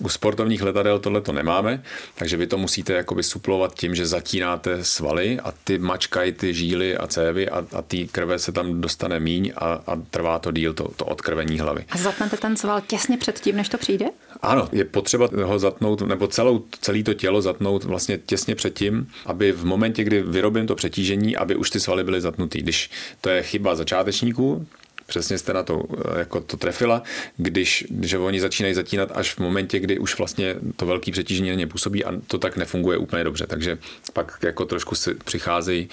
U 0.00 0.08
sportovních 0.08 0.62
letadel 0.62 0.98
tohle 0.98 1.20
to 1.20 1.32
nemáme, 1.32 1.82
takže 2.14 2.36
vy 2.36 2.46
to 2.46 2.58
musíte 2.58 2.92
jakoby 2.92 3.22
suplovat 3.22 3.74
tím, 3.74 3.94
že 3.94 4.06
zatínáte 4.06 4.84
svaly 4.84 5.40
a 5.40 5.52
ty 5.64 5.78
mačkají 5.78 6.32
ty 6.32 6.54
žíly 6.54 6.96
a 6.96 7.06
cévy 7.06 7.48
a, 7.48 7.64
a 7.72 7.82
ty 7.82 8.08
krve 8.08 8.38
se 8.38 8.52
tam 8.52 8.80
dostane 8.80 9.20
míň 9.20 9.52
a, 9.56 9.72
a 9.86 9.96
trvá 10.10 10.38
to 10.38 10.50
díl, 10.50 10.74
to, 10.74 10.88
to 10.96 11.04
odkrvení 11.04 11.58
hlavy. 11.58 11.84
A 11.90 11.98
zatnete 11.98 12.36
ten 12.36 12.56
sval 12.56 12.80
těsně 12.80 13.16
před 13.16 13.40
tím, 13.40 13.56
než 13.56 13.68
to 13.68 13.78
přijde? 13.78 14.06
Ano, 14.42 14.68
je 14.72 14.84
potřeba 14.84 15.28
ho 15.44 15.58
zatnout, 15.58 16.02
nebo 16.02 16.26
celou, 16.26 16.64
celé 16.80 17.02
to 17.02 17.14
tělo 17.14 17.42
zatnout 17.42 17.84
vlastně 17.84 18.18
těsně 18.18 18.54
před 18.54 18.74
tím, 18.78 19.08
aby 19.26 19.52
v 19.52 19.64
momentě, 19.64 20.04
kdy 20.04 20.22
vyrobím 20.22 20.66
to 20.66 20.74
přetížení, 20.74 21.36
aby 21.36 21.56
už 21.56 21.70
ty 21.70 21.80
svaly 21.80 22.04
byly 22.04 22.20
zatnutý. 22.20 22.62
Když 22.62 22.90
to 23.20 23.30
je 23.30 23.42
chyba 23.42 23.74
začátečníků, 23.74 24.66
přesně 25.10 25.38
jste 25.38 25.52
na 25.52 25.62
to, 25.62 25.82
eh, 26.14 26.18
jako 26.18 26.40
to 26.40 26.56
trefila, 26.56 27.02
když, 27.36 27.84
že 28.00 28.18
oni 28.18 28.40
začínají 28.40 28.74
zatínat 28.74 29.10
až 29.14 29.34
v 29.34 29.38
momentě, 29.38 29.78
kdy 29.78 29.98
už 29.98 30.18
vlastně 30.18 30.56
to 30.76 30.86
velký 30.86 31.12
přetížení 31.12 31.50
na 31.50 31.54
ně 31.54 31.66
působí 31.66 32.04
a 32.04 32.12
to 32.26 32.38
tak 32.38 32.56
nefunguje 32.56 32.98
úplně 32.98 33.24
dobře. 33.24 33.46
Takže 33.46 33.78
pak 34.12 34.38
jako 34.42 34.64
trošku 34.64 34.94
si 34.94 35.14
přicházejí 35.14 35.88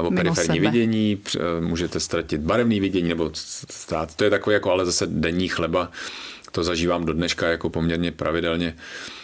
uh, 0.00 0.06
o 0.06 0.10
periferní 0.10 0.60
vidění, 0.60 1.18
eh, 1.36 1.40
můžete 1.60 2.00
ztratit 2.00 2.40
barevné 2.40 2.80
vidění 2.80 3.08
nebo 3.08 3.30
stát. 3.70 4.14
To 4.14 4.24
je 4.24 4.30
takové 4.30 4.54
jako 4.54 4.70
ale 4.70 4.86
zase 4.86 5.06
denní 5.06 5.48
chleba. 5.48 5.90
To 6.52 6.64
zažívám 6.64 7.04
do 7.04 7.12
dneška 7.12 7.48
jako 7.48 7.70
poměrně 7.70 8.12
pravidelně 8.12 8.76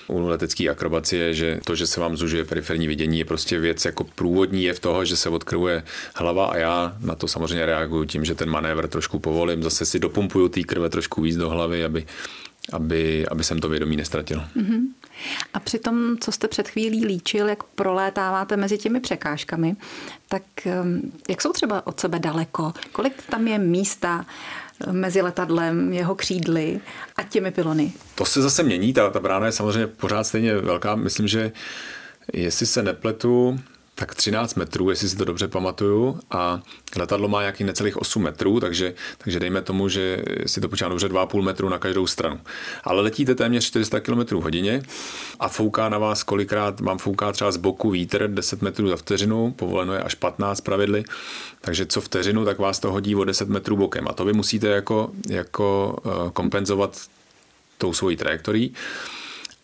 u 0.09 0.21
letecké 0.21 0.69
akrobacie, 0.69 1.35
že 1.35 1.61
to, 1.65 1.75
že 1.75 1.87
se 1.87 2.01
vám 2.01 2.17
zužuje 2.17 2.45
periferní 2.45 2.87
vidění, 2.87 3.19
je 3.19 3.25
prostě 3.25 3.59
věc 3.59 3.85
jako 3.85 4.05
průvodní 4.05 4.65
je 4.65 4.75
v 4.75 4.81
toho, 4.81 5.05
že 5.05 5.17
se 5.17 5.29
odkrvuje 5.29 5.83
hlava 6.15 6.47
a 6.47 6.57
já 6.57 6.97
na 7.01 7.15
to 7.15 7.29
samozřejmě 7.29 7.67
reaguju 7.67 8.05
tím, 8.05 8.25
že 8.25 8.35
ten 8.35 8.51
manévr 8.51 8.89
trošku 8.89 9.19
povolím, 9.19 9.63
zase 9.63 9.85
si 9.85 9.99
dopumpuju 9.99 10.49
té 10.49 10.63
krve 10.63 10.89
trošku 10.89 11.23
víc 11.23 11.37
do 11.37 11.51
hlavy, 11.51 11.85
aby, 11.85 12.07
aby, 12.73 13.27
aby 13.29 13.45
jsem 13.45 13.59
to 13.59 13.69
vědomí 13.69 13.97
nestratil. 13.97 14.43
Mm-hmm. 14.57 14.81
A 15.55 15.61
při 15.61 15.79
tom, 15.79 16.19
co 16.21 16.33
jste 16.33 16.49
před 16.49 16.69
chvílí 16.69 17.07
líčil, 17.07 17.49
jak 17.49 17.63
prolétáváte 17.63 18.57
mezi 18.57 18.79
těmi 18.79 19.01
překážkami, 19.01 19.77
tak 20.29 20.43
um, 20.83 21.13
jak 21.29 21.43
jsou 21.43 21.53
třeba 21.53 21.87
od 21.87 22.01
sebe 22.01 22.19
daleko? 22.19 22.73
Kolik 22.93 23.23
tam 23.31 23.49
je 23.49 23.59
místa 23.59 24.27
mezi 24.91 25.23
letadlem, 25.23 25.93
jeho 25.93 26.15
křídly 26.15 26.81
a 27.17 27.23
těmi 27.23 27.51
pilony? 27.51 27.93
To 28.15 28.25
se 28.25 28.43
zase 28.43 28.63
mění, 28.63 28.93
ta, 28.93 29.11
ta 29.11 29.21
brána 29.21 29.47
je 29.47 29.53
samozřejmě 29.53 29.87
pořád 29.87 30.25
stejně 30.25 30.55
velká. 30.57 30.95
Myslím, 30.95 31.29
že 31.29 31.53
jestli 32.33 32.67
se 32.67 32.83
nepletu, 32.83 33.61
tak 33.99 34.15
13 34.15 34.55
metrů, 34.55 34.91
jestli 34.91 35.09
si 35.09 35.17
to 35.17 35.25
dobře 35.25 35.49
pamatuju, 35.49 36.21
a 36.31 36.63
letadlo 36.97 37.29
má 37.29 37.41
nějakých 37.41 37.67
necelých 37.67 37.97
8 37.97 38.23
metrů, 38.23 38.61
takže, 38.61 38.95
takže 39.19 39.41
dejme 39.41 39.63
tomu, 39.63 39.89
že 39.89 40.23
si 40.47 40.61
to 40.61 40.69
počítám 40.69 40.91
dobře 40.91 41.09
2,5 41.09 41.43
metru 41.43 41.69
na 41.69 41.79
každou 41.79 42.07
stranu. 42.07 42.41
Ale 42.85 43.03
letíte 43.03 43.35
téměř 43.35 43.65
400 43.65 44.01
km 44.01 44.37
hodině 44.37 44.83
a 45.41 45.49
fouká 45.49 45.89
na 45.89 45.99
vás 45.99 46.23
kolikrát, 46.23 46.81
mám 46.81 46.99
fouká 46.99 47.33
třeba 47.33 47.53
z 47.53 47.57
boku 47.57 47.91
vítr 47.91 48.29
10 48.29 48.63
metrů 48.63 48.89
za 48.89 48.97
vteřinu, 48.97 49.53
povoleno 49.53 49.93
je 49.93 50.03
až 50.03 50.15
15 50.15 50.61
pravidly, 50.61 51.05
takže 51.61 51.87
co 51.87 52.01
vteřinu, 52.01 52.45
tak 52.45 52.59
vás 52.59 52.79
to 52.79 52.93
hodí 52.93 53.17
o 53.17 53.25
10 53.25 53.49
metrů 53.49 53.77
bokem 53.77 54.09
a 54.09 54.13
to 54.13 54.25
vy 54.25 54.33
musíte 54.33 54.69
jako, 54.69 55.11
jako 55.29 55.97
eh, 56.07 56.31
kompenzovat 56.33 57.01
tou 57.79 57.93
svojí 57.93 58.17
trajektorií. 58.17 58.75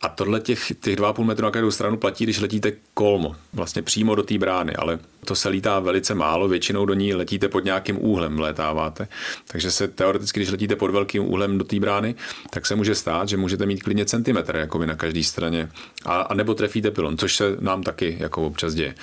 A 0.04 0.08
tohle 0.08 0.40
těch, 0.40 0.72
těch 0.80 0.96
2,5 0.96 1.24
metru 1.24 1.44
na 1.44 1.50
každou 1.50 1.70
stranu 1.70 1.96
platí, 1.96 2.24
když 2.24 2.40
letíte 2.40 2.72
kolmo, 2.94 3.36
vlastně 3.52 3.82
přímo 3.82 4.14
do 4.14 4.22
té 4.22 4.38
brány, 4.38 4.76
ale 4.76 4.98
to 5.24 5.34
se 5.34 5.48
lítá 5.48 5.80
velice 5.80 6.14
málo, 6.14 6.48
většinou 6.48 6.86
do 6.86 6.94
ní 6.94 7.14
letíte 7.14 7.48
pod 7.48 7.64
nějakým 7.64 8.04
úhlem, 8.04 8.38
létáváte. 8.38 9.08
Takže 9.48 9.70
se 9.70 9.88
teoreticky, 9.88 10.40
když 10.40 10.50
letíte 10.50 10.76
pod 10.76 10.90
velkým 10.90 11.24
úhlem 11.24 11.58
do 11.58 11.64
té 11.64 11.80
brány, 11.80 12.14
tak 12.50 12.66
se 12.66 12.74
může 12.74 12.94
stát, 12.94 13.28
že 13.28 13.36
můžete 13.36 13.66
mít 13.66 13.82
klidně 13.82 14.04
centimetr 14.04 14.56
jakoby 14.56 14.86
na 14.86 14.96
každé 14.96 15.22
straně. 15.22 15.68
A, 16.04 16.20
a 16.20 16.34
nebo 16.34 16.54
trefíte 16.54 16.90
pilon, 16.90 17.18
což 17.18 17.36
se 17.36 17.56
nám 17.60 17.82
taky 17.82 18.16
jako 18.20 18.46
občas 18.46 18.74
děje. 18.74 18.94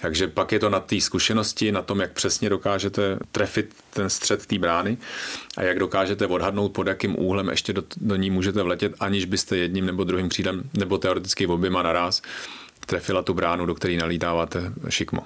Takže 0.00 0.28
pak 0.28 0.52
je 0.52 0.58
to 0.58 0.70
na 0.70 0.80
té 0.80 1.00
zkušenosti, 1.00 1.72
na 1.72 1.82
tom, 1.82 2.00
jak 2.00 2.12
přesně 2.12 2.50
dokážete 2.50 3.18
trefit 3.32 3.74
ten 3.90 4.10
střed 4.10 4.46
té 4.46 4.58
brány 4.58 4.96
a 5.56 5.62
jak 5.62 5.78
dokážete 5.78 6.26
odhadnout, 6.26 6.72
pod 6.72 6.86
jakým 6.86 7.18
úhlem 7.18 7.48
ještě 7.48 7.72
do, 7.72 7.82
do 7.96 8.16
ní 8.16 8.30
můžete 8.30 8.62
vletět, 8.62 8.94
aniž 9.00 9.24
byste 9.24 9.56
jedním 9.56 9.86
nebo 9.86 10.04
druhým 10.04 10.28
křídlem 10.28 10.70
nebo 10.74 10.98
teoreticky 10.98 11.46
oběma 11.46 11.82
naraz 11.82 12.22
trefila 12.86 13.22
tu 13.22 13.34
bránu, 13.34 13.66
do 13.66 13.74
které 13.74 13.96
nalítáváte 13.96 14.72
šikmo. 14.88 15.20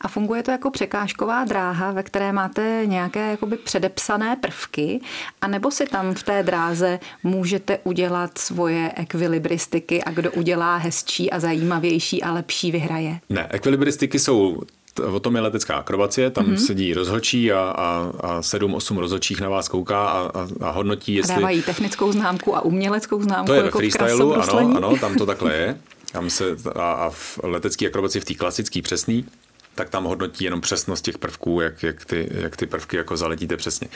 A 0.00 0.08
funguje 0.08 0.42
to 0.42 0.50
jako 0.50 0.70
překážková 0.70 1.44
dráha, 1.44 1.92
ve 1.92 2.02
které 2.02 2.32
máte 2.32 2.82
nějaké 2.84 3.30
jakoby 3.30 3.56
předepsané 3.56 4.36
prvky, 4.36 5.00
anebo 5.40 5.70
si 5.70 5.86
tam 5.86 6.14
v 6.14 6.22
té 6.22 6.42
dráze 6.42 7.00
můžete 7.22 7.78
udělat 7.84 8.38
svoje 8.38 8.92
ekvilibristiky 8.96 10.04
a 10.04 10.10
kdo 10.10 10.32
udělá 10.32 10.76
hezčí 10.76 11.30
a 11.30 11.40
zajímavější 11.40 12.22
a 12.22 12.32
lepší 12.32 12.72
vyhraje? 12.72 13.20
Ne, 13.28 13.46
ekvilibristiky 13.50 14.18
jsou 14.18 14.62
o 15.04 15.20
tom 15.20 15.34
je 15.34 15.40
letecká 15.40 15.74
akrobacie, 15.74 16.30
tam 16.30 16.46
mm-hmm. 16.46 16.66
sedí 16.66 16.94
rozhodčí 16.94 17.52
a, 17.52 17.60
a, 17.60 18.12
a 18.20 18.42
sedm, 18.42 18.74
osm 18.74 18.98
rozhodčích 18.98 19.40
na 19.40 19.48
vás 19.48 19.68
kouká 19.68 20.08
a, 20.08 20.18
a, 20.18 20.48
a 20.60 20.70
hodnotí, 20.70 21.14
jestli... 21.14 21.32
A 21.32 21.36
dávají 21.36 21.62
technickou 21.62 22.12
známku 22.12 22.56
a 22.56 22.60
uměleckou 22.60 23.22
známku 23.22 23.46
To 23.46 23.54
je 23.54 23.64
jako 23.64 23.78
ve 23.78 23.90
freestylu, 23.90 24.34
ano, 24.34 24.76
ano, 24.76 24.96
tam 24.96 25.14
to 25.14 25.26
takhle 25.26 25.54
je. 25.54 25.78
Tam 26.16 26.30
se, 26.30 26.56
a, 26.74 26.92
a 26.92 27.10
v 27.10 27.38
letecké 27.42 27.86
akrobaci 27.86 28.20
v 28.20 28.24
té 28.24 28.34
klasické 28.34 28.82
přesný, 28.82 29.26
tak 29.74 29.90
tam 29.90 30.04
hodnotí 30.04 30.44
jenom 30.44 30.60
přesnost 30.60 31.02
těch 31.02 31.18
prvků, 31.18 31.60
jak, 31.60 31.82
jak, 31.82 32.04
ty, 32.04 32.28
jak 32.34 32.56
ty 32.56 32.66
prvky 32.66 32.96
jako 32.96 33.16
zaletíte 33.16 33.56
přesně. 33.56 33.88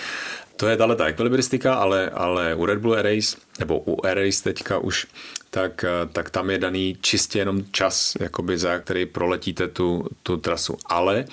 To 0.56 0.68
je 0.68 0.76
tahle 0.76 0.96
ta 0.96 1.06
ekvilibristika, 1.06 1.74
ale, 1.74 2.10
ale 2.10 2.54
u 2.54 2.66
Red 2.66 2.78
Bull 2.78 2.94
Race, 2.94 3.36
nebo 3.58 3.78
u 3.80 4.00
Race 4.04 4.42
teďka 4.42 4.78
už, 4.78 5.06
tak, 5.50 5.84
tak 6.12 6.30
tam 6.30 6.50
je 6.50 6.58
daný 6.58 6.98
čistě 7.00 7.38
jenom 7.38 7.64
čas, 7.70 8.16
jakoby 8.20 8.58
za 8.58 8.78
který 8.78 9.06
proletíte 9.06 9.68
tu, 9.68 10.04
tu 10.22 10.36
trasu. 10.36 10.76
Ale 10.86 11.24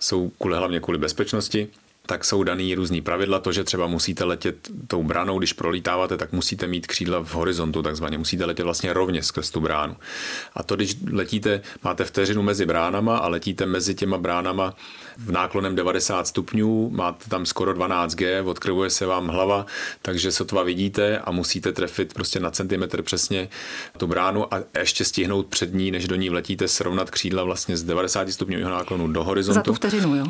jsou 0.00 0.28
kvůli, 0.28 0.56
hlavně 0.56 0.80
kvůli 0.80 0.98
bezpečnosti, 0.98 1.68
tak 2.06 2.24
jsou 2.24 2.42
daný 2.42 2.74
různý 2.74 3.00
pravidla. 3.00 3.38
To, 3.38 3.52
že 3.52 3.64
třeba 3.64 3.86
musíte 3.86 4.24
letět 4.24 4.56
tou 4.86 5.02
bránou, 5.02 5.38
když 5.38 5.52
prolítáváte, 5.52 6.16
tak 6.16 6.32
musíte 6.32 6.66
mít 6.66 6.86
křídla 6.86 7.24
v 7.24 7.34
horizontu, 7.34 7.82
takzvaně. 7.82 8.18
Musíte 8.18 8.44
letět 8.44 8.64
vlastně 8.64 8.92
rovně 8.92 9.22
skrz 9.22 9.50
tu 9.50 9.60
bránu. 9.60 9.96
A 10.54 10.62
to, 10.62 10.76
když 10.76 10.96
letíte, 11.12 11.60
máte 11.82 12.04
vteřinu 12.04 12.42
mezi 12.42 12.66
bránama 12.66 13.18
a 13.18 13.28
letíte 13.28 13.66
mezi 13.66 13.94
těma 13.94 14.18
bránama 14.18 14.74
v 15.16 15.32
náklonem 15.32 15.74
90 15.74 16.26
stupňů, 16.26 16.90
máte 16.90 17.30
tam 17.30 17.46
skoro 17.46 17.74
12G, 17.74 18.48
odkrvuje 18.48 18.90
se 18.90 19.06
vám 19.06 19.28
hlava, 19.28 19.66
takže 20.02 20.32
sotva 20.32 20.62
vidíte 20.62 21.18
a 21.18 21.30
musíte 21.30 21.72
trefit 21.72 22.14
prostě 22.14 22.40
na 22.40 22.50
centimetr 22.50 23.02
přesně 23.02 23.48
tu 23.96 24.06
bránu 24.06 24.54
a 24.54 24.62
ještě 24.78 25.04
stihnout 25.04 25.46
před 25.46 25.74
ní, 25.74 25.90
než 25.90 26.08
do 26.08 26.16
ní 26.16 26.28
vletíte, 26.30 26.68
srovnat 26.68 27.10
křídla 27.10 27.44
vlastně 27.44 27.76
z 27.76 27.82
90 27.84 28.32
stupňového 28.32 28.70
náklonu 28.70 29.08
do 29.08 29.24
horizontu. 29.24 29.58
Za 29.58 29.62
tu 29.62 29.74
vteřinu, 29.74 30.16
jo? 30.16 30.26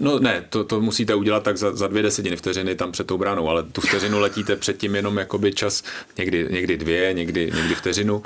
No 0.00 0.18
ne, 0.18 0.44
to, 0.48 0.64
to 0.64 0.80
musíte 0.80 1.14
udělat 1.14 1.42
tak 1.42 1.56
za, 1.56 1.76
za 1.76 1.86
dvě 1.86 2.02
desetiny 2.02 2.36
vteřiny 2.36 2.74
tam 2.74 2.92
před 2.92 3.06
tou 3.06 3.18
bránou, 3.18 3.48
ale 3.48 3.62
tu 3.62 3.80
vteřinu 3.80 4.18
letíte 4.18 4.56
předtím 4.56 4.94
jenom 4.94 5.18
jakoby 5.18 5.52
čas, 5.52 5.82
někdy, 6.18 6.48
někdy 6.50 6.76
dvě, 6.76 7.12
někdy, 7.12 7.52
někdy 7.54 7.74
vteřinu 7.74 8.22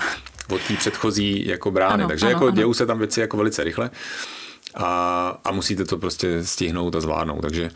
od 0.50 0.60
té 0.68 0.74
předchozí 0.74 1.46
jako 1.46 1.70
brány. 1.70 1.94
Ano, 1.94 2.08
Takže 2.08 2.26
ano, 2.26 2.32
jako 2.32 2.46
ano. 2.46 2.56
dějou 2.56 2.74
se 2.74 2.86
tam 2.86 2.98
věci 2.98 3.20
jako 3.20 3.36
velice 3.36 3.64
rychle 3.64 3.90
a, 4.74 5.40
a 5.44 5.52
musíte 5.52 5.84
to 5.84 5.98
prostě 5.98 6.44
stihnout 6.44 6.96
a 6.96 7.00
zvládnout. 7.00 7.40
Takže, 7.40 7.70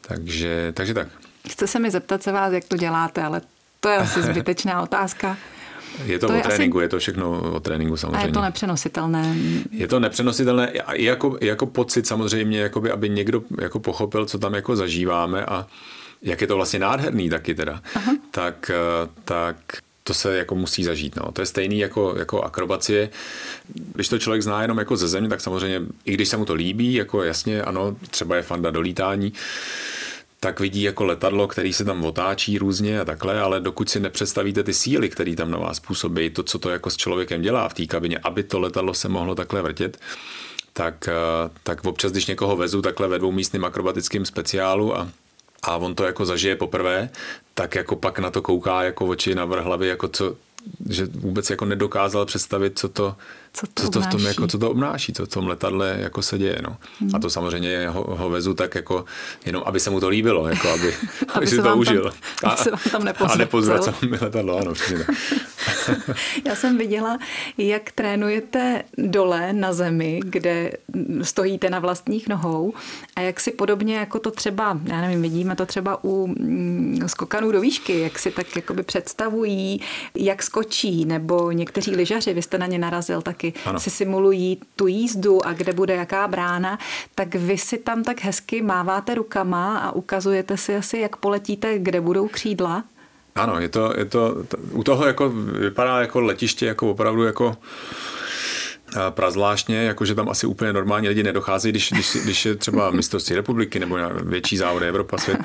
takže, 0.00 0.72
takže 0.76 0.94
tak. 0.94 1.08
Chce 1.48 1.66
se 1.66 1.78
mi 1.78 1.90
zeptat 1.90 2.22
se 2.22 2.32
vás, 2.32 2.52
jak 2.52 2.64
to 2.64 2.76
děláte, 2.76 3.22
ale 3.22 3.40
to 3.80 3.88
je 3.88 3.96
asi 3.96 4.22
zbytečná 4.32 4.82
otázka. 4.82 5.36
Je 6.04 6.18
to, 6.18 6.26
to 6.26 6.32
o 6.32 6.36
je 6.36 6.42
tréninku, 6.42 6.78
asi... 6.78 6.84
je 6.84 6.88
to 6.88 6.98
všechno 6.98 7.52
o 7.52 7.60
tréninku 7.60 7.96
samozřejmě. 7.96 8.18
A 8.18 8.26
je 8.26 8.32
to 8.32 8.40
nepřenositelné. 8.40 9.36
Je 9.70 9.88
to 9.88 10.00
nepřenositelné 10.00 10.72
i 10.92 11.04
jako, 11.04 11.38
jako 11.40 11.66
pocit 11.66 12.06
samozřejmě, 12.06 12.60
jakoby, 12.60 12.90
aby 12.90 13.08
někdo 13.08 13.42
jako 13.60 13.80
pochopil, 13.80 14.26
co 14.26 14.38
tam 14.38 14.54
jako 14.54 14.76
zažíváme 14.76 15.44
a 15.44 15.66
jak 16.22 16.40
je 16.40 16.46
to 16.46 16.56
vlastně 16.56 16.78
nádherný 16.78 17.30
taky 17.30 17.54
teda, 17.54 17.82
Aha. 17.94 18.12
tak, 18.30 18.70
eh, 18.70 19.08
tak 19.24 19.56
to 20.04 20.14
se 20.14 20.36
jako 20.36 20.54
musí 20.54 20.84
zažít. 20.84 21.16
No. 21.16 21.32
To 21.32 21.42
je 21.42 21.46
stejný 21.46 21.78
jako, 21.78 22.14
jako 22.18 22.42
akrobacie. 22.42 23.10
Když 23.94 24.08
to 24.08 24.18
člověk 24.18 24.42
zná 24.42 24.62
jenom 24.62 24.78
jako 24.78 24.96
ze 24.96 25.08
země, 25.08 25.28
tak 25.28 25.40
samozřejmě, 25.40 25.80
i 26.04 26.12
když 26.12 26.28
se 26.28 26.36
mu 26.36 26.44
to 26.44 26.54
líbí, 26.54 26.94
jako 26.94 27.22
jasně, 27.22 27.62
ano, 27.62 27.96
třeba 28.10 28.36
je 28.36 28.42
fanda 28.42 28.70
do 28.70 28.80
lítání, 28.80 29.32
tak 30.40 30.60
vidí 30.60 30.82
jako 30.82 31.04
letadlo, 31.04 31.48
který 31.48 31.72
se 31.72 31.84
tam 31.84 32.04
otáčí 32.04 32.58
různě 32.58 33.00
a 33.00 33.04
takhle, 33.04 33.40
ale 33.40 33.60
dokud 33.60 33.90
si 33.90 34.00
nepředstavíte 34.00 34.62
ty 34.62 34.74
síly, 34.74 35.08
které 35.08 35.36
tam 35.36 35.50
na 35.50 35.58
vás 35.58 35.80
působí, 35.80 36.30
to, 36.30 36.42
co 36.42 36.58
to 36.58 36.70
jako 36.70 36.90
s 36.90 36.96
člověkem 36.96 37.42
dělá 37.42 37.68
v 37.68 37.74
té 37.74 37.86
kabině, 37.86 38.18
aby 38.18 38.42
to 38.42 38.60
letadlo 38.60 38.94
se 38.94 39.08
mohlo 39.08 39.34
takhle 39.34 39.62
vrtět, 39.62 39.98
tak, 40.72 41.08
eh, 41.08 41.50
tak 41.62 41.84
občas, 41.84 42.12
když 42.12 42.26
někoho 42.26 42.56
vezu 42.56 42.82
takhle 42.82 43.08
ve 43.08 43.18
dvoumístným 43.18 43.64
akrobatickým 43.64 44.24
speciálu 44.24 44.96
a 44.96 45.08
a 45.62 45.76
on 45.76 45.94
to 45.94 46.04
jako 46.04 46.24
zažije 46.24 46.56
poprvé, 46.56 47.10
tak 47.54 47.74
jako 47.74 47.96
pak 47.96 48.18
na 48.18 48.30
to 48.30 48.42
kouká 48.42 48.82
jako 48.82 49.06
oči 49.06 49.34
na 49.34 49.44
vrch 49.44 49.64
hlavy, 49.64 49.88
jako 49.88 50.08
co, 50.08 50.36
že 50.88 51.06
vůbec 51.06 51.50
jako 51.50 51.64
nedokázal 51.64 52.26
představit, 52.26 52.78
co 52.78 52.88
to, 52.88 53.16
co 53.52 53.66
to, 53.66 53.82
co 53.82 53.90
to 53.90 54.00
v 54.00 54.06
tom 54.06 54.26
jako, 54.26 54.46
co 54.46 54.58
to 54.58 54.70
obnáší, 54.70 55.12
co 55.12 55.26
v 55.26 55.28
tom 55.28 55.46
letadle 55.46 55.96
jako 55.98 56.22
se 56.22 56.38
děje. 56.38 56.58
No. 56.62 56.76
Hmm. 57.00 57.10
A 57.14 57.18
to 57.18 57.30
samozřejmě 57.30 57.88
ho, 57.88 58.16
ho, 58.16 58.30
vezu 58.30 58.54
tak 58.54 58.74
jako, 58.74 59.04
jenom 59.46 59.62
aby 59.66 59.80
se 59.80 59.90
mu 59.90 60.00
to 60.00 60.08
líbilo, 60.08 60.48
jako 60.48 60.70
aby, 60.70 60.94
aby, 61.20 61.28
aby 61.34 61.46
si 61.46 61.56
to 61.56 61.62
tam, 61.62 61.78
užil. 61.78 62.12
A, 62.44 62.48
aby 62.48 62.62
se 62.62 62.70
vám 62.70 62.80
tam 62.90 63.04
nepozvracel. 63.04 63.34
A 63.34 63.38
nepozvracel 63.38 63.94
mi 64.10 64.18
letadlo, 64.20 64.58
ano, 64.58 64.72
přesně 64.72 65.06
Já 66.46 66.54
jsem 66.54 66.78
viděla, 66.78 67.18
jak 67.58 67.92
trénujete 67.92 68.82
dole 68.98 69.52
na 69.52 69.72
zemi, 69.72 70.20
kde 70.24 70.72
stojíte 71.22 71.70
na 71.70 71.78
vlastních 71.78 72.28
nohou 72.28 72.72
a 73.16 73.20
jak 73.20 73.40
si 73.40 73.50
podobně 73.50 73.96
jako 73.96 74.18
to 74.18 74.30
třeba, 74.30 74.80
já 74.84 75.00
nevím, 75.00 75.22
vidíme 75.22 75.56
to 75.56 75.66
třeba 75.66 76.04
u 76.04 76.26
mm, 76.26 77.02
skokanů 77.06 77.52
do 77.52 77.60
výšky, 77.60 78.00
jak 78.00 78.18
si 78.18 78.30
tak 78.30 78.56
jakoby 78.56 78.82
představují, 78.82 79.80
jak 80.14 80.42
skočí, 80.42 81.04
nebo 81.04 81.50
někteří 81.50 81.96
lyžaři, 81.96 82.34
vy 82.34 82.42
jste 82.42 82.58
na 82.58 82.66
ně 82.66 82.78
narazil, 82.78 83.22
taky 83.40 83.52
ano. 83.64 83.80
si 83.80 83.90
simulují 83.90 84.60
tu 84.76 84.86
jízdu 84.86 85.46
a 85.46 85.52
kde 85.52 85.72
bude 85.72 85.94
jaká 85.94 86.28
brána, 86.28 86.78
tak 87.14 87.34
vy 87.34 87.58
si 87.58 87.78
tam 87.78 88.04
tak 88.04 88.20
hezky 88.20 88.62
máváte 88.62 89.14
rukama 89.14 89.78
a 89.78 89.92
ukazujete 89.92 90.56
si 90.56 90.76
asi, 90.76 90.98
jak 90.98 91.16
poletíte, 91.16 91.78
kde 91.78 92.00
budou 92.00 92.28
křídla. 92.28 92.84
Ano, 93.34 93.60
je 93.60 93.68
to, 93.68 93.92
je 93.96 94.04
to, 94.04 94.36
u 94.72 94.82
toho 94.84 95.06
jako 95.06 95.28
vypadá 95.60 96.00
jako 96.00 96.20
letiště 96.20 96.66
jako 96.66 96.90
opravdu 96.90 97.24
jako 97.24 97.56
prazvláštně, 99.10 99.76
jakože 99.76 100.14
tam 100.14 100.28
asi 100.28 100.46
úplně 100.46 100.72
normální 100.72 101.08
lidi 101.08 101.22
nedocházejí, 101.22 101.72
když, 101.72 101.92
když, 101.92 102.16
když 102.24 102.46
je 102.46 102.54
třeba 102.54 102.90
mistrovství 103.00 103.36
republiky 103.36 103.78
nebo 103.78 103.98
větší 104.22 104.56
závody 104.56 104.88
Evropa, 104.88 105.18
svět, 105.18 105.38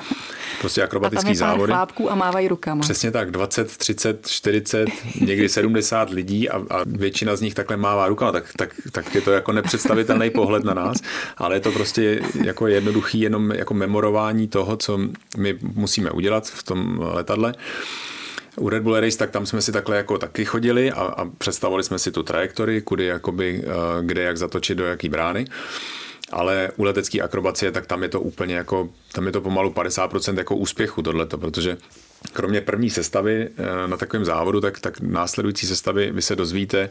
prostě 0.60 0.82
akrobatický 0.82 1.34
závody. 1.34 1.72
a 2.08 2.14
mávají 2.14 2.48
rukama. 2.48 2.80
Přesně 2.80 3.10
tak, 3.10 3.30
20, 3.30 3.76
30, 3.76 4.28
40, 4.28 4.88
někdy 5.20 5.48
70 5.48 6.10
lidí 6.10 6.48
a, 6.48 6.56
a 6.70 6.80
většina 6.86 7.36
z 7.36 7.40
nich 7.40 7.54
takhle 7.54 7.76
mává 7.76 8.08
rukama, 8.08 8.32
tak, 8.32 8.44
tak, 8.56 8.74
tak 8.92 9.14
je 9.14 9.20
to 9.20 9.32
jako 9.32 9.52
nepředstavitelný 9.52 10.30
pohled 10.30 10.64
na 10.64 10.74
nás, 10.74 10.96
ale 11.36 11.56
je 11.56 11.60
to 11.60 11.72
prostě 11.72 12.20
jako 12.44 12.66
jednoduchý 12.66 13.20
jenom 13.20 13.50
jako 13.50 13.74
memorování 13.74 14.48
toho, 14.48 14.76
co 14.76 14.98
my 15.36 15.58
musíme 15.74 16.10
udělat 16.10 16.46
v 16.46 16.62
tom 16.62 16.98
letadle 16.98 17.54
u 18.56 18.68
Red 18.68 18.82
Bull 18.82 19.00
Race, 19.00 19.18
tak 19.18 19.30
tam 19.30 19.46
jsme 19.46 19.62
si 19.62 19.72
takhle 19.72 19.96
jako 19.96 20.18
taky 20.18 20.44
chodili 20.44 20.92
a, 20.92 21.00
a 21.00 21.24
představovali 21.24 21.84
jsme 21.84 21.98
si 21.98 22.12
tu 22.12 22.22
trajektorii, 22.22 22.80
kudy 22.80 23.04
jakoby, 23.04 23.62
eh, 23.64 23.70
kde 24.02 24.22
jak 24.22 24.36
zatočit 24.36 24.78
do 24.78 24.84
jaký 24.84 25.08
brány. 25.08 25.44
Ale 26.32 26.70
u 26.76 26.84
letecké 26.84 27.20
akrobacie, 27.20 27.72
tak 27.72 27.86
tam 27.86 28.02
je 28.02 28.08
to 28.08 28.20
úplně 28.20 28.54
jako, 28.54 28.88
tam 29.12 29.26
je 29.26 29.32
to 29.32 29.40
pomalu 29.40 29.70
50% 29.70 30.38
jako 30.38 30.56
úspěchu 30.56 31.02
tohleto, 31.02 31.38
protože 31.38 31.76
kromě 32.32 32.60
první 32.60 32.90
sestavy 32.90 33.48
eh, 33.56 33.88
na 33.88 33.96
takovém 33.96 34.24
závodu, 34.24 34.60
tak, 34.60 34.80
tak 34.80 35.00
následující 35.00 35.66
sestavy 35.66 36.12
vy 36.12 36.22
se 36.22 36.36
dozvíte 36.36 36.90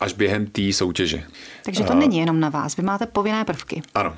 až 0.00 0.12
během 0.12 0.46
té 0.46 0.72
soutěže. 0.72 1.22
Takže 1.64 1.84
to 1.84 1.92
a... 1.92 1.94
není 1.94 2.18
jenom 2.18 2.40
na 2.40 2.48
vás, 2.48 2.76
vy 2.76 2.82
máte 2.82 3.06
povinné 3.06 3.44
prvky. 3.44 3.82
Ano. 3.94 4.16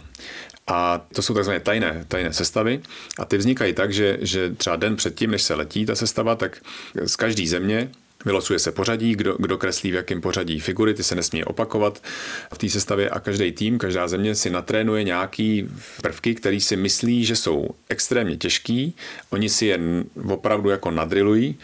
A 0.66 1.06
to 1.14 1.22
jsou 1.22 1.34
takzvané 1.34 1.60
tajné, 1.60 2.04
tajné 2.08 2.32
sestavy. 2.32 2.80
A 3.18 3.24
ty 3.24 3.36
vznikají 3.38 3.72
tak, 3.72 3.92
že, 3.92 4.18
že 4.20 4.50
třeba 4.50 4.76
den 4.76 4.96
předtím, 4.96 5.30
než 5.30 5.42
se 5.42 5.54
letí 5.54 5.86
ta 5.86 5.94
sestava, 5.94 6.34
tak 6.34 6.58
z 7.04 7.16
každé 7.16 7.46
země 7.46 7.90
Vylosuje 8.26 8.58
se 8.58 8.72
pořadí, 8.72 9.14
kdo, 9.14 9.36
kdo 9.38 9.58
kreslí 9.58 9.90
v 9.90 9.94
jakém 9.94 10.20
pořadí 10.20 10.60
figury, 10.60 10.94
ty 10.94 11.02
se 11.02 11.14
nesmí 11.14 11.44
opakovat 11.44 12.02
v 12.54 12.58
té 12.58 12.68
sestavě. 12.68 13.10
A 13.10 13.20
každý 13.20 13.52
tým, 13.52 13.78
každá 13.78 14.08
země 14.08 14.34
si 14.34 14.50
natrénuje 14.50 15.04
nějaký 15.04 15.68
prvky, 16.02 16.34
který 16.34 16.60
si 16.60 16.76
myslí, 16.76 17.24
že 17.24 17.36
jsou 17.36 17.68
extrémně 17.88 18.36
těžký, 18.36 18.94
oni 19.30 19.48
si 19.48 19.66
je 19.66 19.80
opravdu 20.28 20.70
jako 20.70 20.90
nadrilují 20.90 21.58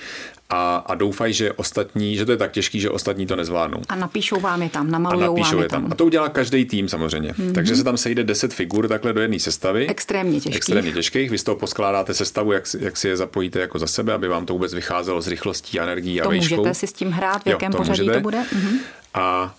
a, 0.52 0.76
a 0.86 0.94
doufají, 0.94 1.34
že 1.34 1.52
ostatní, 1.52 2.16
že 2.16 2.26
to 2.26 2.30
je 2.30 2.36
tak 2.36 2.52
těžký, 2.52 2.80
že 2.80 2.90
ostatní 2.90 3.26
to 3.26 3.36
nezvládnou. 3.36 3.80
A 3.88 3.94
napíšou 3.94 4.40
vám 4.40 4.62
je 4.62 4.68
tam, 4.68 4.90
namalujou 4.90 5.34
a 5.34 5.38
napíšou 5.38 5.56
vám 5.56 5.62
je 5.62 5.68
tam. 5.68 5.88
A 5.90 5.94
to 5.94 6.04
udělá 6.04 6.28
každý 6.28 6.64
tým 6.64 6.88
samozřejmě. 6.88 7.32
Mm-hmm. 7.32 7.52
Takže 7.52 7.76
se 7.76 7.84
tam 7.84 7.96
sejde 7.96 8.24
10 8.24 8.54
figur 8.54 8.88
takhle 8.88 9.12
do 9.12 9.20
jedné 9.20 9.38
sestavy. 9.38 9.88
Extrémně 9.88 10.40
těžkých. 10.40 10.56
Extrémně 10.56 10.92
těžkých. 10.92 11.30
Vy 11.30 11.38
z 11.38 11.42
toho 11.42 11.56
poskládáte 11.56 12.14
sestavu, 12.14 12.52
jak, 12.52 12.64
jak 12.78 12.96
si 12.96 13.08
je 13.08 13.16
zapojíte 13.16 13.60
jako 13.60 13.78
za 13.78 13.86
sebe, 13.86 14.12
aby 14.12 14.28
vám 14.28 14.46
to 14.46 14.52
vůbec 14.52 14.74
vycházelo 14.74 15.22
s 15.22 15.28
rychlostí, 15.28 15.80
energií 15.80 16.20
a 16.20 16.24
to 16.24 16.30
vejškou. 16.30 16.56
můžete 16.56 16.74
si 16.74 16.86
s 16.86 16.92
tím 16.92 17.10
hrát, 17.10 17.42
v 17.42 17.46
jakém 17.46 17.66
jo, 17.66 17.72
to 17.72 17.78
pořadí 17.78 18.00
můžete. 18.00 18.18
to 18.18 18.22
bude. 18.22 18.38
Mm-hmm. 18.38 18.78
A 19.14 19.54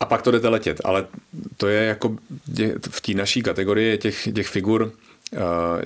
a 0.00 0.06
pak 0.06 0.22
to 0.22 0.30
jdete 0.30 0.48
letět. 0.48 0.80
Ale 0.84 1.06
to 1.56 1.68
je 1.68 1.84
jako 1.84 2.16
v 2.90 3.00
té 3.00 3.14
naší 3.14 3.42
kategorii 3.42 3.98
těch, 3.98 4.28
těch 4.34 4.48
figur 4.48 4.92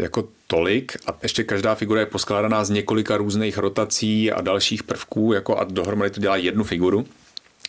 jako 0.00 0.28
tolik 0.46 0.96
a 1.06 1.14
ještě 1.22 1.44
každá 1.44 1.74
figura 1.74 2.00
je 2.00 2.06
poskládaná 2.06 2.64
z 2.64 2.70
několika 2.70 3.16
různých 3.16 3.58
rotací 3.58 4.32
a 4.32 4.40
dalších 4.40 4.82
prvků 4.82 5.32
jako 5.32 5.56
a 5.56 5.64
dohromady 5.64 6.10
to 6.10 6.20
dělá 6.20 6.36
jednu 6.36 6.64
figuru. 6.64 7.06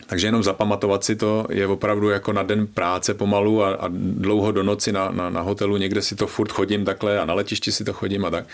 Takže 0.05 0.27
jenom 0.27 0.43
zapamatovat 0.43 1.03
si 1.03 1.15
to 1.15 1.47
je 1.49 1.67
opravdu 1.67 2.09
jako 2.09 2.33
na 2.33 2.43
den 2.43 2.67
práce 2.67 3.13
pomalu 3.13 3.63
a, 3.63 3.73
a 3.73 3.87
dlouho 3.91 4.51
do 4.51 4.63
noci 4.63 4.91
na, 4.91 5.11
na, 5.11 5.29
na 5.29 5.41
hotelu, 5.41 5.77
někde 5.77 6.01
si 6.01 6.15
to 6.15 6.27
furt 6.27 6.51
chodím 6.51 6.85
takhle 6.85 7.19
a 7.19 7.25
na 7.25 7.33
letišti 7.33 7.71
si 7.71 7.83
to 7.83 7.93
chodím 7.93 8.25
a 8.25 8.29
tak. 8.29 8.45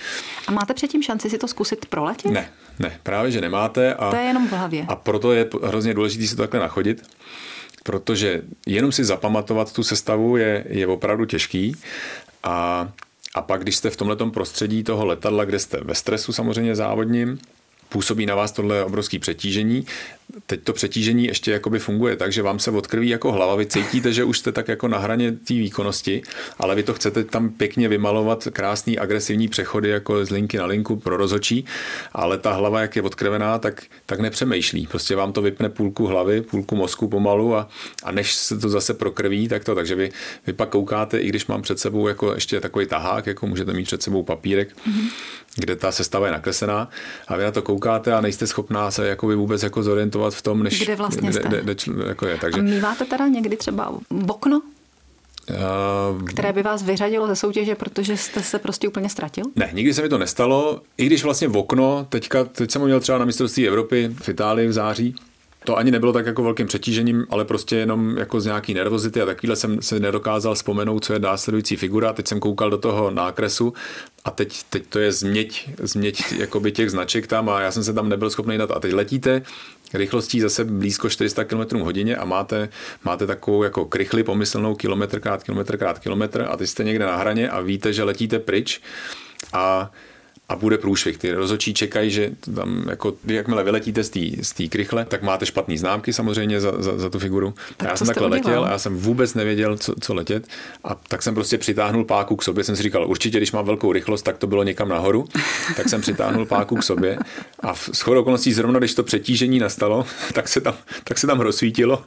A 0.48 0.52
máte 0.52 0.74
předtím 0.74 1.04
šanci 1.04 1.30
si 1.30 1.38
to 1.38 1.48
zkusit 1.48 1.86
proletět? 1.86 2.32
Ne, 2.32 2.50
ne, 2.80 3.00
právě 3.04 3.32
že 3.32 3.42
nemáte. 3.42 3.94
A, 3.94 4.10
to 4.10 4.16
je 4.16 4.24
jenom 4.24 4.48
v 4.48 4.52
hlavě. 4.52 4.86
A 4.88 4.96
proto 4.96 5.34
je 5.34 5.48
hrozně 5.64 5.94
důležité 5.94 6.28
si 6.28 6.36
to 6.36 6.42
takhle 6.42 6.60
nachodit 6.60 7.04
protože 7.84 8.42
jenom 8.66 8.92
si 8.92 9.04
zapamatovat 9.04 9.74
tu 9.74 9.84
sestavu 9.84 10.38
je, 10.38 10.66
je 10.70 10.88
opravdu 10.88 11.26
těžký 11.26 11.76
a, 12.44 12.90
a 13.36 13.42
pak, 13.42 13.62
když 13.62 13.76
jste 13.76 13.90
v 13.90 13.98
tomto 13.98 14.28
prostředí 14.28 14.84
toho 14.84 15.06
letadla, 15.06 15.46
kde 15.46 15.60
jste 15.60 15.78
ve 15.84 15.96
stresu 15.96 16.34
samozřejmě 16.34 16.76
závodním, 16.76 17.40
působí 17.90 18.26
na 18.26 18.36
vás 18.36 18.52
tohle 18.52 18.84
obrovské 18.84 19.20
přetížení. 19.20 19.86
Teď 20.46 20.64
to 20.64 20.74
přetížení 20.74 21.26
ještě 21.26 21.52
jakoby 21.52 21.80
funguje 21.80 22.16
tak, 22.16 22.32
že 22.32 22.42
vám 22.42 22.60
se 22.60 22.72
odkrví 22.72 23.10
jako 23.10 23.32
hlava, 23.32 23.56
vy 23.56 23.66
cítíte, 23.66 24.14
že 24.14 24.24
už 24.24 24.40
jste 24.40 24.52
tak 24.52 24.68
jako 24.68 24.88
na 24.88 24.98
hraně 24.98 25.32
té 25.32 25.54
výkonnosti, 25.54 26.22
ale 26.58 26.76
vy 26.76 26.84
to 26.84 26.94
chcete 26.94 27.24
tam 27.24 27.50
pěkně 27.50 27.88
vymalovat, 27.88 28.48
krásný 28.54 29.00
agresivní 29.00 29.48
přechody 29.48 29.90
jako 29.90 30.26
z 30.26 30.30
linky 30.30 30.58
na 30.58 30.66
linku 30.66 30.96
pro 30.96 31.18
rozočí, 31.18 31.66
ale 32.14 32.38
ta 32.38 32.54
hlava, 32.54 32.82
jak 32.82 32.96
je 32.96 33.02
odkrvená, 33.02 33.60
tak, 33.60 33.84
tak 34.06 34.20
nepřemýšlí. 34.20 34.88
Prostě 34.88 35.16
vám 35.16 35.34
to 35.34 35.42
vypne 35.42 35.70
půlku 35.70 36.08
hlavy, 36.08 36.42
půlku 36.42 36.76
mozku 36.76 37.08
pomalu 37.08 37.56
a, 37.56 37.70
a 38.04 38.12
než 38.12 38.36
se 38.36 38.58
to 38.58 38.70
zase 38.70 38.94
prokrví, 38.94 39.48
tak 39.48 39.64
to, 39.64 39.76
takže 39.76 39.96
vy, 39.96 40.12
vy 40.48 40.54
pak 40.54 40.70
koukáte, 40.70 41.20
i 41.20 41.30
když 41.30 41.48
mám 41.48 41.62
před 41.62 41.80
sebou 41.80 42.08
jako 42.08 42.34
ještě 42.34 42.62
takový 42.62 42.86
tahák, 42.86 43.28
jako 43.28 43.48
můžete 43.48 43.74
mít 43.74 43.84
před 43.84 44.04
sebou 44.04 44.24
papírek, 44.24 44.70
mm-hmm. 44.70 45.10
kde 45.56 45.76
ta 45.76 45.92
sestava 45.92 46.26
je 46.26 46.34
nakreslená 46.34 46.90
a 47.28 47.38
vy 47.38 47.44
na 47.44 47.52
to 47.52 47.62
koukáte 47.62 48.14
a 48.14 48.22
nejste 48.22 48.48
schopná 48.48 48.92
se 48.92 49.08
jako 49.08 49.28
vůbec 49.28 49.64
jako 49.64 49.84
zorientovat 49.84 50.15
v 50.30 50.42
tom, 50.42 50.64
než 50.64 50.84
kde 50.84 50.96
vlastně 50.96 51.34
jste. 51.34 51.48
Kde, 51.48 51.62
kde, 51.62 51.76
kde, 51.86 52.08
jako 52.08 52.28
je. 52.28 52.38
Takže... 52.38 52.60
A 52.60 52.64
míváte 52.64 53.06
teda 53.06 53.28
někdy 53.28 53.58
třeba 53.58 54.00
okno? 54.28 54.62
Uh, 55.50 56.24
které 56.26 56.54
by 56.54 56.64
vás 56.64 56.84
vyřadilo 56.84 57.28
ze 57.28 57.36
soutěže, 57.36 57.76
protože 57.76 58.18
jste 58.18 58.44
se 58.44 58.60
prostě 58.60 58.88
úplně 58.88 59.10
ztratil? 59.10 59.46
Ne, 59.56 59.70
nikdy 59.74 59.94
se 59.94 60.02
mi 60.02 60.10
to 60.10 60.18
nestalo. 60.18 60.82
I 60.98 61.06
když 61.06 61.24
vlastně 61.24 61.48
v 61.48 61.58
okno, 61.58 62.06
teďka, 62.10 62.44
teď 62.44 62.72
jsem 62.72 62.82
ho 62.82 62.86
měl 62.86 63.00
třeba 63.00 63.18
na 63.18 63.26
mistrovství 63.26 63.68
Evropy 63.68 64.16
v 64.22 64.30
Itálii 64.30 64.68
v 64.68 64.74
září, 64.74 65.16
to 65.66 65.78
ani 65.78 65.92
nebylo 65.92 66.14
tak 66.14 66.26
jako 66.26 66.44
velkým 66.44 66.68
přetížením, 66.68 67.26
ale 67.30 67.46
prostě 67.46 67.76
jenom 67.76 68.18
jako 68.18 68.42
z 68.42 68.46
nějaký 68.46 68.74
nervozity 68.74 69.22
a 69.22 69.26
takovýhle 69.26 69.56
jsem 69.56 69.82
se 69.82 70.00
nedokázal 70.00 70.56
vzpomenout, 70.56 71.06
co 71.06 71.14
je 71.14 71.20
následující 71.20 71.76
figura. 71.76 72.14
Teď 72.14 72.28
jsem 72.28 72.40
koukal 72.40 72.70
do 72.70 72.78
toho 72.78 73.12
nákresu 73.12 73.74
a 74.26 74.32
teď, 74.32 74.64
teď 74.70 74.84
to 74.90 75.00
je 75.00 75.12
změť, 75.12 75.70
změť 75.80 76.32
jakoby 76.32 76.72
těch 76.72 76.92
značek 76.92 77.28
tam 77.28 77.50
a 77.50 77.62
já 77.62 77.72
jsem 77.72 77.84
se 77.84 77.94
tam 77.94 78.10
nebyl 78.10 78.30
schopný 78.30 78.58
dát. 78.58 78.72
A 78.72 78.80
teď 78.80 78.94
letíte 78.94 79.42
rychlostí 79.94 80.42
zase 80.42 80.66
blízko 80.66 81.10
400 81.10 81.44
km 81.44 81.80
hodině 81.80 82.16
a 82.16 82.26
máte, 82.26 82.70
máte 83.04 83.28
takovou 83.28 83.64
jako 83.64 83.86
krychli 83.86 84.24
pomyslnou 84.24 84.76
kilometr 84.76 85.20
krát 85.20 85.44
kilometr 85.44 85.78
krát 85.78 86.00
kilometr 86.00 86.46
a 86.50 86.58
teď 86.58 86.70
jste 86.70 86.84
někde 86.84 87.06
na 87.06 87.16
hraně 87.16 87.50
a 87.50 87.62
víte, 87.62 87.94
že 87.94 88.04
letíte 88.04 88.40
pryč 88.40 88.82
a 89.54 89.92
a 90.50 90.56
bude 90.56 90.78
průšvih. 90.78 91.18
Ty 91.18 91.32
rozočí 91.32 91.74
čekají, 91.74 92.12
že 92.12 92.32
tam 92.56 92.86
jako, 92.90 93.14
jakmile 93.26 93.64
vyletíte 93.64 94.04
z 94.42 94.54
té 94.54 94.68
krychle, 94.70 95.06
tak 95.06 95.24
máte 95.24 95.46
špatný 95.46 95.78
známky 95.78 96.14
samozřejmě 96.14 96.62
za, 96.62 96.82
za, 96.82 96.98
za 96.98 97.10
tu 97.10 97.20
figuru. 97.20 97.54
Tak 97.78 97.90
já 97.90 97.96
jsem 97.96 98.08
takhle 98.08 98.28
udělal? 98.28 98.46
letěl 98.46 98.66
a 98.66 98.70
já 98.70 98.80
jsem 98.80 98.98
vůbec 98.98 99.34
nevěděl, 99.34 99.78
co, 99.78 99.94
co 100.02 100.14
letět 100.14 100.48
a 100.84 100.96
tak 100.96 101.24
jsem 101.24 101.36
prostě 101.36 101.58
přitáhnul 101.58 102.06
páku 102.06 102.36
k 102.36 102.44
sobě. 102.44 102.64
Jsem 102.64 102.76
si 102.76 102.84
říkal, 102.84 103.08
určitě, 103.08 103.38
když 103.38 103.52
mám 103.52 103.66
velkou 103.66 103.92
rychlost, 103.92 104.22
tak 104.22 104.38
to 104.38 104.48
bylo 104.48 104.64
někam 104.64 104.90
nahoru, 104.90 105.28
tak 105.76 105.90
jsem 105.90 106.02
přitáhnul 106.02 106.46
páku 106.46 106.76
k 106.76 106.84
sobě 106.84 107.18
a 107.60 107.74
v 107.74 107.90
shodou 107.94 108.22
okolností 108.22 108.54
zrovna, 108.54 108.80
když 108.80 108.94
to 108.94 109.04
přetížení 109.04 109.60
nastalo, 109.60 110.06
tak 110.34 110.48
se 110.48 110.62
tam, 110.62 110.74
tak 111.04 111.18
se 111.18 111.28
tam 111.28 111.40
rozsvítilo 111.40 112.04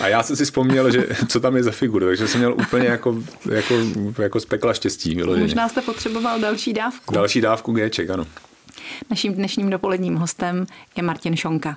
a 0.00 0.08
já 0.08 0.22
jsem 0.22 0.36
si 0.36 0.44
vzpomněl, 0.44 0.90
že 0.90 1.06
co 1.28 1.40
tam 1.40 1.56
je 1.56 1.62
za 1.62 1.70
figuru, 1.70 2.06
takže 2.06 2.28
jsem 2.28 2.40
měl 2.40 2.54
úplně 2.54 2.86
jako, 2.86 3.22
jako, 3.50 3.74
jako 4.18 4.40
z 4.40 4.44
pekla 4.44 4.74
štěstí. 4.74 5.14
Vyloženě. 5.14 5.44
Možná 5.44 5.68
jste 5.68 5.82
potřeboval 5.82 6.40
další 6.40 6.72
dávku. 6.72 7.14
Další 7.14 7.40
dávku 7.40 7.72
Géček, 7.78 8.10
ano. 8.10 8.26
Naším 9.10 9.34
dnešním 9.34 9.70
dopoledním 9.70 10.16
hostem 10.16 10.66
je 10.96 11.02
Martin 11.02 11.36
Šonka. 11.36 11.76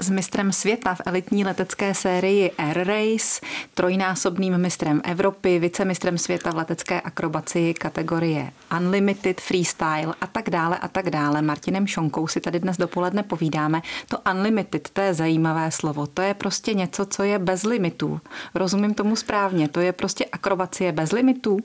S 0.00 0.10
mistrem 0.10 0.52
světa 0.52 0.94
v 0.94 1.00
elitní 1.06 1.44
letecké 1.44 1.94
sérii 1.94 2.50
Air 2.50 2.86
Race, 2.86 3.40
trojnásobným 3.74 4.58
mistrem 4.58 5.00
Evropy, 5.04 5.58
vicemistrem 5.58 6.18
světa 6.18 6.50
v 6.50 6.56
letecké 6.56 7.00
akrobaci 7.00 7.74
kategorie 7.74 8.50
Unlimited, 8.76 9.40
Freestyle 9.40 10.14
a 10.20 10.26
tak 10.26 10.50
dále 10.50 10.78
a 10.78 10.88
tak 10.88 11.10
dále. 11.10 11.42
Martinem 11.42 11.86
Šonkou 11.86 12.26
si 12.26 12.40
tady 12.40 12.60
dnes 12.60 12.76
dopoledne 12.76 13.22
povídáme. 13.22 13.82
To 14.08 14.18
Unlimited, 14.32 14.88
to 14.92 15.00
je 15.00 15.14
zajímavé 15.14 15.70
slovo. 15.70 16.06
To 16.06 16.22
je 16.22 16.34
prostě 16.34 16.74
něco, 16.74 17.06
co 17.06 17.22
je 17.22 17.38
bez 17.38 17.62
limitů. 17.62 18.20
Rozumím 18.54 18.94
tomu 18.94 19.16
správně. 19.16 19.68
To 19.68 19.80
je 19.80 19.92
prostě 19.92 20.24
akrobacie 20.24 20.92
bez 20.92 21.12
limitů. 21.12 21.58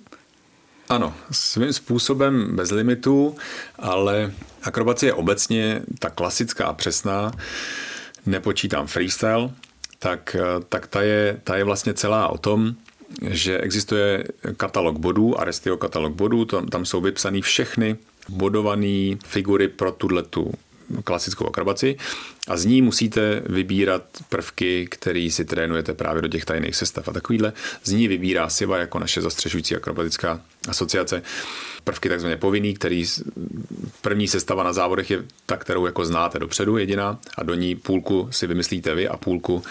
Ano, 0.90 1.14
svým 1.32 1.74
způsobem 1.74 2.56
bez 2.56 2.72
limitů, 2.72 3.36
ale 3.80 4.32
akrobacie 4.64 5.10
je 5.10 5.14
obecně 5.14 5.82
ta 6.00 6.10
klasická 6.10 6.66
a 6.66 6.74
přesná, 6.74 7.32
nepočítám 8.26 8.88
freestyle, 8.88 9.50
tak, 10.00 10.36
tak 10.70 10.88
ta, 10.88 11.02
je, 11.02 11.40
ta 11.44 11.56
je 11.56 11.64
vlastně 11.64 11.94
celá 11.94 12.28
o 12.28 12.38
tom, 12.38 12.76
že 13.22 13.58
existuje 13.58 14.24
katalog 14.58 14.98
bodů, 14.98 15.40
Arestio 15.40 15.78
katalog 15.78 16.14
bodů, 16.14 16.46
tam, 16.46 16.68
tam 16.68 16.86
jsou 16.86 17.02
vypsané 17.02 17.42
všechny 17.42 17.98
bodované 18.30 19.16
figury 19.26 19.68
pro 19.68 19.92
tuto 19.92 20.52
klasickou 21.04 21.48
akrobaci 21.48 21.98
a 22.48 22.58
z 22.58 22.66
ní 22.66 22.82
musíte 22.82 23.42
vybírat 23.46 24.04
prvky, 24.30 24.88
které 24.92 25.30
si 25.32 25.46
trénujete 25.46 25.94
právě 25.94 26.22
do 26.22 26.28
těch 26.28 26.46
tajných 26.46 26.76
sestav. 26.76 27.08
A 27.08 27.14
takovýhle 27.14 27.54
z 27.84 27.92
ní 27.92 28.08
vybírá 28.08 28.50
SIVA 28.50 28.78
jako 28.78 29.00
naše 29.00 29.22
zastřešující 29.22 29.76
akrobatická 29.76 30.42
asociace 30.68 31.22
prvky 31.84 32.10
takzvaně 32.10 32.38
povinný, 32.38 32.74
který 32.74 33.06
první 34.02 34.28
sestava 34.28 34.64
na 34.64 34.74
závodech 34.74 35.12
je 35.12 35.24
ta, 35.46 35.58
kterou 35.58 35.86
jako 35.86 36.06
znáte 36.06 36.40
dopředu 36.40 36.78
jediná 36.78 37.20
a 37.38 37.44
do 37.44 37.54
ní 37.54 37.76
půlku 37.76 38.28
si 38.32 38.48
vymyslíte 38.48 38.96
vy 38.96 39.08
a 39.08 39.18
půlku 39.18 39.64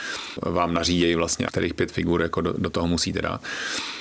vám 0.43 0.75
nařídějí 0.75 1.15
vlastně, 1.15 1.47
kterých 1.47 1.75
pět 1.75 1.93
figur 1.93 2.23
jako 2.23 2.41
do, 2.41 2.53
do 2.59 2.71
toho 2.71 2.89
musíte 2.89 3.23
dát. 3.23 3.43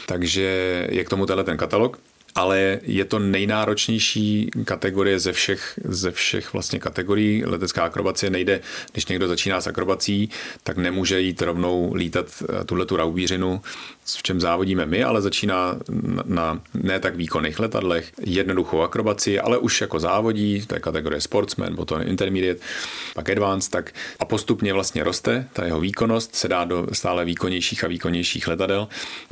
Takže 0.06 0.88
je 0.90 1.04
k 1.04 1.10
tomu 1.10 1.26
tenhle 1.26 1.44
ten 1.44 1.58
katalog 1.58 2.00
ale 2.36 2.80
je 2.84 3.06
to 3.06 3.20
nejnáročnější 3.20 4.50
kategorie 4.66 5.20
ze 5.20 5.34
všech, 5.34 5.80
ze 5.84 6.12
všech 6.12 6.54
vlastně 6.54 6.80
kategorií. 6.80 7.46
Letecká 7.46 7.84
akrobacie 7.84 8.30
nejde, 8.30 8.62
když 8.92 9.06
někdo 9.06 9.28
začíná 9.28 9.62
s 9.62 9.68
akrobací, 9.68 10.30
tak 10.64 10.78
nemůže 10.78 11.22
jít 11.22 11.42
rovnou 11.42 11.94
lítat 11.94 12.44
eh, 12.44 12.66
tuhle 12.66 12.86
tu 12.86 12.96
raubířinu, 12.96 13.62
v 14.06 14.24
čem 14.24 14.42
závodíme 14.42 14.86
my, 14.86 15.04
ale 15.04 15.22
začíná 15.22 15.76
na, 15.90 16.24
na 16.26 16.62
ne 16.74 17.00
tak 17.00 17.16
výkonných 17.16 17.60
letadlech, 17.60 18.12
jednoduchou 18.22 18.82
akrobaci, 18.82 19.40
ale 19.40 19.58
už 19.58 19.82
jako 19.82 20.00
závodí, 20.00 20.66
to 20.68 20.76
je 20.76 20.80
kategorie 20.80 21.22
sportsman, 21.22 21.76
potom 21.76 22.02
intermediate, 22.02 22.60
pak 23.14 23.30
advanced, 23.30 23.72
tak 23.72 23.92
a 24.20 24.26
postupně 24.26 24.74
vlastně 24.74 25.04
roste 25.04 25.48
ta 25.54 25.66
jeho 25.66 25.80
výkonnost, 25.80 26.36
se 26.36 26.48
dá 26.48 26.66
do 26.66 26.88
stále 26.94 27.26
výkonnějších 27.26 27.84
a 27.84 27.88
výkonnějších 27.88 28.48
letadel, 28.48 28.88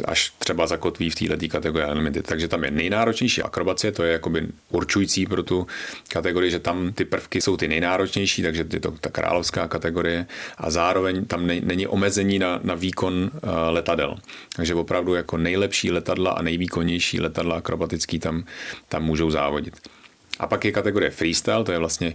až 0.05 0.33
třeba 0.39 0.67
zakotví 0.67 1.09
v 1.09 1.15
této 1.15 1.47
kategorii 1.49 1.91
unlimited. 1.91 2.25
Takže 2.27 2.47
tam 2.47 2.63
je 2.63 2.71
nejnáročnější 2.89 3.43
akrobacie, 3.43 3.91
to 3.91 4.03
je 4.03 4.11
jakoby 4.11 4.47
určující 4.69 5.25
pro 5.25 5.43
tu 5.43 5.67
kategorii, 6.07 6.51
že 6.51 6.59
tam 6.59 6.93
ty 6.93 7.05
prvky 7.05 7.41
jsou 7.41 7.57
ty 7.57 7.67
nejnáročnější, 7.67 8.41
takže 8.41 8.65
je 8.73 8.79
to 8.79 8.91
ta 8.91 9.09
královská 9.09 9.67
kategorie 9.67 10.25
a 10.57 10.71
zároveň 10.71 11.25
tam 11.25 11.47
není 11.47 11.87
omezení 11.87 12.39
na, 12.39 12.59
na 12.63 12.75
výkon 12.75 13.13
uh, 13.13 13.49
letadel. 13.69 14.15
Takže 14.55 14.75
opravdu 14.75 15.13
jako 15.13 15.37
nejlepší 15.37 15.91
letadla 15.91 16.31
a 16.31 16.41
nejvýkonnější 16.41 17.21
letadla 17.21 17.55
akrobatický 17.55 18.19
tam, 18.19 18.43
tam 18.87 19.03
můžou 19.03 19.31
závodit. 19.31 19.98
A 20.39 20.47
pak 20.47 20.65
je 20.65 20.71
kategorie 20.71 21.11
freestyle, 21.11 21.63
to 21.63 21.71
je 21.71 21.79
vlastně 21.79 22.13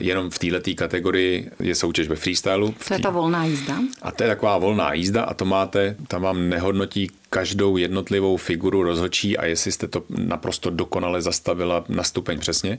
jenom 0.00 0.30
v 0.30 0.38
této 0.38 0.70
kategorii 0.74 1.50
je 1.60 1.74
soutěž 1.74 2.08
ve 2.08 2.16
freestylu. 2.16 2.74
To 2.88 2.94
je 2.94 3.00
ta 3.00 3.10
volná 3.10 3.44
jízda? 3.44 3.78
A 4.02 4.12
to 4.12 4.22
je 4.22 4.28
taková 4.28 4.58
volná 4.58 4.92
jízda 4.92 5.24
a 5.24 5.34
to 5.34 5.44
máte, 5.44 5.96
tam 6.08 6.22
vám 6.22 6.48
nehodnotí 6.48 7.10
každou 7.30 7.76
jednotlivou 7.76 8.36
figuru 8.36 8.82
rozhočí 8.82 9.38
a 9.38 9.46
jestli 9.46 9.72
jste 9.72 9.88
to 9.88 10.02
naprosto 10.08 10.70
dokonale 10.70 11.22
zastavila 11.22 11.84
na 11.88 12.02
stupeň 12.02 12.38
přesně, 12.38 12.78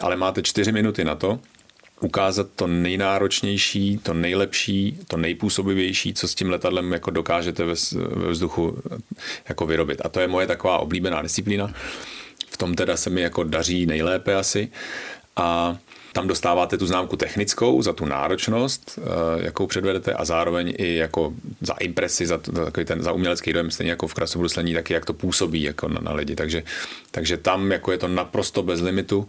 ale 0.00 0.16
máte 0.16 0.42
čtyři 0.42 0.72
minuty 0.72 1.04
na 1.04 1.14
to, 1.14 1.40
ukázat 2.00 2.46
to 2.56 2.66
nejnáročnější, 2.66 3.98
to 4.02 4.14
nejlepší, 4.14 4.98
to 5.08 5.16
nejpůsobivější, 5.16 6.14
co 6.14 6.28
s 6.28 6.34
tím 6.34 6.50
letadlem 6.50 6.92
jako 6.92 7.10
dokážete 7.10 7.64
ve, 7.64 7.74
ve 7.94 8.30
vzduchu 8.30 8.78
jako 9.48 9.66
vyrobit. 9.66 10.00
A 10.04 10.08
to 10.08 10.20
je 10.20 10.28
moje 10.28 10.46
taková 10.46 10.78
oblíbená 10.78 11.22
disciplína. 11.22 11.74
V 12.50 12.56
tom 12.56 12.74
teda 12.74 12.96
se 12.96 13.10
mi 13.10 13.20
jako 13.20 13.44
daří 13.44 13.86
nejlépe 13.86 14.34
asi. 14.34 14.68
A 15.36 15.78
tam 16.12 16.28
dostáváte 16.28 16.78
tu 16.78 16.86
známku 16.86 17.16
technickou 17.16 17.82
za 17.82 17.92
tu 17.92 18.04
náročnost, 18.04 18.98
eh, 18.98 19.44
jakou 19.44 19.66
předvedete 19.66 20.12
a 20.12 20.24
zároveň 20.24 20.74
i 20.78 20.96
jako 20.96 21.32
za 21.60 21.74
impresi, 21.74 22.26
za, 22.26 22.38
takový 22.38 22.86
ten, 22.86 23.02
za 23.02 23.12
umělecký 23.12 23.52
dojem, 23.52 23.70
stejně 23.70 23.90
jako 23.90 24.06
v 24.06 24.14
krasobruslení, 24.14 24.74
taky 24.74 24.94
jak 24.94 25.04
to 25.04 25.14
působí 25.14 25.62
jako 25.62 25.88
na, 25.88 26.00
na 26.00 26.12
lidi. 26.12 26.36
Takže, 26.36 26.62
takže 27.10 27.36
tam 27.36 27.72
jako 27.72 27.92
je 27.92 27.98
to 27.98 28.08
naprosto 28.08 28.62
bez 28.62 28.80
limitu 28.80 29.28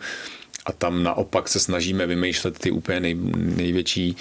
a 0.66 0.72
tam 0.72 1.04
naopak 1.04 1.50
se 1.50 1.60
snažíme 1.60 2.06
vymýšlet 2.06 2.60
ty 2.60 2.72
úplně 2.72 3.00
nej, 3.00 3.18
největší 3.36 4.16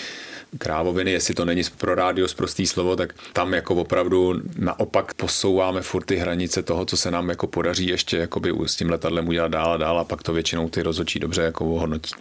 krávoviny, 0.59 1.11
jestli 1.11 1.35
to 1.35 1.45
není 1.45 1.63
pro 1.79 1.95
rádio 1.95 2.27
prostý 2.37 2.67
slovo, 2.67 2.97
tak 2.97 3.15
tam 3.33 3.55
jako 3.55 3.75
opravdu 3.75 4.35
naopak 4.59 5.15
posouváme 5.15 5.83
furt 5.83 6.05
ty 6.05 6.17
hranice 6.17 6.63
toho, 6.63 6.85
co 6.85 6.97
se 6.97 7.11
nám 7.11 7.29
jako 7.29 7.47
podaří 7.47 7.87
ještě 7.87 8.17
jakoby 8.17 8.53
s 8.67 8.77
tím 8.77 8.91
letadlem 8.91 9.29
udělat 9.29 9.49
dál 9.49 9.73
a 9.73 9.77
dál 9.77 9.99
a 9.99 10.05
pak 10.05 10.23
to 10.23 10.33
většinou 10.33 10.69
ty 10.69 10.83
rozhodčí 10.83 11.19
dobře 11.19 11.43
jako 11.43 11.67
ohodnotí. 11.67 12.15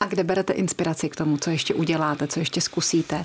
A 0.00 0.06
kde 0.06 0.24
berete 0.24 0.52
inspiraci 0.52 1.08
k 1.08 1.16
tomu, 1.16 1.36
co 1.36 1.50
ještě 1.50 1.74
uděláte, 1.74 2.26
co 2.26 2.40
ještě 2.40 2.60
zkusíte? 2.60 3.24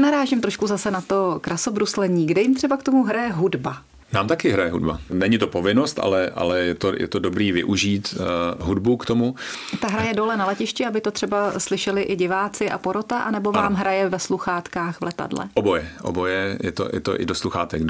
Narážím 0.00 0.40
trošku 0.40 0.66
zase 0.66 0.90
na 0.90 1.00
to 1.00 1.38
krasobruslení, 1.40 2.26
kde 2.26 2.42
jim 2.42 2.54
třeba 2.54 2.76
k 2.76 2.82
tomu 2.82 3.04
hraje 3.04 3.32
hudba. 3.32 3.82
Nám 4.12 4.28
taky 4.28 4.50
hraje 4.50 4.70
hudba. 4.70 5.00
Není 5.10 5.38
to 5.38 5.46
povinnost, 5.46 5.98
ale, 5.98 6.30
ale 6.34 6.60
je, 6.60 6.74
to, 6.74 6.92
je 6.96 7.08
to 7.08 7.18
dobrý 7.18 7.52
využít 7.52 8.14
uh, 8.18 8.66
hudbu 8.66 8.96
k 8.96 9.06
tomu. 9.06 9.34
Ta 9.80 9.88
hraje 9.88 10.14
dole 10.14 10.36
na 10.36 10.46
letišti, 10.46 10.86
aby 10.86 11.00
to 11.00 11.10
třeba 11.10 11.60
slyšeli 11.60 12.02
i 12.02 12.16
diváci 12.16 12.70
a 12.70 12.78
porota, 12.78 13.18
anebo 13.18 13.52
vám 13.52 13.66
ano. 13.66 13.76
hraje 13.76 14.08
ve 14.08 14.18
sluchátkách 14.18 15.00
v 15.00 15.04
letadle? 15.04 15.48
Oboje. 15.54 15.88
Oboje. 16.02 16.58
Je 16.62 16.72
to, 16.72 16.88
je 16.92 17.00
to 17.00 17.20
i 17.20 17.26
do 17.26 17.34
sluchátek. 17.34 17.82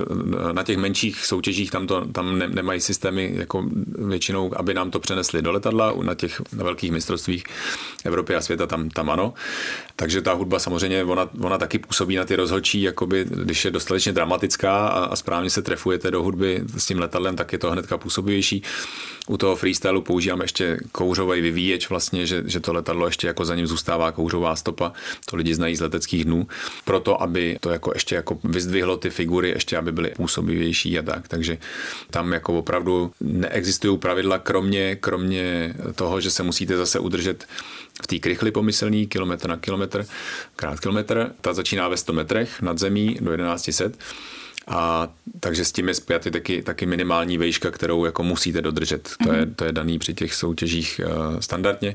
Na 0.53 0.63
těch 0.63 0.77
menších 0.77 1.27
soutěžích 1.27 1.71
tam, 1.71 1.87
to, 1.87 2.05
tam 2.05 2.39
ne, 2.39 2.49
nemají 2.49 2.81
systémy 2.81 3.33
jako 3.35 3.65
většinou, 4.07 4.51
aby 4.57 4.75
nám 4.75 4.91
to 4.91 5.01
přenesli 5.01 5.43
do 5.43 5.53
letadla. 5.53 5.95
Na 6.03 6.15
těch 6.15 6.43
na 6.53 6.65
velkých 6.65 6.93
mistrovstvích 6.93 7.45
Evropy 8.05 8.35
a 8.35 8.41
světa 8.41 8.67
tam, 8.67 8.89
tam 8.89 9.11
ano. 9.11 9.35
Takže 9.97 10.23
ta 10.23 10.33
hudba 10.33 10.59
samozřejmě, 10.59 11.05
ona, 11.05 11.29
ona 11.41 11.59
taky 11.59 11.79
působí 11.79 12.17
na 12.17 12.25
ty 12.25 12.37
rozhodčí, 12.37 12.83
jakoby, 12.83 13.27
když 13.29 13.65
je 13.65 13.71
dostatečně 13.71 14.13
dramatická 14.13 14.87
a, 14.89 15.05
a 15.05 15.17
správně 15.17 15.51
se 15.51 15.63
trefujete 15.63 16.12
do 16.13 16.23
hudby 16.23 16.63
s 16.77 16.87
tím 16.87 16.99
letadlem, 16.99 17.37
tak 17.37 17.53
je 17.53 17.59
to 17.59 17.71
hnedka 17.71 17.99
působivější. 17.99 18.63
U 19.29 19.37
toho 19.37 19.57
freestylu 19.57 20.03
používám 20.03 20.41
ještě 20.41 20.79
kouřový 20.93 21.41
vyvíječ, 21.41 21.89
vlastně, 21.91 22.27
že, 22.27 22.43
že 22.47 22.61
to 22.61 22.73
letadlo 22.73 23.07
ještě 23.07 23.27
jako 23.27 23.45
za 23.45 23.55
ním 23.55 23.67
zůstává 23.67 24.13
kouřová 24.13 24.57
stopa. 24.57 24.93
To 25.31 25.37
lidi 25.37 25.55
znají 25.55 25.77
z 25.77 25.81
leteckých 25.81 26.25
dnů. 26.25 26.47
Proto, 26.85 27.23
aby 27.23 27.59
to 27.61 27.71
jako 27.71 27.91
ještě 27.95 28.15
jako 28.15 28.39
vyzdvihlo 28.45 28.97
ty 28.97 29.11
figury, 29.11 29.49
ještě 29.49 29.77
aby 29.77 29.93
byly 29.93 30.11
působivější 30.11 30.99
a 30.99 31.03
tak. 31.03 31.29
Takže 31.29 31.59
tam 32.11 32.33
jako 32.33 32.59
opravdu 32.59 33.13
neexistují 33.21 33.99
pravidla, 33.99 34.39
kromě, 34.39 34.97
kromě 34.97 35.75
toho, 35.95 36.21
že 36.21 36.31
se 36.31 36.43
musíte 36.43 36.77
zase 36.77 36.99
udržet 36.99 37.47
v 38.03 38.07
té 38.07 38.19
krychli 38.19 38.51
pomyslný, 38.51 39.07
kilometr 39.07 39.49
na 39.49 39.57
kilometr, 39.57 40.07
krát 40.57 40.81
kilometr. 40.81 41.33
Ta 41.41 41.55
začíná 41.55 41.89
ve 41.89 41.97
100 41.97 42.13
metrech 42.13 42.63
nad 42.63 42.79
zemí 42.79 43.19
do 43.21 43.37
1100 43.37 43.91
a 44.67 45.09
takže 45.41 45.65
s 45.65 45.73
tím 45.73 45.89
je 45.89 45.95
zpět 45.95 46.31
taky, 46.33 46.63
taky 46.63 46.87
minimální 46.87 47.39
vejška, 47.39 47.71
kterou 47.71 48.05
jako 48.05 48.23
musíte 48.23 48.63
dodržet. 48.63 49.11
To, 49.25 49.33
je, 49.33 49.41
mhm. 49.41 49.55
to 49.55 49.65
je 49.65 49.73
daný 49.73 49.99
při 49.99 50.15
těch 50.15 50.35
soutěžích 50.35 51.01
uh, 51.05 51.41
standardně. 51.41 51.95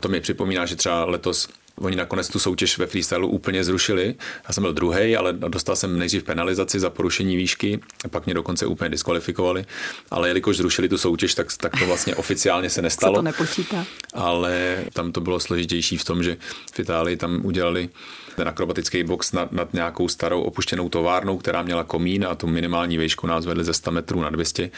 To 0.00 0.08
mi 0.08 0.20
připomíná, 0.20 0.66
že 0.66 0.76
třeba 0.76 1.04
letos 1.04 1.48
Oni 1.78 1.96
nakonec 1.96 2.28
tu 2.28 2.38
soutěž 2.38 2.78
ve 2.78 2.86
freestylu 2.86 3.28
úplně 3.28 3.64
zrušili. 3.64 4.14
Já 4.48 4.54
jsem 4.54 4.62
byl 4.62 4.72
druhý, 4.72 5.16
ale 5.16 5.32
dostal 5.32 5.76
jsem 5.76 5.98
nejdřív 5.98 6.24
penalizaci 6.24 6.80
za 6.80 6.90
porušení 6.90 7.36
výšky, 7.36 7.80
a 8.04 8.08
pak 8.08 8.26
mě 8.26 8.34
dokonce 8.34 8.66
úplně 8.66 8.90
diskvalifikovali. 8.90 9.64
Ale 10.10 10.28
jelikož 10.28 10.56
zrušili 10.56 10.88
tu 10.88 10.98
soutěž, 10.98 11.34
tak, 11.34 11.56
tak 11.56 11.72
to 11.78 11.86
vlastně 11.86 12.14
oficiálně 12.24 12.70
se 12.70 12.82
nestalo. 12.82 13.14
Se 13.14 13.18
to 13.18 13.22
nepočítá. 13.22 13.84
Ale 14.14 14.84
tam 14.92 15.12
to 15.12 15.20
bylo 15.20 15.40
složitější 15.40 15.96
v 15.96 16.04
tom, 16.04 16.22
že 16.22 16.36
v 16.74 16.78
Itálii 16.78 17.16
tam 17.16 17.40
udělali 17.44 17.88
ten 18.36 18.48
akrobatický 18.48 19.04
box 19.04 19.32
nad, 19.32 19.52
nad 19.52 19.74
nějakou 19.74 20.08
starou 20.08 20.42
opuštěnou 20.42 20.88
továrnou, 20.88 21.38
která 21.38 21.62
měla 21.62 21.84
komín 21.84 22.26
a 22.26 22.34
tu 22.34 22.46
minimální 22.46 22.98
výšku 22.98 23.26
nás 23.26 23.46
vedli 23.46 23.64
ze 23.64 23.74
100 23.74 23.90
metrů 23.90 24.20
na 24.20 24.30
200 24.30 24.70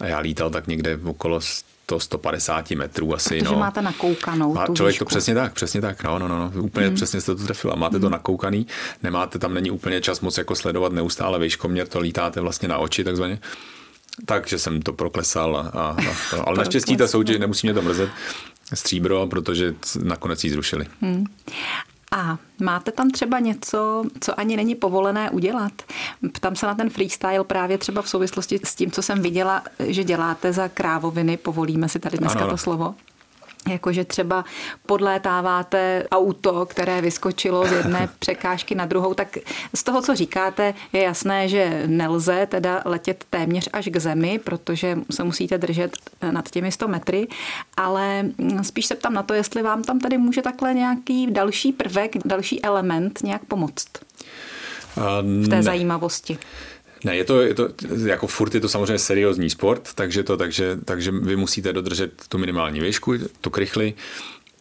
a 0.00 0.06
já 0.06 0.18
lítal 0.18 0.50
tak 0.50 0.66
někde 0.66 0.98
okolo 1.04 1.40
to 1.86 2.00
150 2.00 2.70
metrů 2.70 3.14
asi. 3.14 3.38
Protože 3.38 3.52
no. 3.52 3.58
máte 3.58 3.82
nakoukanou 3.82 4.54
Má, 4.54 4.66
tu 4.66 4.74
Člověk 4.74 4.92
výšku. 4.92 5.04
to 5.04 5.08
přesně 5.08 5.34
tak, 5.34 5.52
přesně 5.52 5.80
tak, 5.80 6.04
no, 6.04 6.18
no, 6.18 6.28
no, 6.28 6.38
no. 6.38 6.62
úplně 6.62 6.86
hmm. 6.86 6.94
přesně 6.94 7.20
jste 7.20 7.34
to 7.34 7.44
trefila. 7.44 7.74
Máte 7.74 7.96
hmm. 7.96 8.02
to 8.02 8.10
nakoukaný, 8.10 8.66
nemáte, 9.02 9.38
tam 9.38 9.54
není 9.54 9.70
úplně 9.70 10.00
čas 10.00 10.20
moc 10.20 10.38
jako 10.38 10.54
sledovat 10.54 10.92
neustále 10.92 11.38
výškoměr, 11.38 11.88
to 11.88 12.00
lítáte 12.00 12.40
vlastně 12.40 12.68
na 12.68 12.78
oči 12.78 13.04
takzvaně. 13.04 13.38
Takže 14.26 14.58
jsem 14.58 14.82
to 14.82 14.92
proklesal. 14.92 15.56
A, 15.56 15.60
a, 15.60 15.96
a, 16.36 16.42
ale 16.46 16.58
naštěstí 16.58 16.96
ta 16.96 17.06
soutěž 17.06 17.38
nemusí 17.38 17.66
mě 17.66 17.74
to 17.74 17.82
mrzet 17.82 18.10
stříbro, 18.74 19.26
protože 19.26 19.74
nakonec 20.02 20.44
ji 20.44 20.50
zrušili. 20.50 20.86
Hmm. 21.00 21.24
A 22.12 22.38
máte 22.62 22.92
tam 22.92 23.10
třeba 23.10 23.38
něco, 23.38 24.04
co 24.20 24.40
ani 24.40 24.56
není 24.56 24.74
povolené 24.74 25.30
udělat? 25.30 25.72
Ptám 26.32 26.56
se 26.56 26.66
na 26.66 26.74
ten 26.74 26.90
freestyle 26.90 27.44
právě 27.44 27.78
třeba 27.78 28.02
v 28.02 28.08
souvislosti 28.08 28.60
s 28.64 28.74
tím, 28.74 28.90
co 28.90 29.02
jsem 29.02 29.22
viděla, 29.22 29.62
že 29.78 30.04
děláte 30.04 30.52
za 30.52 30.68
krávoviny, 30.68 31.36
povolíme 31.36 31.88
si 31.88 31.98
tady 31.98 32.18
dneska 32.18 32.40
ano, 32.40 32.50
to 32.50 32.56
slovo. 32.56 32.94
Jakože 33.68 34.04
třeba 34.04 34.44
podlétáváte 34.86 36.06
auto, 36.10 36.66
které 36.66 37.00
vyskočilo 37.00 37.66
z 37.66 37.72
jedné 37.72 38.08
překážky 38.18 38.74
na 38.74 38.86
druhou, 38.86 39.14
tak 39.14 39.38
z 39.74 39.82
toho, 39.82 40.02
co 40.02 40.14
říkáte, 40.14 40.74
je 40.92 41.02
jasné, 41.02 41.48
že 41.48 41.82
nelze 41.86 42.46
teda 42.50 42.82
letět 42.84 43.24
téměř 43.30 43.68
až 43.72 43.88
k 43.88 43.96
zemi, 43.96 44.40
protože 44.44 44.98
se 45.10 45.24
musíte 45.24 45.58
držet 45.58 45.96
nad 46.30 46.50
těmi 46.50 46.72
100 46.72 46.88
metry, 46.88 47.28
ale 47.76 48.24
spíš 48.62 48.86
se 48.86 48.94
ptám 48.94 49.14
na 49.14 49.22
to, 49.22 49.34
jestli 49.34 49.62
vám 49.62 49.82
tam 49.82 49.98
tady 49.98 50.18
může 50.18 50.42
takhle 50.42 50.74
nějaký 50.74 51.26
další 51.26 51.72
prvek, 51.72 52.16
další 52.24 52.64
element 52.64 53.22
nějak 53.22 53.44
pomoct 53.44 53.86
v 54.96 55.48
té 55.48 55.56
ne. 55.56 55.62
zajímavosti. 55.62 56.38
Ne, 57.04 57.16
je 57.16 57.24
to, 57.24 57.40
je 57.40 57.54
to, 57.54 57.68
jako 58.06 58.26
furt 58.26 58.54
je 58.54 58.60
to 58.60 58.68
samozřejmě 58.68 58.98
seriózní 58.98 59.50
sport, 59.50 59.88
takže, 59.94 60.22
to, 60.22 60.36
takže, 60.36 60.78
takže 60.84 61.10
vy 61.10 61.36
musíte 61.36 61.72
dodržet 61.72 62.12
tu 62.28 62.38
minimální 62.38 62.80
výšku, 62.80 63.14
tu 63.40 63.50
krychli, 63.50 63.94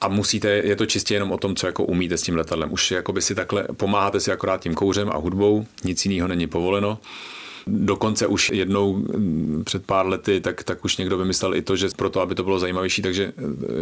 a 0.02 0.08
musíte, 0.08 0.50
je 0.50 0.76
to 0.76 0.86
čistě 0.86 1.14
jenom 1.14 1.32
o 1.32 1.38
tom, 1.38 1.56
co 1.56 1.68
jako 1.68 1.86
umíte 1.86 2.18
s 2.18 2.22
tím 2.22 2.36
letadlem. 2.36 2.74
Už 2.74 2.92
jako 2.92 3.14
by 3.14 3.22
si 3.22 3.36
takhle, 3.36 3.68
pomáháte 3.78 4.20
si 4.20 4.32
akorát 4.32 4.62
tím 4.62 4.74
kouřem 4.74 5.10
a 5.10 5.18
hudbou, 5.18 5.66
nic 5.84 6.06
jiného 6.06 6.28
není 6.28 6.48
povoleno. 6.48 7.00
Dokonce 7.68 8.28
už 8.28 8.50
jednou 8.50 8.94
mm, 8.94 9.62
před 9.66 9.86
pár 9.86 10.08
lety, 10.08 10.42
tak, 10.42 10.64
tak 10.64 10.86
už 10.86 10.98
někdo 10.98 11.18
vymyslel 11.18 11.56
i 11.56 11.62
to, 11.62 11.76
že 11.76 11.88
proto, 11.96 12.22
aby 12.22 12.36
to 12.36 12.44
bylo 12.44 12.60
zajímavější, 12.60 13.02
takže 13.02 13.24
e, 13.24 13.32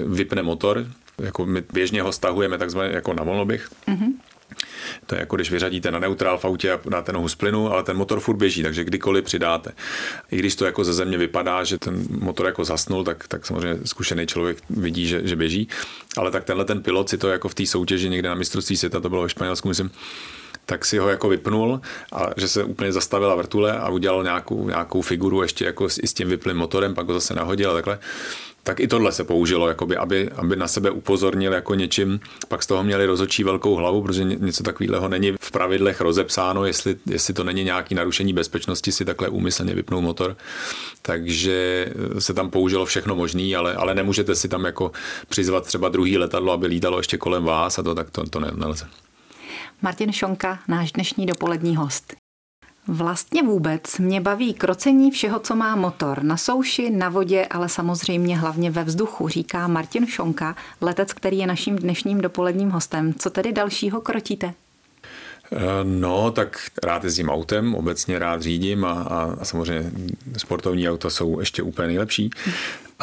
vypne 0.06 0.44
motor, 0.44 0.88
jako 1.18 1.46
my 1.46 1.64
běžně 1.74 2.02
ho 2.02 2.12
stahujeme 2.12 2.58
takzvaně 2.58 2.96
jako 2.96 3.14
na 3.14 3.24
volnoběh. 3.24 3.70
Mm-hmm 3.88 4.12
to 5.06 5.16
je 5.16 5.20
jako 5.20 5.36
když 5.36 5.52
vyřadíte 5.52 5.92
na 5.92 6.00
neutrál 6.00 6.38
v 6.38 6.46
autě 6.46 6.72
a 6.72 6.80
dáte 6.90 7.14
nohu 7.14 7.30
z 7.30 7.36
plynu, 7.36 7.72
ale 7.72 7.84
ten 7.84 7.98
motor 7.98 8.20
furt 8.20 8.36
běží, 8.36 8.64
takže 8.64 8.84
kdykoliv 8.84 9.26
přidáte. 9.26 9.72
I 10.32 10.38
když 10.38 10.56
to 10.56 10.66
jako 10.66 10.84
ze 10.84 10.94
země 10.94 11.18
vypadá, 11.18 11.64
že 11.64 11.78
ten 11.78 12.06
motor 12.10 12.46
jako 12.46 12.66
zasnul, 12.66 13.04
tak, 13.04 13.28
tak 13.28 13.46
samozřejmě 13.46 13.80
zkušený 13.86 14.28
člověk 14.28 14.58
vidí, 14.70 15.08
že, 15.08 15.22
že 15.28 15.36
běží. 15.36 15.68
Ale 16.18 16.32
tak 16.32 16.44
tenhle 16.44 16.66
ten 16.66 16.84
pilot 16.84 17.10
si 17.10 17.18
to 17.18 17.30
jako 17.30 17.50
v 17.50 17.56
té 17.56 17.66
soutěži 17.66 18.10
někde 18.10 18.30
na 18.30 18.36
mistrovství 18.36 18.78
světa, 18.78 19.00
to 19.00 19.10
bylo 19.10 19.22
ve 19.22 19.30
Španělsku, 19.30 19.68
myslím, 19.68 19.92
tak 20.66 20.86
si 20.86 20.98
ho 20.98 21.10
jako 21.10 21.30
vypnul 21.30 21.82
a 22.14 22.30
že 22.38 22.48
se 22.48 22.64
úplně 22.64 22.92
zastavila 22.92 23.36
vrtule 23.36 23.80
a 23.80 23.90
udělal 23.90 24.24
nějakou, 24.24 24.68
nějakou 24.68 25.02
figuru 25.02 25.42
ještě 25.42 25.66
jako 25.66 25.90
s, 25.90 26.00
i 26.04 26.08
s 26.08 26.14
tím 26.14 26.30
vyplým 26.30 26.58
motorem, 26.58 26.94
pak 26.94 27.08
ho 27.08 27.14
zase 27.14 27.34
nahodil 27.34 27.72
a 27.72 27.74
takhle 27.74 28.00
tak 28.64 28.80
i 28.80 28.88
tohle 28.88 29.12
se 29.12 29.24
použilo, 29.24 29.68
jakoby, 29.68 29.98
aby, 29.98 30.30
aby 30.30 30.56
na 30.56 30.68
sebe 30.68 30.92
upozornil 30.92 31.54
jako 31.54 31.76
něčím. 31.76 32.20
Pak 32.48 32.64
z 32.64 32.68
toho 32.68 32.84
měli 32.84 33.06
rozočí 33.06 33.44
velkou 33.44 33.76
hlavu, 33.76 34.02
protože 34.02 34.24
něco 34.24 34.64
takového 34.64 35.08
není 35.08 35.34
v 35.42 35.52
pravidlech 35.52 36.02
rozepsáno, 36.02 36.66
jestli, 36.66 36.96
jestli 37.06 37.34
to 37.34 37.44
není 37.44 37.64
nějaký 37.64 37.96
narušení 37.96 38.34
bezpečnosti 38.34 38.92
si 38.92 39.06
takhle 39.06 39.30
úmyslně 39.30 39.76
vypnout 39.76 40.04
motor. 40.04 40.38
Takže 41.02 41.88
se 42.20 42.34
tam 42.34 42.50
použilo 42.50 42.86
všechno 42.86 43.16
možné, 43.16 43.56
ale, 43.56 43.76
ale 43.76 43.96
nemůžete 43.96 44.36
si 44.36 44.50
tam 44.50 44.66
jako 44.66 44.92
přizvat 45.30 45.66
třeba 45.66 45.90
druhý 45.90 46.18
letadlo, 46.18 46.54
aby 46.54 46.68
lítalo 46.68 46.98
ještě 46.98 47.18
kolem 47.18 47.44
vás 47.44 47.80
a 47.80 47.84
to 47.84 47.96
tak 47.96 48.10
to, 48.10 48.30
to 48.30 48.40
nelze. 48.40 48.88
Martin 49.84 50.12
Šonka, 50.12 50.60
náš 50.68 50.92
dnešní 50.92 51.26
dopolední 51.26 51.76
host. 51.76 52.16
Vlastně 52.88 53.44
vůbec 53.44 53.98
mě 53.98 54.22
baví 54.22 54.54
krocení 54.54 55.12
všeho, 55.12 55.40
co 55.40 55.56
má 55.56 55.76
motor. 55.76 56.24
Na 56.24 56.38
souši, 56.38 56.90
na 56.90 57.10
vodě, 57.10 57.46
ale 57.46 57.70
samozřejmě 57.70 58.38
hlavně 58.38 58.72
ve 58.72 58.84
vzduchu, 58.84 59.28
říká 59.28 59.68
Martin 59.68 60.08
Šonka, 60.08 60.56
letec, 60.82 61.14
který 61.14 61.38
je 61.38 61.48
naším 61.48 61.76
dnešním 61.76 62.22
dopoledním 62.22 62.70
hostem. 62.70 63.14
Co 63.14 63.30
tedy 63.30 63.52
dalšího 63.52 64.02
krotíte? 64.02 64.54
Eh, 65.54 65.60
no, 65.84 66.32
tak 66.32 66.62
rád 66.84 67.04
jezdím 67.04 67.30
autem, 67.30 67.76
obecně 67.76 68.20
rád 68.20 68.42
řídím 68.42 68.86
a, 68.86 68.92
a, 68.92 69.36
a 69.40 69.46
samozřejmě 69.46 69.92
sportovní 70.38 70.90
auta 70.90 71.10
jsou 71.10 71.40
ještě 71.40 71.64
úplně 71.64 71.88
nejlepší. 71.88 72.30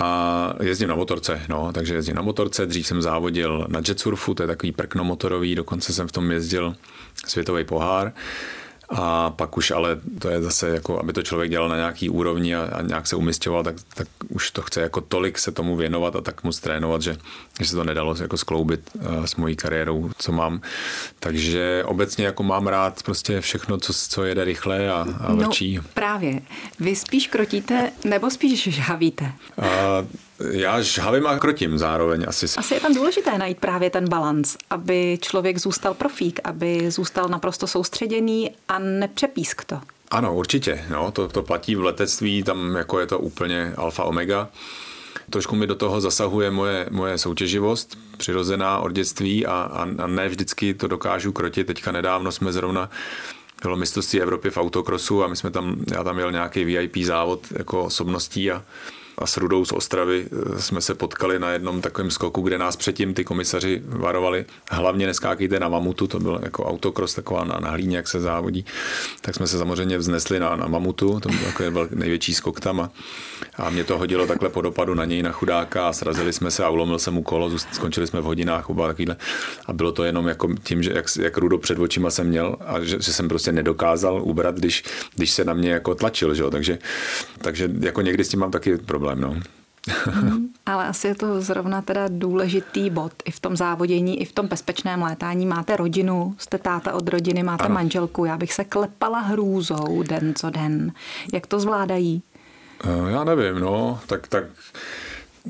A 0.00 0.54
jezdím 0.62 0.88
na 0.88 0.94
motorce, 0.94 1.42
no, 1.48 1.72
takže 1.72 1.94
jezdím 1.94 2.16
na 2.16 2.22
motorce, 2.22 2.66
dřív 2.66 2.86
jsem 2.86 3.02
závodil 3.02 3.66
na 3.68 3.80
jetsurfu, 3.88 4.34
to 4.34 4.42
je 4.42 4.46
takový 4.46 4.72
prknomotorový, 4.72 5.54
dokonce 5.54 5.92
jsem 5.92 6.08
v 6.08 6.12
tom 6.12 6.30
jezdil 6.30 6.74
světový 7.26 7.64
pohár. 7.64 8.12
A 8.90 9.30
pak 9.30 9.56
už 9.56 9.70
ale 9.70 10.00
to 10.18 10.28
je 10.28 10.42
zase 10.42 10.68
jako, 10.68 11.00
aby 11.00 11.12
to 11.12 11.22
člověk 11.22 11.50
dělal 11.50 11.68
na 11.68 11.76
nějaký 11.76 12.10
úrovni 12.10 12.54
a, 12.54 12.62
a 12.72 12.82
nějak 12.82 13.06
se 13.06 13.16
umistoval, 13.16 13.64
tak, 13.64 13.76
tak 13.94 14.08
už 14.28 14.50
to 14.50 14.62
chce 14.62 14.80
jako 14.80 15.00
tolik 15.00 15.38
se 15.38 15.52
tomu 15.52 15.76
věnovat 15.76 16.16
a 16.16 16.20
tak 16.20 16.44
moc 16.44 16.60
trénovat, 16.60 17.02
že, 17.02 17.16
že 17.60 17.66
se 17.66 17.76
to 17.76 17.84
nedalo 17.84 18.16
jako 18.20 18.36
skloubit 18.36 18.90
uh, 18.94 19.24
s 19.24 19.36
mojí 19.36 19.56
kariérou, 19.56 20.10
co 20.18 20.32
mám. 20.32 20.60
Takže 21.20 21.82
obecně 21.86 22.26
jako 22.26 22.42
mám 22.42 22.66
rád 22.66 23.02
prostě 23.02 23.40
všechno, 23.40 23.78
co, 23.78 23.92
co 23.92 24.24
jede 24.24 24.44
rychle 24.44 24.90
a, 24.90 25.06
a 25.20 25.34
vrčí. 25.34 25.76
No, 25.76 25.82
právě. 25.94 26.42
Vy 26.80 26.96
spíš 26.96 27.26
krotíte 27.26 27.92
nebo 28.04 28.30
spíš 28.30 28.68
žhavíte? 28.68 29.32
Uh, 29.56 29.64
já 30.50 30.80
žhavím 30.80 31.26
a 31.26 31.38
krotím 31.38 31.78
zároveň. 31.78 32.24
Asi. 32.28 32.46
asi 32.56 32.74
je 32.74 32.80
tam 32.80 32.94
důležité 32.94 33.38
najít 33.38 33.58
právě 33.58 33.90
ten 33.90 34.08
balans, 34.08 34.56
aby 34.70 35.18
člověk 35.22 35.58
zůstal 35.58 35.94
profík, 35.94 36.40
aby 36.44 36.90
zůstal 36.90 37.28
naprosto 37.28 37.66
soustředěný 37.66 38.50
a 38.68 38.78
nepřepísk 38.78 39.64
to. 39.64 39.80
Ano, 40.10 40.34
určitě. 40.34 40.84
No, 40.90 41.10
to, 41.10 41.28
to 41.28 41.42
platí 41.42 41.74
v 41.74 41.84
letectví, 41.84 42.42
tam 42.42 42.76
jako 42.76 43.00
je 43.00 43.06
to 43.06 43.18
úplně 43.18 43.74
alfa 43.76 44.04
omega. 44.04 44.48
Trošku 45.30 45.56
mi 45.56 45.66
do 45.66 45.74
toho 45.74 46.00
zasahuje 46.00 46.50
moje, 46.50 46.86
moje 46.90 47.18
soutěživost, 47.18 47.98
přirozená 48.16 48.78
od 48.78 48.92
dětství 48.92 49.46
a, 49.46 49.52
a, 49.52 49.82
a 50.02 50.06
ne 50.06 50.28
vždycky 50.28 50.74
to 50.74 50.88
dokážu 50.88 51.32
krotit. 51.32 51.66
Teďka 51.66 51.92
nedávno 51.92 52.32
jsme 52.32 52.52
zrovna 52.52 52.90
bylo 53.62 53.76
mistrovství 53.76 54.20
Evropy 54.20 54.50
v 54.50 54.56
autokrosu 54.56 55.24
a 55.24 55.28
my 55.28 55.36
jsme 55.36 55.50
tam, 55.50 55.76
já 55.92 56.04
tam 56.04 56.14
měl 56.14 56.32
nějaký 56.32 56.64
VIP 56.64 56.96
závod 56.96 57.40
jako 57.58 57.84
osobností 57.84 58.50
a 58.50 58.64
a 59.18 59.26
s 59.26 59.36
Rudou 59.36 59.64
z 59.64 59.72
Ostravy 59.72 60.26
eh, 60.26 60.62
jsme 60.62 60.80
se 60.80 60.94
potkali 60.94 61.38
na 61.38 61.50
jednom 61.50 61.80
takovém 61.80 62.10
skoku, 62.10 62.40
kde 62.40 62.58
nás 62.58 62.76
předtím 62.76 63.14
ty 63.14 63.24
komisaři 63.24 63.82
varovali. 63.86 64.44
Hlavně 64.70 65.06
neskákejte 65.06 65.60
na 65.60 65.68
mamutu, 65.68 66.06
to 66.06 66.20
byl 66.20 66.40
jako 66.42 66.64
autokros 66.64 67.14
taková 67.14 67.44
na, 67.44 67.58
na 67.60 67.70
hlíně, 67.70 67.96
jak 67.96 68.08
se 68.08 68.20
závodí. 68.20 68.64
Tak 69.20 69.34
jsme 69.34 69.46
se 69.46 69.58
samozřejmě 69.58 69.98
vznesli 69.98 70.40
na, 70.40 70.56
na 70.56 70.66
mamutu, 70.66 71.20
to 71.20 71.28
byl 71.28 71.38
takový 71.38 71.70
největší 71.94 72.34
skok 72.34 72.60
tam 72.60 72.80
a, 72.80 72.90
a 73.56 73.70
mě 73.70 73.84
to 73.84 73.98
hodilo 73.98 74.26
takhle 74.26 74.48
po 74.48 74.62
dopadu 74.62 74.94
na 74.94 75.04
něj, 75.04 75.22
na 75.22 75.32
chudáka 75.32 75.88
a 75.88 75.92
srazili 75.92 76.32
jsme 76.32 76.50
se 76.50 76.64
a 76.64 76.68
ulomil 76.68 76.98
jsem 76.98 77.14
mu 77.14 77.22
kolo, 77.22 77.58
skončili 77.72 78.06
jsme 78.06 78.20
v 78.20 78.24
hodinách 78.24 78.70
oba 78.70 78.86
takovýhle. 78.86 79.16
A 79.66 79.72
bylo 79.72 79.92
to 79.92 80.04
jenom 80.04 80.28
jako 80.28 80.48
tím, 80.62 80.82
že 80.82 80.92
jak, 80.94 81.06
jak 81.20 81.38
Rudo 81.38 81.58
před 81.58 81.78
očima 81.78 82.10
jsem 82.10 82.26
měl 82.26 82.56
a 82.66 82.80
že, 82.80 83.00
že 83.00 83.12
jsem 83.12 83.28
prostě 83.28 83.52
nedokázal 83.52 84.22
ubrat, 84.22 84.54
když, 84.54 84.84
když 85.14 85.30
se 85.30 85.44
na 85.44 85.54
mě 85.54 85.70
jako 85.70 85.94
tlačil, 85.94 86.34
že 86.34 86.42
jo? 86.42 86.50
Takže, 86.50 86.78
takže 87.38 87.70
jako 87.80 88.00
někdy 88.00 88.24
s 88.24 88.28
tím 88.28 88.40
mám 88.40 88.50
taky 88.50 88.76
problém 88.76 89.07
problém. 89.08 89.20
No. 89.20 89.40
hmm, 90.04 90.48
ale 90.66 90.86
asi 90.86 91.06
je 91.06 91.14
to 91.14 91.40
zrovna 91.40 91.82
teda 91.82 92.04
důležitý 92.08 92.90
bod 92.90 93.12
i 93.24 93.30
v 93.30 93.40
tom 93.40 93.56
závodění, 93.56 94.20
i 94.20 94.24
v 94.24 94.32
tom 94.32 94.46
bezpečném 94.46 95.02
létání. 95.02 95.46
Máte 95.46 95.76
rodinu, 95.76 96.34
jste 96.38 96.58
táta 96.58 96.92
od 96.92 97.08
rodiny, 97.08 97.42
máte 97.42 97.64
ano. 97.64 97.74
manželku. 97.74 98.24
Já 98.24 98.36
bych 98.36 98.52
se 98.52 98.64
klepala 98.64 99.20
hrůzou 99.20 100.02
den 100.02 100.34
co 100.34 100.50
den. 100.50 100.92
Jak 101.32 101.46
to 101.46 101.60
zvládají? 101.60 102.22
Uh, 102.84 103.10
já 103.10 103.24
nevím, 103.24 103.60
no, 103.60 104.00
tak, 104.06 104.28
tak 104.28 104.44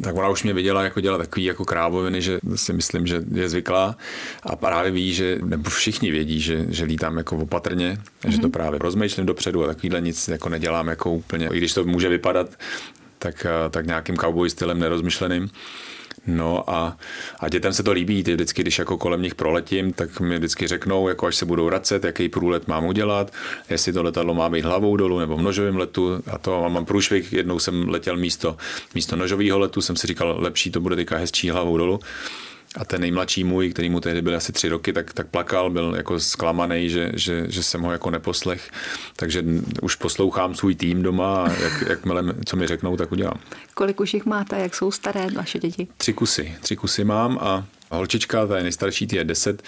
tak 0.02 0.16
ona 0.16 0.28
už 0.28 0.42
mě 0.42 0.54
viděla 0.54 0.82
jako 0.82 1.00
dělat 1.00 1.18
takový 1.18 1.44
jako 1.44 1.64
krávoviny, 1.64 2.22
že 2.22 2.38
si 2.54 2.72
myslím, 2.72 3.06
že 3.06 3.22
je 3.34 3.48
zvyklá 3.48 3.96
a 4.42 4.56
právě 4.56 4.90
ví, 4.90 5.14
že, 5.14 5.38
nebo 5.44 5.70
všichni 5.70 6.10
vědí, 6.10 6.40
že, 6.40 6.66
že 6.68 6.84
lítám 6.84 7.16
jako 7.16 7.36
opatrně, 7.36 7.98
mm-hmm. 7.98 8.30
že 8.30 8.36
to 8.38 8.46
mhm. 8.46 8.52
právě 8.52 8.78
rozmýšlím 8.78 9.26
dopředu 9.26 9.64
a 9.64 9.66
takovýhle 9.66 10.00
nic 10.00 10.28
jako 10.28 10.48
nedělám 10.48 10.88
jako 10.88 11.12
úplně, 11.12 11.48
i 11.52 11.58
když 11.58 11.74
to 11.74 11.84
může 11.84 12.08
vypadat 12.08 12.50
tak, 13.18 13.46
eh, 13.46 13.70
tak 13.70 13.86
nějakým 13.86 14.16
cowboy 14.16 14.50
stylem 14.50 14.78
nerozmyšleným. 14.78 15.50
No 16.26 16.70
a, 16.70 16.96
a 17.40 17.48
dětem 17.48 17.72
se 17.72 17.82
to 17.82 17.92
líbí, 17.92 18.24
ty 18.24 18.34
vždycky, 18.34 18.62
když 18.62 18.78
jako 18.78 18.98
kolem 18.98 19.22
nich 19.22 19.34
proletím, 19.34 19.92
tak 19.92 20.20
mi 20.20 20.38
vždycky 20.38 20.66
řeknou, 20.66 21.08
jako 21.08 21.26
až 21.26 21.36
se 21.36 21.46
budou 21.46 21.64
vracet, 21.64 22.04
jaký 22.04 22.28
průlet 22.28 22.68
mám 22.68 22.84
udělat, 22.84 23.32
jestli 23.70 23.92
to 23.92 24.02
letadlo 24.02 24.34
má 24.34 24.48
být 24.48 24.64
hlavou 24.64 24.96
dolů 24.96 25.18
nebo 25.18 25.36
v 25.36 25.42
nožovém 25.42 25.76
letu 25.76 26.22
a 26.32 26.38
to 26.38 26.64
a 26.64 26.68
mám 26.68 26.84
průšvih, 26.84 27.32
jednou 27.32 27.58
jsem 27.58 27.88
letěl 27.88 28.16
místo, 28.16 28.56
místo 28.94 29.16
nožového 29.16 29.58
letu, 29.58 29.80
jsem 29.80 29.96
si 29.96 30.06
říkal, 30.06 30.36
lepší 30.38 30.70
to 30.70 30.80
bude 30.80 30.96
teďka 30.96 31.16
hezčí 31.16 31.50
hlavou 31.50 31.76
dolů 31.76 32.00
a 32.76 32.84
ten 32.84 33.00
nejmladší 33.00 33.44
můj, 33.44 33.70
který 33.70 33.90
mu 33.90 34.00
tehdy 34.00 34.22
byl 34.22 34.36
asi 34.36 34.52
tři 34.52 34.68
roky, 34.68 34.92
tak, 34.92 35.12
tak 35.12 35.26
plakal, 35.26 35.70
byl 35.70 35.94
jako 35.96 36.20
zklamaný, 36.20 36.90
že, 36.90 37.12
že, 37.14 37.46
že 37.48 37.62
jsem 37.62 37.82
ho 37.82 37.92
jako 37.92 38.10
neposlech. 38.10 38.70
Takže 39.16 39.44
už 39.82 39.94
poslouchám 39.94 40.54
svůj 40.54 40.74
tým 40.74 41.02
doma 41.02 41.44
a 41.44 41.52
jak, 41.52 41.84
jakmile, 41.88 42.24
co 42.44 42.56
mi 42.56 42.66
řeknou, 42.66 42.96
tak 42.96 43.12
udělám. 43.12 43.40
Kolik 43.74 44.00
už 44.00 44.14
jich 44.14 44.26
máte, 44.26 44.58
jak 44.58 44.74
jsou 44.74 44.90
staré 44.90 45.26
vaše 45.30 45.58
děti? 45.58 45.88
Tři 45.96 46.12
kusy. 46.12 46.54
Tři 46.60 46.76
kusy 46.76 47.04
mám 47.04 47.38
a 47.40 47.66
holčička, 47.90 48.46
ta 48.46 48.56
je 48.56 48.62
nejstarší, 48.62 49.06
ty 49.06 49.16
je 49.16 49.24
10, 49.24 49.62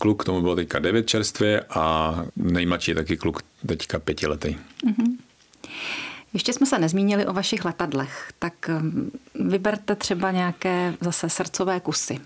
kluk, 0.00 0.24
tomu 0.24 0.40
bylo 0.40 0.56
teďka 0.56 0.78
9 0.78 1.06
čerstvě 1.06 1.60
a 1.70 2.14
nejmladší 2.36 2.90
je 2.90 2.94
taky 2.94 3.16
kluk, 3.16 3.42
teďka 3.66 3.98
pětiletý. 3.98 4.48
Mm-hmm. 4.48 5.16
Ještě 6.32 6.52
jsme 6.52 6.66
se 6.66 6.78
nezmínili 6.78 7.26
o 7.26 7.32
vašich 7.32 7.64
letadlech, 7.64 8.32
tak 8.38 8.54
um, 8.68 9.10
vyberte 9.50 9.96
třeba 9.96 10.30
nějaké 10.30 10.94
zase 11.00 11.28
srdcové 11.28 11.80
kusy. 11.80 12.18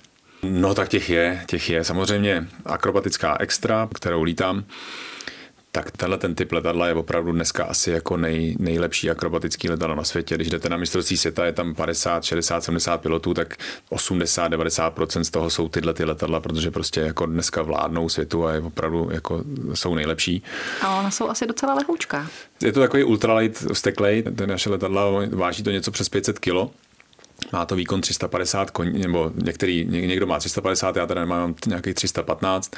No 0.44 0.74
tak 0.74 0.88
těch 0.88 1.10
je, 1.10 1.44
těch 1.46 1.70
je. 1.70 1.84
Samozřejmě 1.84 2.48
akrobatická 2.66 3.36
extra, 3.40 3.88
kterou 3.94 4.22
lítám, 4.22 4.64
tak 5.72 5.90
tenhle 5.90 6.18
ten 6.18 6.34
typ 6.34 6.52
letadla 6.52 6.86
je 6.86 6.94
opravdu 6.94 7.32
dneska 7.32 7.64
asi 7.64 7.90
jako 7.90 8.16
nej, 8.16 8.56
nejlepší 8.58 9.10
akrobatický 9.10 9.68
letadlo 9.68 9.96
na 9.96 10.04
světě. 10.04 10.34
Když 10.34 10.50
jdete 10.50 10.68
na 10.68 10.76
mistrovství 10.76 11.16
světa, 11.16 11.46
je 11.46 11.52
tam 11.52 11.74
50, 11.74 12.24
60, 12.24 12.64
70 12.64 13.00
pilotů, 13.00 13.34
tak 13.34 13.56
80, 13.88 14.52
90% 14.52 15.20
z 15.20 15.30
toho 15.30 15.50
jsou 15.50 15.68
tyhle 15.68 15.94
ty 15.94 16.04
letadla, 16.04 16.40
protože 16.40 16.70
prostě 16.70 17.00
jako 17.00 17.26
dneska 17.26 17.62
vládnou 17.62 18.08
světu 18.08 18.46
a 18.46 18.52
je 18.52 18.60
opravdu 18.60 19.08
jako 19.12 19.44
jsou 19.74 19.94
nejlepší. 19.94 20.42
A 20.82 20.98
ona 20.98 21.10
jsou 21.10 21.28
asi 21.28 21.46
docela 21.46 21.74
lehoučká. 21.74 22.26
Je 22.62 22.72
to 22.72 22.80
takový 22.80 23.04
ultralight 23.04 23.64
steklej, 23.72 24.22
ten 24.22 24.50
naše 24.50 24.70
letadla 24.70 25.04
váží 25.30 25.62
to 25.62 25.70
něco 25.70 25.90
přes 25.90 26.08
500 26.08 26.38
kg 26.38 26.70
má 27.52 27.66
to 27.66 27.76
výkon 27.76 28.00
350 28.00 28.70
koní, 28.70 28.98
nebo 28.98 29.32
některý, 29.34 29.84
někdo 29.84 30.26
má 30.26 30.38
350, 30.38 30.96
já 30.96 31.06
teda 31.06 31.20
nemám 31.20 31.54
nějakých 31.66 31.94
315, 31.94 32.70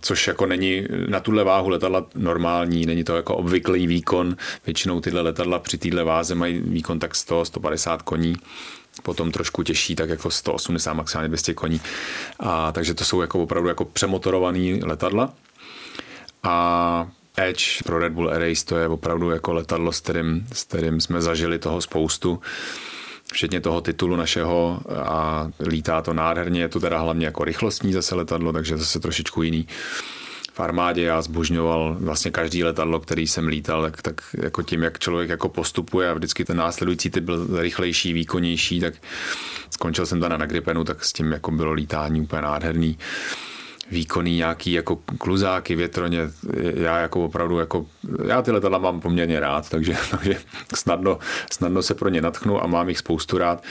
což 0.00 0.26
jako 0.26 0.46
není 0.46 0.86
na 1.08 1.20
tuhle 1.20 1.44
váhu 1.44 1.68
letadla 1.68 2.06
normální, 2.14 2.86
není 2.86 3.04
to 3.04 3.16
jako 3.16 3.36
obvyklý 3.36 3.86
výkon, 3.86 4.36
většinou 4.66 5.00
tyhle 5.00 5.20
letadla 5.20 5.58
při 5.58 5.78
téhle 5.78 6.04
váze 6.04 6.34
mají 6.34 6.58
výkon 6.58 6.98
tak 6.98 7.14
100, 7.14 7.44
150 7.44 8.02
koní, 8.02 8.36
potom 9.02 9.32
trošku 9.32 9.62
těžší, 9.62 9.96
tak 9.96 10.08
jako 10.08 10.30
180, 10.30 10.92
maximálně 10.92 11.28
200 11.28 11.54
koní. 11.54 11.80
A, 12.40 12.72
takže 12.72 12.94
to 12.94 13.04
jsou 13.04 13.20
jako 13.20 13.42
opravdu 13.42 13.68
jako 13.68 13.84
přemotorovaný 13.84 14.82
letadla. 14.82 15.32
A 16.42 17.08
Edge 17.36 17.82
pro 17.84 17.98
Red 17.98 18.12
Bull 18.12 18.30
Air 18.30 18.40
Race 18.40 18.64
to 18.64 18.76
je 18.76 18.88
opravdu 18.88 19.30
jako 19.30 19.52
letadlo, 19.52 19.92
s 19.92 20.00
kterým, 20.00 20.46
s 20.52 20.64
kterým 20.64 21.00
jsme 21.00 21.22
zažili 21.22 21.58
toho 21.58 21.80
spoustu 21.80 22.40
včetně 23.32 23.60
toho 23.60 23.80
titulu 23.80 24.16
našeho 24.16 24.80
a 24.96 25.48
lítá 25.60 26.02
to 26.02 26.14
nádherně, 26.14 26.60
je 26.60 26.68
to 26.68 26.80
teda 26.80 26.98
hlavně 26.98 27.26
jako 27.26 27.44
rychlostní 27.44 27.92
zase 27.92 28.14
letadlo, 28.14 28.52
takže 28.52 28.76
zase 28.76 29.00
trošičku 29.00 29.42
jiný. 29.42 29.66
V 30.52 30.60
armádě 30.60 31.02
já 31.02 31.22
zbožňoval 31.22 31.96
vlastně 32.00 32.30
každý 32.30 32.64
letadlo, 32.64 33.00
který 33.00 33.26
jsem 33.26 33.46
lítal, 33.46 33.82
tak, 33.82 34.02
tak 34.02 34.20
jako 34.42 34.62
tím, 34.62 34.82
jak 34.82 34.98
člověk 34.98 35.30
jako 35.30 35.48
postupuje 35.48 36.10
a 36.10 36.14
vždycky 36.14 36.44
ten 36.44 36.56
následující 36.56 37.10
typ 37.10 37.24
byl 37.24 37.60
rychlejší, 37.60 38.12
výkonnější, 38.12 38.80
tak 38.80 38.94
skončil 39.70 40.06
jsem 40.06 40.20
teda 40.20 40.36
na 40.36 40.46
Gripenu, 40.46 40.84
tak 40.84 41.04
s 41.04 41.12
tím 41.12 41.32
jako 41.32 41.50
bylo 41.50 41.72
lítání 41.72 42.20
úplně 42.20 42.42
nádherný 42.42 42.98
výkonný 43.90 44.36
nějaký 44.36 44.72
jako 44.72 44.96
kluzáky, 45.18 45.76
větroně. 45.76 46.20
Já 46.74 46.98
jako 46.98 47.24
opravdu 47.24 47.58
jako, 47.58 47.86
já 48.26 48.42
ty 48.42 48.50
letadla 48.50 48.78
mám 48.78 49.00
poměrně 49.00 49.40
rád, 49.40 49.68
takže, 49.68 49.96
takže 50.10 50.36
snadno, 50.74 51.18
snadno 51.52 51.82
se 51.82 51.94
pro 51.94 52.08
ně 52.08 52.20
natchnu 52.20 52.64
a 52.64 52.66
mám 52.66 52.88
jich 52.88 52.98
spoustu 52.98 53.38
rád 53.38 53.62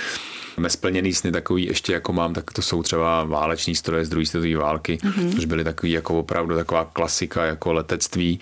nesplněný 0.60 1.14
sny 1.14 1.32
takový 1.32 1.66
ještě 1.66 1.94
jako 1.94 2.14
mám, 2.14 2.34
tak 2.34 2.52
to 2.52 2.62
jsou 2.62 2.84
třeba 2.84 3.24
váleční 3.24 3.76
stroje 3.76 4.06
z 4.06 4.10
druhé 4.10 4.26
světové 4.26 4.56
války, 4.56 4.98
mm-hmm. 5.02 5.36
což 5.36 5.46
byly 5.46 5.64
takový 5.64 5.92
jako 5.92 6.20
opravdu 6.20 6.56
taková 6.56 6.86
klasika 6.86 7.46
jako 7.46 7.74
letectví, 7.74 8.40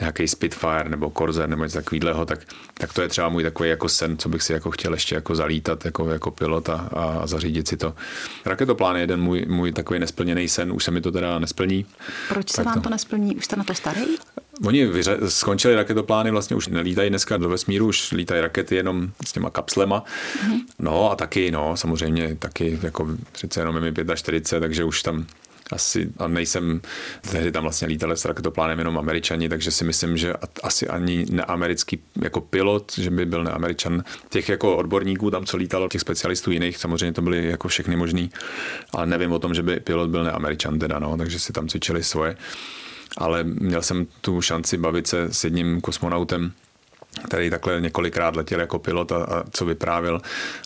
nějaký 0.00 0.28
Spitfire 0.28 0.88
nebo 0.88 1.10
Corsair 1.10 1.48
nebo 1.48 1.64
něco 1.64 1.78
takového, 1.78 2.26
tak, 2.26 2.40
tak 2.74 2.92
to 2.92 3.02
je 3.02 3.08
třeba 3.08 3.28
můj 3.28 3.42
takový 3.42 3.68
jako 3.68 3.88
sen, 3.88 4.18
co 4.18 4.28
bych 4.28 4.42
si 4.42 4.52
jako 4.52 4.70
chtěl 4.70 4.92
ještě 4.92 5.14
jako 5.14 5.34
zalítat 5.34 5.84
jako, 5.84 6.10
jako 6.10 6.30
pilot 6.30 6.68
a, 6.68 6.74
a 6.74 7.26
zařídit 7.26 7.68
si 7.68 7.76
to. 7.76 7.94
Raketoplán 8.44 8.96
je 8.96 9.02
jeden 9.02 9.20
můj, 9.20 9.46
můj 9.48 9.72
takový 9.72 10.00
nesplněný 10.00 10.48
sen, 10.48 10.72
už 10.72 10.84
se 10.84 10.90
mi 10.90 11.00
to 11.00 11.12
teda 11.12 11.38
nesplní. 11.38 11.86
Proč 12.28 12.50
se 12.50 12.62
vám 12.62 12.74
to... 12.74 12.80
to 12.80 12.90
nesplní? 12.90 13.36
Už 13.36 13.44
jste 13.44 13.56
na 13.56 13.64
to 13.64 13.74
starý? 13.74 14.00
Oni 14.64 14.86
vyře- 14.86 15.26
skončili 15.26 15.74
raketoplány, 15.74 16.30
vlastně 16.30 16.56
už 16.56 16.68
nelítají 16.68 17.10
dneska 17.10 17.36
do 17.36 17.48
vesmíru, 17.48 17.86
už 17.86 18.12
lítají 18.12 18.40
rakety 18.40 18.76
jenom 18.76 19.10
s 19.26 19.32
těma 19.32 19.50
kapslema. 19.50 20.04
Mm-hmm. 20.04 20.60
No 20.78 21.10
a 21.10 21.16
taky, 21.16 21.50
no, 21.50 21.76
samozřejmě 21.76 22.36
taky, 22.38 22.78
jako 22.82 23.08
přece 23.32 23.60
jenom 23.60 23.76
je 23.76 23.80
mi 23.80 23.92
45, 24.14 24.60
takže 24.60 24.84
už 24.84 25.02
tam 25.02 25.26
asi 25.72 26.08
a 26.18 26.28
nejsem, 26.28 26.80
tehdy 27.30 27.52
tam 27.52 27.62
vlastně 27.62 27.88
lítali 27.88 28.16
s 28.16 28.24
raketoplánem 28.24 28.78
jenom 28.78 28.98
američani, 28.98 29.48
takže 29.48 29.70
si 29.70 29.84
myslím, 29.84 30.16
že 30.16 30.34
asi 30.62 30.88
ani 30.88 31.26
neamerický 31.30 31.98
jako 32.22 32.40
pilot, 32.40 32.92
že 32.98 33.10
by 33.10 33.26
byl 33.26 33.44
neameričan. 33.44 34.04
Těch 34.28 34.48
jako 34.48 34.76
odborníků 34.76 35.30
tam, 35.30 35.46
co 35.46 35.56
lítalo, 35.56 35.88
těch 35.88 36.00
specialistů 36.00 36.50
jiných, 36.50 36.78
samozřejmě 36.78 37.12
to 37.12 37.22
byly 37.22 37.46
jako 37.46 37.68
všechny 37.68 37.96
možný, 37.96 38.30
ale 38.92 39.06
nevím 39.06 39.32
o 39.32 39.38
tom, 39.38 39.54
že 39.54 39.62
by 39.62 39.80
pilot 39.80 40.10
byl 40.10 40.24
neameričan 40.24 40.78
teda, 40.78 40.98
no, 40.98 41.16
takže 41.16 41.38
si 41.38 41.52
tam 41.52 41.68
cvičili 41.68 42.02
svoje. 42.02 42.36
Ale 43.16 43.44
měl 43.44 43.82
jsem 43.82 44.06
tu 44.20 44.40
šanci 44.40 44.76
bavit 44.76 45.06
se 45.06 45.22
s 45.32 45.44
jedním 45.44 45.80
kosmonautem, 45.80 46.52
který 47.24 47.50
takhle 47.50 47.80
několikrát 47.80 48.36
letěl 48.36 48.60
jako 48.60 48.78
pilot 48.78 49.12
a, 49.12 49.24
a 49.24 49.44
co 49.50 49.64
vyprávěl. 49.64 50.20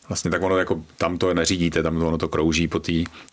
Vlastně 0.08 0.30
tak 0.30 0.42
ono 0.42 0.58
jako 0.58 0.82
tam 0.98 1.18
to 1.18 1.34
neřídíte, 1.34 1.82
tam 1.82 1.98
to, 1.98 2.08
ono 2.08 2.18
to 2.18 2.28
krouží 2.28 2.68
po 2.68 2.78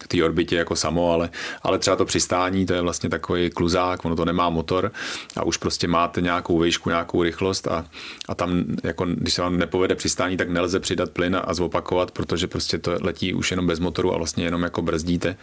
té 0.08 0.24
orbitě 0.26 0.56
jako 0.56 0.76
samo, 0.76 1.12
ale, 1.12 1.30
ale 1.64 1.80
třeba 1.80 1.96
to 1.96 2.06
přistání, 2.06 2.66
to 2.66 2.74
je 2.74 2.82
vlastně 2.82 3.10
takový 3.10 3.50
kluzák, 3.50 4.06
ono 4.06 4.16
to 4.16 4.26
nemá 4.26 4.50
motor 4.50 4.92
a 5.38 5.44
už 5.44 5.58
prostě 5.58 5.88
máte 5.88 6.22
nějakou 6.22 6.60
výšku, 6.60 6.90
nějakou 6.90 7.24
rychlost 7.24 7.68
a, 7.68 7.86
a 8.30 8.36
tam, 8.36 8.64
jako, 8.84 9.06
když 9.06 9.34
se 9.34 9.42
vám 9.42 9.58
nepovede 9.58 9.96
přistání, 9.96 10.38
tak 10.38 10.50
nelze 10.50 10.80
přidat 10.80 11.10
plyn 11.10 11.36
a, 11.36 11.40
a 11.40 11.54
zopakovat, 11.54 12.12
protože 12.12 12.48
prostě 12.48 12.78
to 12.78 12.98
letí 13.02 13.34
už 13.34 13.52
jenom 13.52 13.68
bez 13.68 13.80
motoru 13.80 14.14
a 14.14 14.18
vlastně 14.18 14.44
jenom 14.46 14.64
jako 14.64 14.82
brzdíte. 14.82 15.38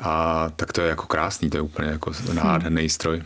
A 0.00 0.48
tak 0.56 0.72
to 0.72 0.80
je 0.80 0.88
jako 0.88 1.06
krásný, 1.06 1.50
to 1.50 1.56
je 1.56 1.60
úplně 1.60 1.88
jako 1.88 2.12
nádherný 2.32 2.88
stroj. 2.88 3.22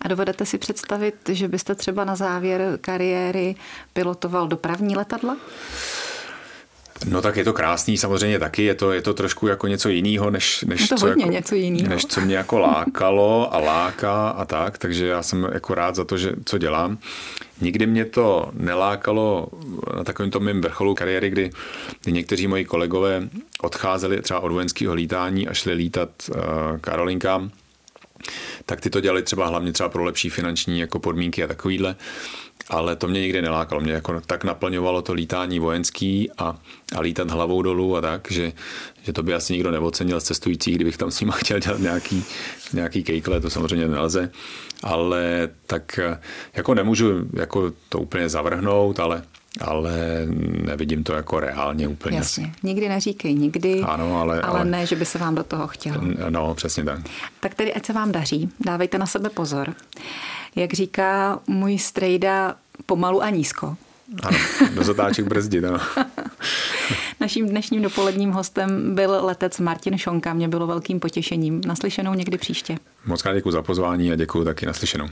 A 0.00 0.08
dovedete 0.08 0.46
si 0.46 0.58
představit, 0.58 1.14
že 1.28 1.48
byste 1.48 1.74
třeba 1.74 2.04
na 2.04 2.16
závěr 2.16 2.78
kariéry 2.80 3.54
pilotoval 3.92 4.48
dopravní 4.48 4.96
letadla? 4.96 5.36
No 7.08 7.22
tak 7.22 7.36
je 7.36 7.44
to 7.44 7.52
krásný 7.52 7.96
samozřejmě 7.96 8.38
taky, 8.38 8.62
je 8.62 8.74
to, 8.74 8.92
je 8.92 9.02
to 9.02 9.14
trošku 9.14 9.46
jako 9.46 9.66
něco 9.66 9.88
jiného, 9.88 10.30
než, 10.30 10.64
než, 10.68 10.88
to 10.88 10.96
co 10.96 11.06
hodně 11.06 11.24
jako, 11.24 11.32
něco 11.32 11.54
jinýho. 11.54 11.88
než 11.88 12.06
co 12.06 12.20
mě 12.20 12.36
jako 12.36 12.58
lákalo 12.58 13.54
a 13.54 13.58
láká 13.58 14.28
a 14.28 14.44
tak, 14.44 14.78
takže 14.78 15.06
já 15.06 15.22
jsem 15.22 15.48
jako 15.52 15.74
rád 15.74 15.94
za 15.94 16.04
to, 16.04 16.16
že, 16.16 16.32
co 16.44 16.58
dělám. 16.58 16.98
Nikdy 17.60 17.86
mě 17.86 18.04
to 18.04 18.50
nelákalo 18.52 19.48
na 19.96 20.04
takovém 20.04 20.30
tom 20.30 20.42
mém 20.42 20.60
vrcholu 20.60 20.94
kariéry, 20.94 21.30
kdy, 21.30 21.50
kdy 22.02 22.12
někteří 22.12 22.46
moji 22.46 22.64
kolegové 22.64 23.28
odcházeli 23.62 24.22
třeba 24.22 24.40
od 24.40 24.52
vojenského 24.52 24.94
lítání 24.94 25.48
a 25.48 25.54
šli 25.54 25.72
lítat 25.72 26.08
uh, 26.28 26.36
Karolinkám, 26.80 27.50
tak 28.66 28.80
ty 28.80 28.90
to 28.90 29.00
dělali 29.00 29.22
třeba 29.22 29.46
hlavně 29.46 29.72
třeba 29.72 29.88
pro 29.88 30.04
lepší 30.04 30.30
finanční 30.30 30.78
jako 30.78 30.98
podmínky 30.98 31.44
a 31.44 31.46
takovýhle 31.46 31.96
ale 32.70 32.96
to 32.96 33.08
mě 33.08 33.20
nikdy 33.20 33.42
nelákalo. 33.42 33.80
Mě 33.80 33.92
jako 33.92 34.20
tak 34.20 34.44
naplňovalo 34.44 35.02
to 35.02 35.12
lítání 35.12 35.58
vojenský 35.58 36.30
a, 36.38 36.58
a 36.96 37.00
lítat 37.00 37.30
hlavou 37.30 37.62
dolů 37.62 37.96
a 37.96 38.00
tak, 38.00 38.30
že, 38.30 38.52
že 39.02 39.12
to 39.12 39.22
by 39.22 39.34
asi 39.34 39.52
nikdo 39.52 39.70
neocenil 39.70 40.20
z 40.20 40.24
cestujících, 40.24 40.74
kdybych 40.74 40.96
tam 40.96 41.10
s 41.10 41.20
nima 41.20 41.32
chtěl 41.32 41.58
dělat 41.58 41.80
nějaký, 41.80 42.24
nějaký 42.72 43.02
kejkle, 43.02 43.40
to 43.40 43.50
samozřejmě 43.50 43.88
nelze, 43.88 44.30
ale 44.82 45.48
tak 45.66 46.00
jako 46.54 46.74
nemůžu 46.74 47.10
jako 47.32 47.72
to 47.88 47.98
úplně 47.98 48.28
zavrhnout, 48.28 49.00
ale 49.00 49.22
ale 49.60 50.26
nevidím 50.64 51.04
to 51.04 51.12
jako 51.12 51.40
reálně 51.40 51.88
úplně. 51.88 52.16
Jasně, 52.16 52.52
nikdy 52.62 52.88
neříkej 52.88 53.34
nikdy, 53.34 53.80
ano, 53.80 54.20
ale, 54.20 54.40
ale, 54.40 54.58
ale 54.58 54.64
ne, 54.64 54.86
že 54.86 54.96
by 54.96 55.04
se 55.04 55.18
vám 55.18 55.34
do 55.34 55.44
toho 55.44 55.66
chtělo. 55.66 56.00
No, 56.28 56.54
přesně 56.54 56.84
tak. 56.84 56.98
Tak 57.40 57.54
tedy 57.54 57.74
ať 57.74 57.86
se 57.86 57.92
vám 57.92 58.12
daří, 58.12 58.50
dávejte 58.60 58.98
na 58.98 59.06
sebe 59.06 59.30
pozor. 59.30 59.74
Jak 60.56 60.72
říká 60.72 61.40
můj 61.46 61.78
strejda, 61.78 62.56
pomalu 62.86 63.22
a 63.22 63.30
nízko. 63.30 63.76
Ano, 64.22 64.38
do 64.74 64.84
zatáček 64.84 65.26
brzdit, 65.26 65.64
ano. 65.64 65.78
Naším 67.20 67.48
dnešním 67.48 67.82
dopoledním 67.82 68.30
hostem 68.30 68.94
byl 68.94 69.18
letec 69.24 69.58
Martin 69.58 69.98
Šonka. 69.98 70.34
Mě 70.34 70.48
bylo 70.48 70.66
velkým 70.66 71.00
potěšením. 71.00 71.60
Naslyšenou 71.66 72.14
někdy 72.14 72.38
příště. 72.38 72.78
Moc 73.06 73.22
krát 73.22 73.34
děkuji 73.34 73.50
za 73.50 73.62
pozvání 73.62 74.12
a 74.12 74.16
děkuji 74.16 74.44
taky 74.44 74.66
naslyšenou. 74.66 75.08